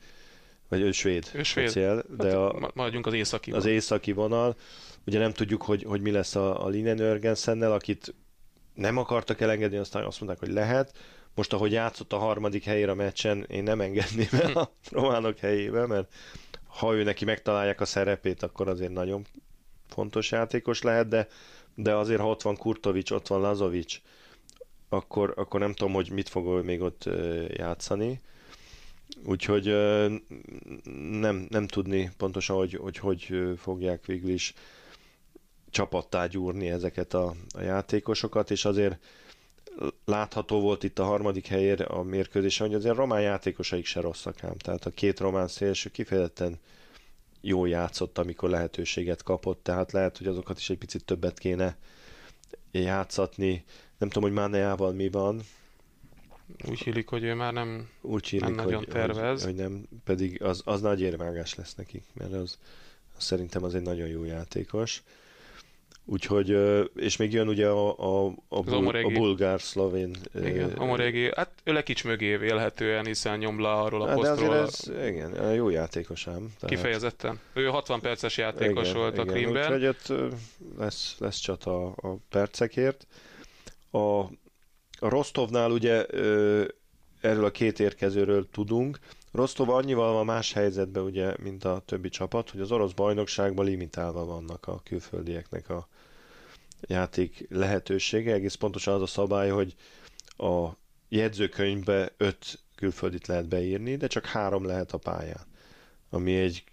vagy 0.73 0.81
ő 0.81 0.93
svéd, 0.93 1.31
Ő 1.35 1.43
svéd. 1.43 1.69
speciál, 1.69 2.05
de 2.17 2.37
a, 2.37 2.59
Ma- 2.59 2.71
Maradjunk 2.75 3.07
az 3.07 3.13
északi. 3.13 3.53
az 3.53 3.67
északi 3.67 4.13
vonal. 4.13 4.57
Ugye 5.07 5.19
nem 5.19 5.33
tudjuk, 5.33 5.63
hogy, 5.63 5.83
hogy 5.83 6.01
mi 6.01 6.11
lesz 6.11 6.35
a, 6.35 6.65
a 6.65 6.69
Linen 6.69 6.99
Örgensennel, 6.99 7.73
akit 7.73 8.15
nem 8.75 8.97
akartak 8.97 9.41
elengedni, 9.41 9.77
aztán 9.77 10.05
azt 10.05 10.21
mondták, 10.21 10.41
hogy 10.47 10.55
lehet. 10.55 10.97
Most, 11.35 11.53
ahogy 11.53 11.73
játszott 11.73 12.13
a 12.13 12.19
harmadik 12.19 12.65
helyére 12.65 12.91
a 12.91 12.95
meccsen, 12.95 13.45
én 13.49 13.63
nem 13.63 13.81
engedném 13.81 14.29
el 14.31 14.53
a 14.57 14.73
románok 14.91 15.39
helyébe, 15.39 15.87
mert 15.87 16.13
ha 16.67 16.95
ő 16.95 17.03
neki 17.03 17.25
megtalálják 17.25 17.81
a 17.81 17.85
szerepét, 17.85 18.43
akkor 18.43 18.69
azért 18.69 18.93
nagyon 18.93 19.27
fontos 19.89 20.31
játékos 20.31 20.83
lehet, 20.83 21.09
de, 21.09 21.29
de 21.75 21.95
azért, 21.95 22.21
ha 22.21 22.29
ott 22.29 22.43
van 22.43 22.57
Kurtovics, 22.57 23.11
ott 23.11 23.27
van 23.27 23.41
Lazovics, 23.41 24.01
akkor, 24.89 25.33
akkor 25.37 25.61
nem 25.61 25.73
tudom, 25.73 25.93
hogy 25.93 26.11
mit 26.11 26.29
fog 26.29 26.65
még 26.65 26.81
ott 26.81 27.09
játszani. 27.49 28.21
Úgyhogy 29.25 29.65
nem, 31.11 31.47
nem 31.49 31.67
tudni 31.67 32.11
pontosan, 32.17 32.57
hogy, 32.57 32.75
hogy 32.75 32.97
hogy 32.97 33.35
fogják 33.59 34.07
végül 34.07 34.31
is 34.31 34.55
csapattá 35.71 36.27
gyúrni 36.27 36.71
ezeket 36.71 37.15
a, 37.15 37.35
a 37.55 37.61
játékosokat, 37.61 38.51
és 38.51 38.65
azért 38.65 38.99
látható 40.05 40.61
volt 40.61 40.83
itt 40.83 40.99
a 40.99 41.05
harmadik 41.05 41.47
helyér 41.47 41.85
a 41.89 42.03
mérkőzésen, 42.03 42.67
hogy 42.67 42.77
azért 42.77 42.97
román 42.97 43.21
játékosaik 43.21 43.85
se 43.85 44.01
rosszak 44.01 44.45
ám. 44.45 44.57
Tehát 44.57 44.87
a 44.87 44.91
két 44.91 45.21
román 45.21 45.49
szélső 45.49 45.91
kifejezetten 45.91 46.59
jól 47.41 47.69
játszott, 47.69 48.19
amikor 48.19 48.51
lehetőséget 48.51 49.23
kapott, 49.23 49.63
tehát 49.63 49.93
lehet, 49.93 50.19
hogy 50.19 50.27
azokat 50.27 50.59
is 50.59 50.71
egy 50.71 50.79
picit 50.79 51.05
többet 51.05 51.39
kéne 51.39 51.77
játszatni. 52.71 53.65
Nem 53.99 54.09
tudom, 54.09 54.29
hogy 54.29 54.39
Máneával 54.39 54.93
mi 54.93 55.09
van, 55.11 55.41
Úgy 56.69 56.81
hílik, 56.81 57.09
hogy 57.09 57.25
ő 57.25 57.35
már 57.35 57.53
nem... 57.53 57.89
úgy 58.01 58.29
hívjuk, 58.29 58.55
Nem 58.55 58.65
nagyon 58.65 58.79
hogy, 58.79 58.89
tervez. 58.89 59.45
Hogy, 59.45 59.53
hogy 59.53 59.63
nem, 59.63 59.85
pedig 60.05 60.43
az, 60.43 60.63
az 60.65 60.81
nagy 60.81 61.01
érvágás 61.01 61.55
lesz 61.55 61.75
nekik, 61.75 62.05
mert 62.15 62.33
az, 62.33 62.59
az 63.17 63.25
szerintem 63.25 63.65
az 63.65 63.75
egy 63.75 63.83
nagyon 63.83 64.09
jó 64.09 64.25
játékos. 64.25 65.03
Úgyhogy, 66.05 66.57
és 66.97 67.17
még 67.17 67.33
jön 67.33 67.49
ugye 67.49 67.69
a, 67.69 67.99
a, 67.99 68.27
a, 68.49 68.61
bul, 68.61 68.75
a 68.75 68.77
Omoregi. 68.77 69.15
bulgár-szlovén. 69.15 70.17
Igen, 70.35 70.71
Amorégi, 70.71 71.31
hát 71.35 71.51
ő 71.65 71.73
Lekics 71.73 72.05
mögé 72.05 72.37
vélhetően, 72.37 73.05
hiszen 73.05 73.39
nyom 73.39 73.61
le 73.61 73.71
arról 73.71 74.03
a 74.03 74.07
hát 74.07 74.21
de 74.21 74.31
azért 74.31 74.49
posztról 74.51 74.97
ez, 74.97 75.09
igen, 75.09 75.55
jó 75.55 75.69
játékos 75.69 76.27
ám. 76.27 76.53
Tehát- 76.61 76.77
kifejezetten. 76.77 77.41
Ő 77.53 77.67
60 77.67 78.01
perces 78.01 78.37
játékos 78.37 78.89
igen, 78.89 79.01
volt 79.01 79.19
a 79.19 79.23
igen, 79.23 79.35
Krimben. 79.35 79.63
Úgyhogy 79.73 79.87
ott 79.87 80.13
lesz, 80.79 81.17
lesz 81.19 81.39
csata 81.39 81.87
a, 81.87 82.09
a 82.09 82.17
percekért. 82.29 83.07
A, 83.91 84.25
a 85.03 85.09
Rostovnál 85.09 85.71
ugye 85.71 86.07
erről 87.21 87.45
a 87.45 87.51
két 87.51 87.81
érkezőről 87.81 88.49
tudunk. 88.51 88.99
Rostov 89.33 89.69
annyival 89.69 90.13
van 90.13 90.25
más 90.25 90.53
helyzetben, 90.53 91.03
ugye, 91.03 91.35
mint 91.43 91.65
a 91.65 91.83
többi 91.85 92.09
csapat, 92.09 92.51
hogy 92.51 92.61
az 92.61 92.73
orosz 92.73 92.93
bajnokságban 92.93 93.65
limitálva 93.65 94.25
vannak 94.25 94.67
a 94.67 94.81
külföldieknek 94.85 95.69
a 95.71 95.89
játék 96.81 97.47
lehetősége. 97.51 98.33
Egész 98.33 98.55
pontosan 98.55 98.95
az 98.95 99.03
a 99.03 99.07
szabály, 99.07 99.49
hogy 99.51 99.75
a 100.37 100.69
jegyzőkönyvbe 101.09 102.13
öt 102.17 102.59
külföldit 102.75 103.27
lehet 103.27 103.49
beírni, 103.49 103.97
de 103.97 104.07
csak 104.07 104.27
három 104.27 104.65
lehet 104.65 104.93
a 104.93 104.99
pályán. 104.99 105.47
Ami 106.11 106.37
egy 106.37 106.65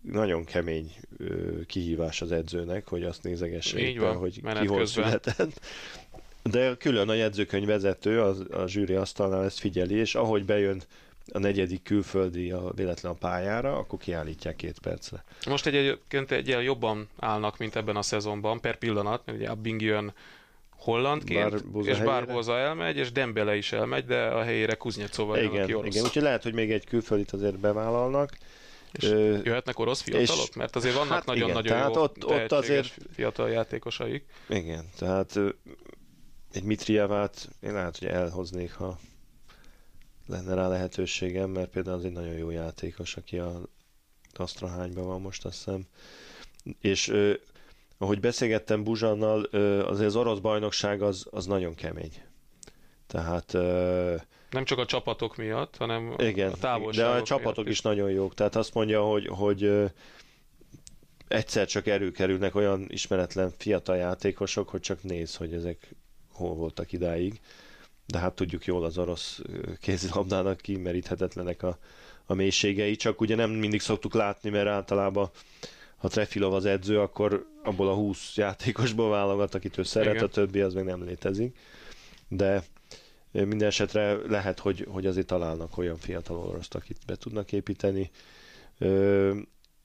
nagyon 0.00 0.44
kemény 0.44 0.92
ö, 1.16 1.60
kihívás 1.66 2.22
az 2.22 2.32
edzőnek, 2.32 2.88
hogy 2.88 3.02
azt 3.04 3.22
van, 3.98 4.16
hogy 4.16 4.40
ki 4.60 4.66
hol 4.66 4.78
közben. 4.78 5.04
született. 5.04 5.60
De 6.42 6.76
külön 6.76 7.08
a 7.08 7.14
jegyzőkönyv 7.14 7.66
vezető, 7.66 8.22
az, 8.22 8.44
a 8.50 8.66
zsűri 8.66 8.94
asztalnál 8.94 9.44
ezt 9.44 9.58
figyeli, 9.58 9.94
és 9.94 10.14
ahogy 10.14 10.44
bejön 10.44 10.82
a 11.32 11.38
negyedik 11.38 11.82
külföldi 11.82 12.50
a 12.50 12.70
véletlen 12.74 13.12
a 13.12 13.14
pályára, 13.14 13.76
akkor 13.76 13.98
kiállítják 13.98 14.56
két 14.56 14.78
percre. 14.78 15.24
Most 15.46 15.66
egy, 15.66 15.74
egyébként 15.74 16.30
egy 16.30 16.46
ilyen 16.48 16.62
jobban 16.62 17.08
állnak, 17.18 17.58
mint 17.58 17.76
ebben 17.76 17.96
a 17.96 18.02
szezonban, 18.02 18.60
per 18.60 18.76
pillanat, 18.78 19.22
mert 19.24 19.38
ugye 19.38 19.48
Abing 19.48 19.82
jön 19.82 20.12
hollandként, 20.76 21.50
Barbosa 21.50 21.90
és. 21.90 21.98
Barbosa 21.98 22.58
elmegy, 22.58 22.96
és 22.96 23.12
Dembele 23.12 23.56
is 23.56 23.72
elmegy, 23.72 24.04
de 24.04 24.22
a 24.22 24.42
helyére 24.42 24.74
Kuznecova 24.74 25.36
jön, 25.36 25.50
igen, 25.50 25.62
aki 25.62 25.74
orosz. 25.74 25.94
igen, 25.94 26.04
úgyhogy 26.06 26.22
lehet, 26.22 26.42
hogy 26.42 26.54
még 26.54 26.72
egy 26.72 26.84
külföldit 26.86 27.30
azért 27.32 27.58
bevállalnak. 27.58 28.30
És 28.92 29.04
Ö, 29.04 29.38
jöhetnek 29.44 29.78
orosz 29.78 30.00
fiatalok? 30.02 30.46
és- 30.48 30.54
Mert 30.56 30.76
azért 30.76 30.94
vannak 30.94 31.12
hát 31.12 31.24
nagyon-nagyon 31.24 31.64
igen, 31.64 31.76
tehát 31.76 31.94
jó 31.94 32.02
ott- 32.02 32.24
ott 32.24 32.52
azért- 32.52 32.96
fiatal 33.14 33.50
játékosaik. 33.50 34.24
Igen, 34.48 34.88
tehát 34.98 35.38
egy 36.52 36.62
Mitrievát 36.62 37.48
én 37.60 37.72
lehet, 37.72 37.98
hogy 37.98 38.08
elhoznék, 38.08 38.72
ha 38.72 38.98
lenne 40.26 40.54
rá 40.54 40.68
lehetőségem, 40.68 41.50
mert 41.50 41.70
például 41.70 41.96
az 41.96 42.04
egy 42.04 42.12
nagyon 42.12 42.34
jó 42.34 42.50
játékos, 42.50 43.16
aki 43.16 43.38
a 43.38 43.60
Asztrahányban 44.34 45.06
van 45.06 45.20
most, 45.20 45.44
azt 45.44 45.56
hiszem. 45.56 45.86
És 46.80 47.08
ö, 47.08 47.32
ahogy 47.98 48.20
beszélgettem 48.20 48.84
Buzsannal, 48.84 49.46
ö, 49.50 49.86
azért 49.86 50.06
az 50.08 50.16
orosz 50.16 50.38
bajnokság 50.38 51.02
az, 51.02 51.26
az 51.30 51.46
nagyon 51.46 51.74
kemény. 51.74 52.12
Tehát 53.06 53.54
ö, 53.54 54.14
Nem 54.50 54.64
csak 54.64 54.78
a 54.78 54.84
csapatok 54.86 55.36
miatt, 55.36 55.76
hanem 55.76 56.14
igen, 56.18 56.48
a 56.50 56.54
de 56.54 56.58
távolságok 56.60 57.20
a 57.20 57.22
csapatok 57.22 57.56
miatt 57.56 57.68
is 57.68 57.80
nagyon 57.80 58.10
jók. 58.10 58.34
Tehát 58.34 58.56
azt 58.56 58.74
mondja, 58.74 59.02
hogy, 59.02 59.26
hogy 59.26 59.62
ö, 59.62 59.84
egyszer 61.28 61.66
csak 61.66 61.86
előkerülnek 61.86 62.54
olyan 62.54 62.84
ismeretlen 62.88 63.50
fiatal 63.56 63.96
játékosok, 63.96 64.68
hogy 64.68 64.80
csak 64.80 65.02
néz, 65.02 65.36
hogy 65.36 65.52
ezek 65.52 65.94
hol 66.38 66.54
voltak 66.54 66.92
idáig. 66.92 67.40
De 68.06 68.18
hát 68.18 68.34
tudjuk 68.34 68.64
jól 68.64 68.84
az 68.84 68.98
orosz 68.98 69.40
kézilabdának 69.80 70.56
kimeríthetetlenek 70.60 71.62
a, 71.62 71.78
a 72.26 72.34
mélységei, 72.34 72.96
csak 72.96 73.20
ugye 73.20 73.34
nem 73.34 73.50
mindig 73.50 73.80
szoktuk 73.80 74.14
látni, 74.14 74.50
mert 74.50 74.66
általában 74.66 75.30
ha 75.96 76.08
Trefilov 76.08 76.54
az 76.54 76.64
edző, 76.64 77.00
akkor 77.00 77.46
abból 77.64 77.88
a 77.88 77.94
20 77.94 78.36
játékosból 78.36 79.10
válogat, 79.10 79.54
akit 79.54 79.78
ő 79.78 79.82
szeret, 79.82 80.14
Igen. 80.14 80.24
a 80.24 80.28
többi 80.28 80.60
az 80.60 80.74
meg 80.74 80.84
nem 80.84 81.04
létezik. 81.04 81.56
De 82.28 82.62
minden 83.30 83.68
esetre 83.68 84.12
lehet, 84.28 84.58
hogy, 84.58 84.86
hogy 84.88 85.06
azért 85.06 85.26
találnak 85.26 85.78
olyan 85.78 85.96
fiatal 85.96 86.36
oroszt, 86.36 86.74
akit 86.74 86.98
be 87.06 87.16
tudnak 87.16 87.52
építeni. 87.52 88.10
Ö, 88.78 89.34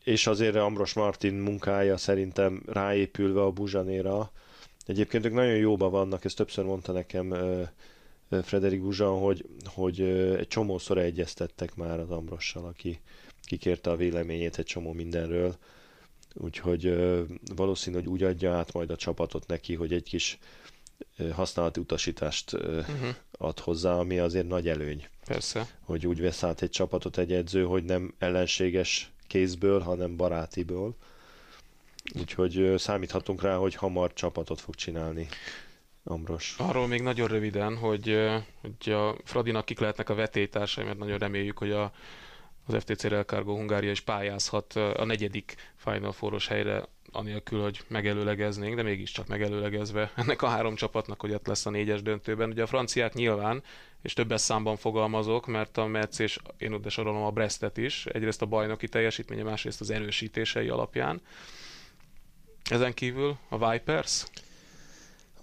és 0.04 0.28
azért 0.28 0.56
Ambros 0.56 0.94
Martin 0.94 1.34
munkája 1.34 1.98
szerintem 1.98 2.64
ráépülve 2.66 3.42
a 3.42 3.52
Buzsanéra. 3.52 4.32
Egyébként 4.86 5.26
ők 5.26 5.34
nagyon 5.34 5.56
jóban 5.56 5.92
vannak, 5.92 6.26
ezt 6.26 6.36
többször 6.36 6.66
mondta 6.66 6.92
nekem 6.92 7.34
Frederik 8.42 8.82
Buzsan, 8.82 9.20
hogy, 9.20 9.46
hogy 9.66 10.02
egy 10.38 10.48
csomószor 10.48 10.98
egyeztettek 10.98 11.76
már 11.76 12.00
az 12.00 12.10
Ambrossal, 12.10 12.66
aki 12.66 13.00
kikérte 13.44 13.90
a 13.90 13.96
véleményét 13.96 14.58
egy 14.58 14.66
csomó 14.66 14.92
mindenről. 14.92 15.56
Úgyhogy 16.34 16.96
valószínű, 17.56 17.96
hogy 17.96 18.08
úgy 18.08 18.24
adja 18.24 18.54
át 18.54 18.74
majd 18.74 18.90
a 18.90 18.96
csapatot 18.96 19.48
neki, 19.48 19.76
hogy 19.76 19.94
egy 19.94 20.04
kis 20.04 20.40
használati 21.32 21.80
utasítást 21.80 22.54
Uh-huh. 22.54 23.16
ad 23.32 23.60
hozzá, 23.60 23.94
ami 23.94 24.20
azért 24.20 24.48
nagy 24.48 24.68
előny 24.68 25.08
Persze. 25.26 25.68
hogy 25.80 26.08
úgy 26.08 26.22
vesz 26.22 26.44
át 26.44 26.62
egy 26.62 26.70
csapatot 26.70 27.18
egy 27.18 27.34
edző, 27.34 27.64
hogy 27.64 27.84
nem 27.84 28.14
ellenséges 28.18 29.12
kézből, 29.28 29.80
hanem 29.80 30.16
barátiból. 30.16 30.96
Úgyhogy 32.20 32.74
számíthatunk 32.78 33.42
rá, 33.42 33.56
hogy 33.56 33.76
hamar 33.76 34.14
csapatot 34.14 34.62
fog 34.62 34.76
csinálni 34.76 35.28
Ambros. 36.04 36.56
Arról 36.58 36.88
még 36.88 37.02
nagyon 37.02 37.28
röviden, 37.28 37.78
hogy, 37.78 38.30
hogy 38.62 38.94
a 38.94 39.16
Fradinak 39.24 39.66
kik 39.66 39.80
lehetnek 39.80 40.10
a 40.10 40.16
vetélytársai, 40.16 40.84
mert 40.86 40.98
nagyon 40.98 41.18
reméljük, 41.18 41.58
hogy 41.58 41.72
a, 41.72 41.92
az 42.66 42.76
FTC 42.84 43.04
Real 43.04 43.24
Cargo 43.24 43.56
Hungária 43.56 43.92
is 43.92 44.02
pályázhat 44.02 44.74
a 44.74 45.06
negyedik 45.06 45.56
Final 45.76 46.12
Four-os 46.12 46.48
helyre 46.48 46.88
anélkül, 47.12 47.62
hogy 47.62 47.82
megelőlegeznénk, 47.88 48.76
de 48.76 48.84
mégiscsak 48.84 49.28
megelőlegezve 49.28 50.12
ennek 50.16 50.42
a 50.42 50.48
három 50.48 50.76
csapatnak, 50.76 51.22
hogy 51.22 51.34
ott 51.34 51.48
lesz 51.48 51.66
a 51.66 51.70
négyes 51.70 52.02
döntőben. 52.02 52.50
Ugye 52.50 52.64
a 52.64 52.68
franciák 52.68 53.14
nyilván, 53.14 53.64
és 54.02 54.14
többes 54.14 54.42
számban 54.42 54.76
fogalmazok, 54.76 55.48
mert 55.48 55.78
a 55.78 55.86
Metz 55.86 56.20
és 56.20 56.40
én 56.58 56.74
oda 56.74 56.90
sorolom 56.90 57.24
a 57.24 57.32
Brestet 57.32 57.78
is, 57.78 58.06
egyrészt 58.06 58.42
a 58.42 58.46
bajnoki 58.46 58.88
teljesítménye, 58.88 59.44
másrészt 59.44 59.82
az 59.82 59.90
erősítései 59.90 60.70
alapján. 60.70 61.22
Ezen 62.70 62.94
kívül 62.94 63.38
a 63.50 63.70
Vipers, 63.72 64.24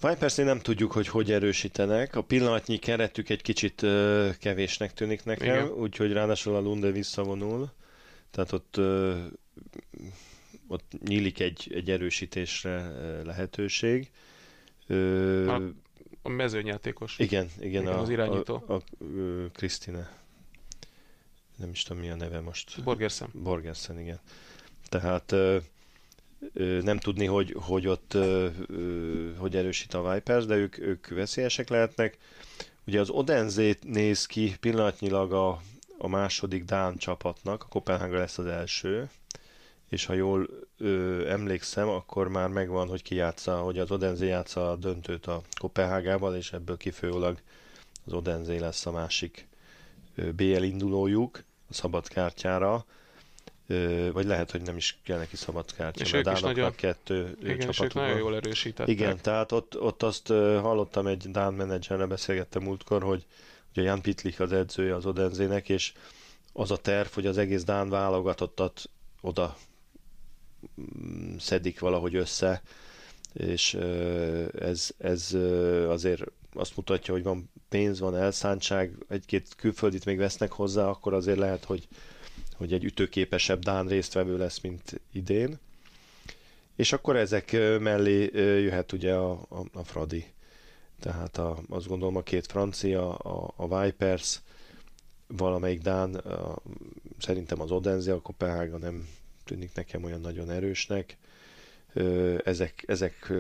vipers 0.01 0.35
nem 0.35 0.59
tudjuk, 0.59 0.93
hogy 0.93 1.09
hogy 1.09 1.33
erősítenek. 1.33 2.15
A 2.15 2.23
pillanatnyi 2.23 2.77
keretük 2.79 3.29
egy 3.29 3.43
kicsit 3.43 3.83
uh, 3.83 4.37
kevésnek 4.37 4.93
tűnik 4.93 5.25
nekem, 5.25 5.69
úgyhogy 5.69 6.13
ráadásul 6.13 6.55
a 6.55 6.61
Lunde 6.61 6.91
visszavonul. 6.91 7.71
Tehát 8.31 8.53
ott, 8.53 8.77
uh, 8.77 9.17
ott 10.67 10.93
nyílik 11.05 11.41
egy, 11.41 11.73
egy 11.75 11.91
erősítésre 11.91 12.93
lehetőség. 13.23 14.11
Uh, 14.89 15.45
a, 15.49 15.63
a 16.23 16.29
mezőnyátékos. 16.29 17.19
Igen, 17.19 17.51
igen, 17.59 17.69
igen 17.69 17.87
a, 17.87 18.01
az 18.01 18.09
irányító. 18.09 18.65
A, 18.67 18.73
a, 18.73 18.75
a, 18.75 18.83
a 19.45 19.51
Krisztina. 19.53 20.09
Nem 21.57 21.71
is 21.71 21.83
tudom, 21.83 22.03
mi 22.03 22.11
a 22.11 22.17
neve 22.17 22.41
most. 22.41 22.83
Borgersen. 22.83 23.29
Borgersen, 23.33 24.01
igen. 24.01 24.21
Tehát 24.89 25.33
uh, 25.33 25.63
nem 26.83 26.99
tudni, 26.99 27.27
hogy, 27.27 27.57
hogy 27.59 27.87
ott 27.87 28.17
hogy 29.37 29.57
erősít 29.57 29.95
a 29.95 30.13
Vipers, 30.13 30.47
de 30.47 30.55
ők, 30.55 30.79
ők 30.79 31.09
veszélyesek 31.09 31.69
lehetnek. 31.69 32.19
Ugye 32.87 33.01
az 33.01 33.11
Odenzét 33.11 33.85
néz 33.85 34.27
ki 34.27 34.57
pillanatnyilag 34.61 35.33
a, 35.33 35.61
a 35.99 36.09
második 36.09 36.65
Dán 36.65 36.97
csapatnak, 36.97 37.63
a 37.63 37.69
Kopenhága 37.69 38.19
lesz 38.19 38.39
az 38.39 38.47
első, 38.47 39.11
és 39.89 40.05
ha 40.05 40.13
jól 40.13 40.49
ö, 40.79 41.29
emlékszem, 41.29 41.89
akkor 41.89 42.29
már 42.29 42.49
megvan, 42.49 42.89
hogy 42.89 43.03
ki 43.03 43.15
játsza, 43.15 43.59
hogy 43.59 43.79
az 43.79 43.91
Odenzé 43.91 44.27
játsza 44.27 44.71
a 44.71 44.77
döntőt 44.77 45.27
a 45.27 45.43
Kopenhágával, 45.61 46.37
és 46.37 46.53
ebből 46.53 46.77
kifőleg 46.77 47.43
az 48.07 48.13
Odenzé 48.13 48.59
lesz 48.59 48.87
a 48.87 48.91
másik 48.91 49.49
ö, 50.15 50.33
BL 50.33 50.63
indulójuk 50.63 51.45
a 51.69 51.73
szabad 51.73 52.09
kártyára 52.09 52.85
vagy 54.13 54.27
lehet, 54.27 54.51
hogy 54.51 54.63
nem 54.63 54.77
is 54.77 54.99
kell 55.05 55.19
neki 55.19 55.37
szabad 55.37 55.75
kártya. 55.75 56.03
És 56.03 56.13
ők 56.13 56.31
is 56.33 56.41
nagyon, 56.41 56.75
kettő 56.75 57.37
igen, 57.43 57.69
és 57.69 57.81
ők 57.81 57.95
nagyon 57.95 58.17
jól 58.19 58.35
erősítettek. 58.35 58.89
Igen, 58.89 59.19
tehát 59.23 59.53
ott, 59.53 59.81
ott 59.81 60.03
azt 60.03 60.27
hallottam 60.29 61.07
egy 61.07 61.31
Dán 61.31 61.55
menedzserrel 61.55 62.07
beszélgettem 62.07 62.63
múltkor, 62.63 63.03
hogy 63.03 63.27
ugye 63.73 63.83
Jan 63.83 64.03
Pitlik 64.03 64.41
az 64.41 64.53
edzője 64.53 64.95
az 64.95 65.07
Odenzének, 65.07 65.69
és 65.69 65.93
az 66.53 66.71
a 66.71 66.77
terv, 66.77 67.09
hogy 67.09 67.27
az 67.27 67.39
egész 67.39 67.65
Dán 67.65 67.89
válogatottat 67.89 68.91
oda 69.21 69.57
mm, 70.81 71.37
szedik 71.37 71.81
valahogy 71.81 72.15
össze, 72.15 72.63
és 73.33 73.75
ez, 74.59 74.91
ez 74.99 75.37
azért 75.89 76.23
azt 76.53 76.77
mutatja, 76.77 77.15
hogy 77.15 77.23
van 77.23 77.51
pénz, 77.69 78.01
van 78.01 78.17
elszántság, 78.17 78.93
egy-két 79.09 79.55
külföldit 79.57 80.05
még 80.05 80.19
vesznek 80.19 80.53
hozzá, 80.53 80.87
akkor 80.89 81.15
azért 81.15 81.39
lehet, 81.39 81.65
hogy 81.65 81.89
hogy 82.61 82.73
egy 82.73 82.85
ütőképesebb 82.85 83.63
Dán 83.63 83.87
résztvevő 83.87 84.37
lesz, 84.39 84.61
mint 84.61 85.01
idén. 85.13 85.59
És 86.77 86.93
akkor 86.93 87.17
ezek 87.17 87.53
mellé 87.81 88.31
jöhet 88.63 88.93
ugye 88.93 89.15
a, 89.15 89.31
a, 89.33 89.65
a 89.73 89.85
Fradi. 89.85 90.25
Tehát 91.01 91.39
a, 91.39 91.59
azt 91.69 91.87
gondolom 91.87 92.17
a 92.17 92.23
két 92.23 92.47
francia, 92.47 93.15
a, 93.15 93.53
a 93.57 93.83
Vipers, 93.83 94.41
valamelyik 95.27 95.81
Dán, 95.81 96.15
a, 96.15 96.57
szerintem 97.19 97.61
az 97.61 97.71
Odense, 97.71 98.13
a 98.13 98.21
Kopenhága 98.21 98.77
nem 98.79 99.09
tűnik 99.45 99.75
nekem 99.75 100.05
olyan 100.05 100.21
nagyon 100.21 100.51
erősnek. 100.51 101.17
Ezek, 102.45 102.85
ezek 102.87 103.33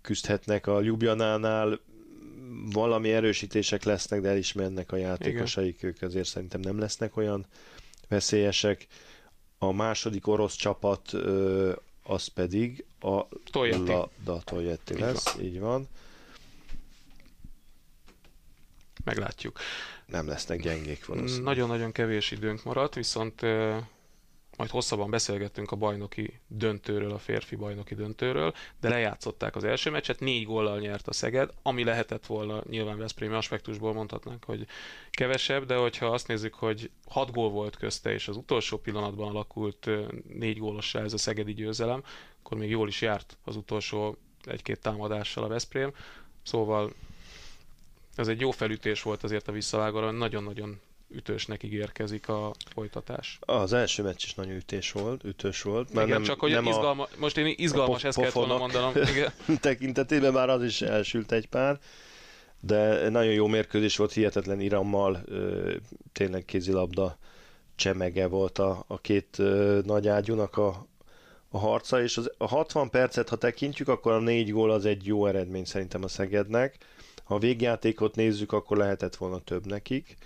küzdhetnek 0.00 0.66
a 0.66 0.80
Ljubljanánál, 0.80 1.80
valami 2.72 3.12
erősítések 3.12 3.84
lesznek, 3.84 4.20
de 4.20 4.28
elismernek 4.28 4.92
a 4.92 4.96
játékosaik, 4.96 5.82
ők 5.82 6.02
azért 6.02 6.28
szerintem 6.28 6.60
nem 6.60 6.78
lesznek 6.78 7.16
olyan 7.16 7.46
veszélyesek. 8.08 8.86
A 9.58 9.72
második 9.72 10.26
orosz 10.26 10.54
csapat 10.54 11.12
az 12.02 12.26
pedig 12.26 12.84
a 13.00 13.26
Toyetti. 13.50 13.90
Lada 13.90 14.40
Toyetti 14.44 14.98
lesz, 14.98 15.26
így 15.26 15.34
van. 15.34 15.44
így 15.44 15.60
van. 15.60 15.88
Meglátjuk. 19.04 19.58
Nem 20.06 20.26
lesznek 20.26 20.60
gyengék 20.62 21.06
valószínűleg. 21.06 21.42
Nagyon-nagyon 21.44 21.92
kevés 21.92 22.30
időnk 22.30 22.64
maradt, 22.64 22.94
viszont 22.94 23.40
majd 24.56 24.70
hosszabban 24.70 25.10
beszélgettünk 25.10 25.70
a 25.70 25.76
bajnoki 25.76 26.40
döntőről, 26.46 27.12
a 27.12 27.18
férfi 27.18 27.56
bajnoki 27.56 27.94
döntőről, 27.94 28.54
de 28.80 28.88
lejátszották 28.88 29.56
az 29.56 29.64
első 29.64 29.90
meccset, 29.90 30.20
négy 30.20 30.44
góllal 30.44 30.78
nyert 30.78 31.08
a 31.08 31.12
Szeged, 31.12 31.50
ami 31.62 31.84
lehetett 31.84 32.26
volna 32.26 32.62
nyilván 32.68 32.98
Veszprém 32.98 33.32
aspektusból 33.34 33.92
mondhatnánk, 33.92 34.44
hogy 34.44 34.66
kevesebb, 35.10 35.66
de 35.66 35.76
hogyha 35.76 36.06
azt 36.06 36.28
nézzük, 36.28 36.54
hogy 36.54 36.90
hat 37.08 37.32
gól 37.32 37.50
volt 37.50 37.76
közte, 37.76 38.12
és 38.12 38.28
az 38.28 38.36
utolsó 38.36 38.78
pillanatban 38.78 39.28
alakult 39.28 39.88
négy 40.38 40.58
gólossá 40.58 41.00
ez 41.00 41.12
a 41.12 41.18
szegedi 41.18 41.54
győzelem, 41.54 42.02
akkor 42.42 42.58
még 42.58 42.70
jól 42.70 42.88
is 42.88 43.00
járt 43.00 43.36
az 43.44 43.56
utolsó 43.56 44.16
egy-két 44.44 44.80
támadással 44.80 45.44
a 45.44 45.48
Veszprém, 45.48 45.92
szóval 46.42 46.92
ez 48.16 48.28
egy 48.28 48.40
jó 48.40 48.50
felütés 48.50 49.02
volt 49.02 49.22
azért 49.24 49.48
a 49.48 49.52
visszavágóra, 49.52 50.10
nagyon-nagyon 50.10 50.80
ütősnek 51.08 51.62
ígérkezik 51.62 52.28
a 52.28 52.52
folytatás. 52.74 53.38
Az 53.40 53.72
első 53.72 54.02
meccs 54.02 54.24
is 54.24 54.34
nagyon 54.34 54.54
ütés 54.54 54.92
volt, 54.92 55.24
ütős 55.24 55.62
volt. 55.62 55.92
Már 55.92 56.04
igen, 56.04 56.16
nem, 56.16 56.26
csak 56.26 56.40
hogy 56.40 56.50
nem 56.50 56.66
izgalma, 56.66 57.02
a, 57.02 57.08
most 57.18 57.36
én 57.36 57.54
izgalmas 57.56 58.04
ezt 58.04 58.16
kellett 58.16 58.32
volna 58.32 58.58
mondanom. 58.58 58.92
Igen. 59.12 59.32
tekintetében 59.60 60.32
már 60.32 60.48
az 60.48 60.64
is 60.64 60.82
elsült 60.82 61.32
egy 61.32 61.48
pár, 61.48 61.78
de 62.60 63.08
nagyon 63.08 63.32
jó 63.32 63.46
mérkőzés 63.46 63.96
volt, 63.96 64.12
hihetetlen 64.12 64.60
irammal, 64.60 65.24
tényleg 66.12 66.44
kézilabda 66.44 67.18
csemege 67.74 68.26
volt 68.26 68.58
a, 68.58 68.84
a 68.86 68.98
két 68.98 69.42
nagy 69.84 70.08
ágyúnak 70.08 70.56
a, 70.56 70.86
a 71.48 71.58
harca, 71.58 72.02
és 72.02 72.16
az, 72.16 72.30
a 72.38 72.46
60 72.46 72.90
percet, 72.90 73.28
ha 73.28 73.36
tekintjük, 73.36 73.88
akkor 73.88 74.12
a 74.12 74.18
négy 74.18 74.50
gól 74.50 74.70
az 74.70 74.84
egy 74.84 75.06
jó 75.06 75.26
eredmény 75.26 75.64
szerintem 75.64 76.04
a 76.04 76.08
Szegednek. 76.08 76.76
Ha 77.24 77.34
a 77.34 77.38
végjátékot 77.38 78.14
nézzük, 78.14 78.52
akkor 78.52 78.76
lehetett 78.76 79.16
volna 79.16 79.38
több 79.38 79.66
nekik 79.66 80.16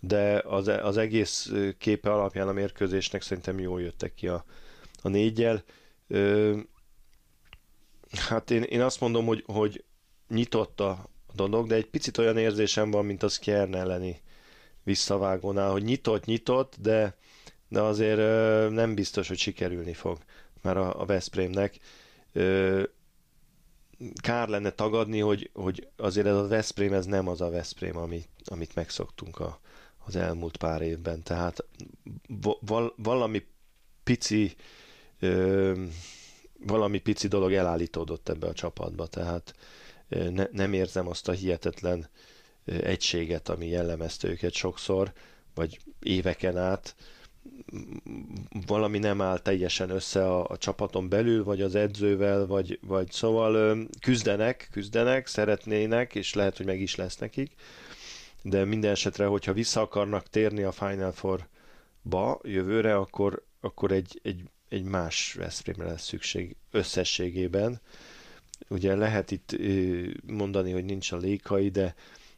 de 0.00 0.42
az, 0.46 0.68
az 0.68 0.96
egész 0.96 1.52
képe 1.78 2.12
alapján 2.12 2.48
a 2.48 2.52
mérkőzésnek 2.52 3.22
szerintem 3.22 3.58
jól 3.58 3.80
jöttek 3.80 4.14
ki 4.14 4.28
a, 4.28 4.44
a 5.02 5.08
négyel. 5.08 5.64
Ö, 6.08 6.56
hát 8.28 8.50
én, 8.50 8.62
én 8.62 8.80
azt 8.80 9.00
mondom, 9.00 9.26
hogy, 9.26 9.44
hogy 9.46 9.84
nyitott 10.28 10.80
a 10.80 11.08
dolog, 11.34 11.66
de 11.66 11.74
egy 11.74 11.86
picit 11.86 12.18
olyan 12.18 12.36
érzésem 12.38 12.90
van, 12.90 13.04
mint 13.04 13.22
az 13.22 13.38
Kern 13.38 13.74
elleni 13.74 14.20
visszavágónál, 14.82 15.70
hogy 15.70 15.82
nyitott, 15.82 16.24
nyitott, 16.24 16.76
de, 16.80 17.16
de 17.68 17.80
azért 17.80 18.18
ö, 18.18 18.68
nem 18.70 18.94
biztos, 18.94 19.28
hogy 19.28 19.38
sikerülni 19.38 19.92
fog 19.92 20.18
már 20.62 20.76
a, 20.76 21.00
a 21.00 21.04
Veszprémnek. 21.04 21.78
Ö, 22.32 22.82
kár 24.22 24.48
lenne 24.48 24.70
tagadni, 24.70 25.18
hogy, 25.18 25.50
hogy 25.52 25.88
azért 25.96 26.26
ez 26.26 26.34
a 26.36 26.46
Veszprém, 26.46 26.92
ez 26.92 27.06
nem 27.06 27.28
az 27.28 27.40
a 27.40 27.50
Veszprém, 27.50 27.96
amit, 27.96 28.28
amit 28.44 28.74
megszoktunk 28.74 29.38
a, 29.38 29.60
az 30.04 30.16
elmúlt 30.16 30.56
pár 30.56 30.82
évben. 30.82 31.22
Tehát 31.22 31.64
val- 32.60 32.94
valami 32.96 33.46
pici 34.04 34.54
ö, 35.20 35.84
valami 36.66 36.98
pici 36.98 37.28
dolog 37.28 37.52
elállítódott 37.52 38.28
ebbe 38.28 38.46
a 38.46 38.52
csapatba, 38.52 39.06
tehát 39.06 39.54
ne, 40.08 40.46
nem 40.52 40.72
érzem 40.72 41.08
azt 41.08 41.28
a 41.28 41.32
hihetetlen 41.32 42.08
egységet, 42.64 43.48
ami 43.48 43.66
jellemezte 43.66 44.28
őket 44.28 44.52
sokszor, 44.52 45.12
vagy 45.54 45.78
éveken 46.02 46.56
át. 46.56 46.94
Valami 48.66 48.98
nem 48.98 49.20
áll 49.20 49.38
teljesen 49.38 49.90
össze 49.90 50.26
a, 50.26 50.46
a 50.48 50.56
csapaton 50.58 51.08
belül, 51.08 51.44
vagy 51.44 51.62
az 51.62 51.74
edzővel, 51.74 52.46
vagy, 52.46 52.78
vagy 52.82 53.10
szóval 53.10 53.78
küzdenek, 54.00 54.68
küzdenek, 54.72 55.26
szeretnének, 55.26 56.14
és 56.14 56.34
lehet, 56.34 56.56
hogy 56.56 56.66
meg 56.66 56.80
is 56.80 56.94
lesz 56.94 57.16
nekik, 57.16 57.54
de 58.42 58.64
minden 58.64 58.90
esetre, 58.90 59.26
hogyha 59.26 59.52
vissza 59.52 59.80
akarnak 59.80 60.28
térni 60.28 60.62
a 60.62 60.72
Final 60.72 61.12
Four-ba 61.12 62.40
jövőre, 62.42 62.96
akkor, 62.96 63.44
akkor 63.60 63.92
egy, 63.92 64.20
egy, 64.22 64.42
egy 64.68 64.82
más 64.82 65.34
Veszprémre 65.38 65.84
lesz 65.84 66.04
szükség 66.06 66.56
összességében. 66.70 67.80
Ugye 68.68 68.94
lehet 68.94 69.30
itt 69.30 69.56
mondani, 70.26 70.72
hogy 70.72 70.84
nincs 70.84 71.12
a 71.12 71.16
lékai, 71.16 71.68
de, 71.68 71.94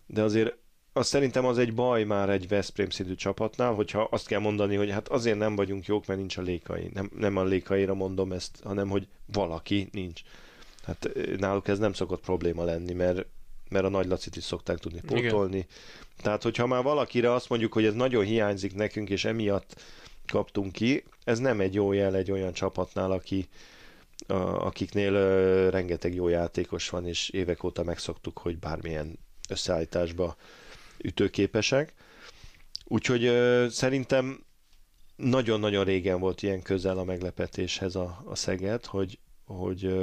de 0.07 0.23
azért 0.23 0.57
azt 0.93 1.09
szerintem 1.09 1.45
az 1.45 1.59
egy 1.59 1.75
baj 1.75 2.05
már 2.05 2.31
egy 2.31 2.49
Veszprém 2.49 2.91
szintű 2.91 3.15
csapatnál, 3.15 3.73
hogyha 3.73 4.09
azt 4.11 4.27
kell 4.27 4.41
mondani, 4.41 4.77
hogy 4.77 4.91
hát 4.91 5.09
azért 5.09 5.39
nem 5.39 5.57
vagyunk 5.57 5.87
jók, 5.87 6.07
mert 6.07 6.19
nincs 6.19 6.37
a 6.37 6.43
lékai. 6.43 6.91
Nem, 6.93 7.11
nem 7.19 7.37
a 7.37 7.45
lékaira 7.45 7.95
mondom 7.95 8.33
ezt, 8.33 8.61
hanem 8.63 8.89
hogy 8.89 9.09
valaki 9.27 9.89
nincs. 9.93 10.21
Hát 10.83 11.09
náluk 11.39 11.69
ez 11.69 11.79
nem 11.79 11.93
szokott 11.93 12.21
probléma 12.21 12.65
lenni, 12.65 12.93
mert 12.93 13.27
mert 13.73 13.85
a 13.85 13.89
nagy 13.89 14.07
lacit 14.07 14.37
is 14.37 14.45
szokták 14.45 14.79
tudni 14.79 15.01
pótolni. 15.01 15.57
Igen. 15.57 15.69
Tehát, 16.23 16.43
hogyha 16.43 16.67
már 16.67 16.83
valakire 16.83 17.33
azt 17.33 17.49
mondjuk, 17.49 17.73
hogy 17.73 17.85
ez 17.85 17.95
nagyon 17.95 18.25
hiányzik 18.25 18.75
nekünk, 18.75 19.11
és 19.11 19.25
emiatt 19.25 19.83
kaptunk 20.27 20.73
ki, 20.73 21.05
ez 21.25 21.39
nem 21.39 21.61
egy 21.61 21.75
jó 21.75 21.93
jel 21.93 22.17
egy 22.17 22.31
olyan 22.31 22.53
csapatnál, 22.53 23.11
aki, 23.11 23.49
akiknél 24.59 25.13
rengeteg 25.71 26.15
jó 26.15 26.29
játékos 26.29 26.89
van, 26.89 27.07
és 27.07 27.29
évek 27.29 27.65
óta 27.65 27.83
megszoktuk, 27.83 28.39
hogy 28.39 28.59
bármilyen 28.59 29.19
összeállításba 29.49 30.37
ütőképesek. 30.99 31.93
Úgyhogy 32.85 33.33
szerintem 33.71 34.45
nagyon-nagyon 35.17 35.85
régen 35.85 36.21
volt 36.21 36.43
ilyen 36.43 36.63
közel 36.63 36.99
a 36.99 37.05
meglepetéshez 37.05 37.95
a, 37.95 38.23
a 38.25 38.35
Szeged, 38.35 38.87
hogy, 38.87 39.19
hogy 39.45 39.95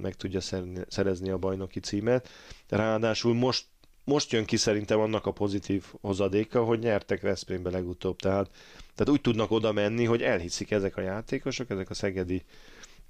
meg 0.00 0.14
tudja 0.14 0.40
szerezni 0.88 1.30
a 1.30 1.38
bajnoki 1.38 1.80
címet. 1.80 2.28
Ráadásul 2.68 3.34
most, 3.34 3.66
most 4.04 4.32
jön 4.32 4.44
ki 4.44 4.56
szerintem 4.56 5.00
annak 5.00 5.26
a 5.26 5.32
pozitív 5.32 5.84
hozadéka, 6.00 6.64
hogy 6.64 6.78
nyertek 6.78 7.20
Veszprémbe 7.20 7.70
legutóbb. 7.70 8.18
Tehát, 8.18 8.50
tehát 8.94 9.08
úgy 9.12 9.20
tudnak 9.20 9.50
oda 9.50 9.72
menni, 9.72 10.04
hogy 10.04 10.22
elhiszik 10.22 10.70
ezek 10.70 10.96
a 10.96 11.00
játékosok, 11.00 11.70
ezek 11.70 11.90
a 11.90 11.94
szegedi 11.94 12.42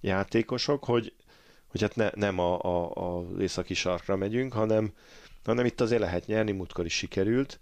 játékosok, 0.00 0.84
hogy, 0.84 1.14
hogy 1.66 1.80
hát 1.80 1.96
ne, 1.96 2.10
nem 2.14 2.38
a, 2.38 2.60
a, 2.60 2.90
a 3.18 3.24
északi 3.40 3.74
sarkra 3.74 4.16
megyünk, 4.16 4.52
hanem, 4.52 4.92
hanem 5.44 5.64
itt 5.64 5.80
azért 5.80 6.00
lehet 6.00 6.26
nyerni, 6.26 6.52
múltkor 6.52 6.84
is 6.84 6.94
sikerült. 6.94 7.60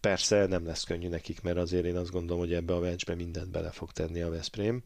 Persze 0.00 0.46
nem 0.46 0.66
lesz 0.66 0.84
könnyű 0.84 1.08
nekik, 1.08 1.40
mert 1.42 1.56
azért 1.56 1.84
én 1.84 1.96
azt 1.96 2.10
gondolom, 2.10 2.42
hogy 2.42 2.52
ebbe 2.54 2.74
a 2.74 2.80
meccsbe 2.80 3.14
mindent 3.14 3.50
bele 3.50 3.70
fog 3.70 3.92
tenni 3.92 4.20
a 4.20 4.30
Veszprém. 4.30 4.82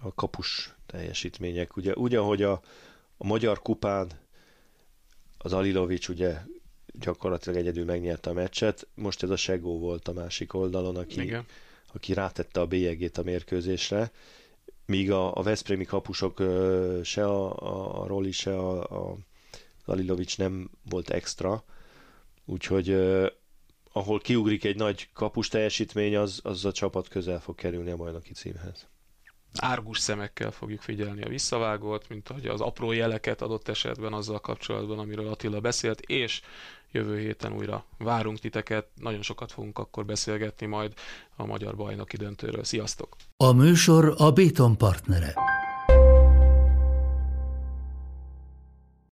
A 0.00 0.14
kapus 0.14 0.74
teljesítmények, 0.86 1.76
ugye, 1.76 1.92
ugye 1.94 2.18
ahogy 2.18 2.42
a, 2.42 2.60
a 3.16 3.26
Magyar 3.26 3.62
Kupán 3.62 4.21
az 5.42 5.52
Alilovics 5.52 6.08
ugye 6.08 6.38
gyakorlatilag 6.86 7.58
egyedül 7.58 7.84
megnyerte 7.84 8.30
a 8.30 8.32
meccset, 8.32 8.86
most 8.94 9.22
ez 9.22 9.30
a 9.30 9.36
Segó 9.36 9.78
volt 9.78 10.08
a 10.08 10.12
másik 10.12 10.54
oldalon, 10.54 10.96
aki, 10.96 11.20
Igen. 11.20 11.46
aki 11.92 12.12
rátette 12.12 12.60
a 12.60 12.66
bélyegét 12.66 13.18
a 13.18 13.22
mérkőzésre, 13.22 14.10
míg 14.86 15.10
a, 15.10 15.36
a 15.36 15.42
Veszprémi 15.42 15.84
kapusok 15.84 16.42
se 17.02 17.24
a, 17.24 17.58
a, 17.58 18.02
a 18.02 18.06
Roli, 18.06 18.32
se 18.32 18.58
a, 18.58 19.10
a 19.10 19.16
Alilovics 19.84 20.38
nem 20.38 20.70
volt 20.90 21.10
extra, 21.10 21.64
úgyhogy 22.44 22.90
ahol 23.92 24.20
kiugrik 24.20 24.64
egy 24.64 24.76
nagy 24.76 25.08
kapus 25.12 25.48
teljesítmény, 25.48 26.16
az, 26.16 26.40
az 26.42 26.64
a 26.64 26.72
csapat 26.72 27.08
közel 27.08 27.40
fog 27.40 27.54
kerülni 27.54 27.90
a 27.90 27.96
bajnoki 27.96 28.32
címhez. 28.32 28.86
Árgus 29.58 29.98
szemekkel 29.98 30.50
fogjuk 30.50 30.80
figyelni 30.80 31.22
a 31.22 31.28
visszavágót, 31.28 32.08
mint 32.08 32.28
ahogy 32.28 32.46
az 32.46 32.60
apró 32.60 32.92
jeleket 32.92 33.42
adott 33.42 33.68
esetben 33.68 34.12
azzal 34.12 34.40
kapcsolatban, 34.40 34.98
amiről 34.98 35.28
Attila 35.28 35.60
beszélt, 35.60 36.00
és 36.00 36.40
jövő 36.92 37.18
héten 37.18 37.52
újra 37.52 37.84
várunk 37.98 38.38
titeket, 38.38 38.86
nagyon 39.00 39.22
sokat 39.22 39.52
fogunk 39.52 39.78
akkor 39.78 40.04
beszélgetni 40.04 40.66
majd 40.66 40.92
a 41.36 41.46
magyar 41.46 41.76
bajnoki 41.76 42.16
döntőről. 42.16 42.64
Sziasztok! 42.64 43.16
A 43.36 43.52
műsor 43.52 44.14
a 44.16 44.30
Béton 44.30 44.76
partnere. 44.76 45.51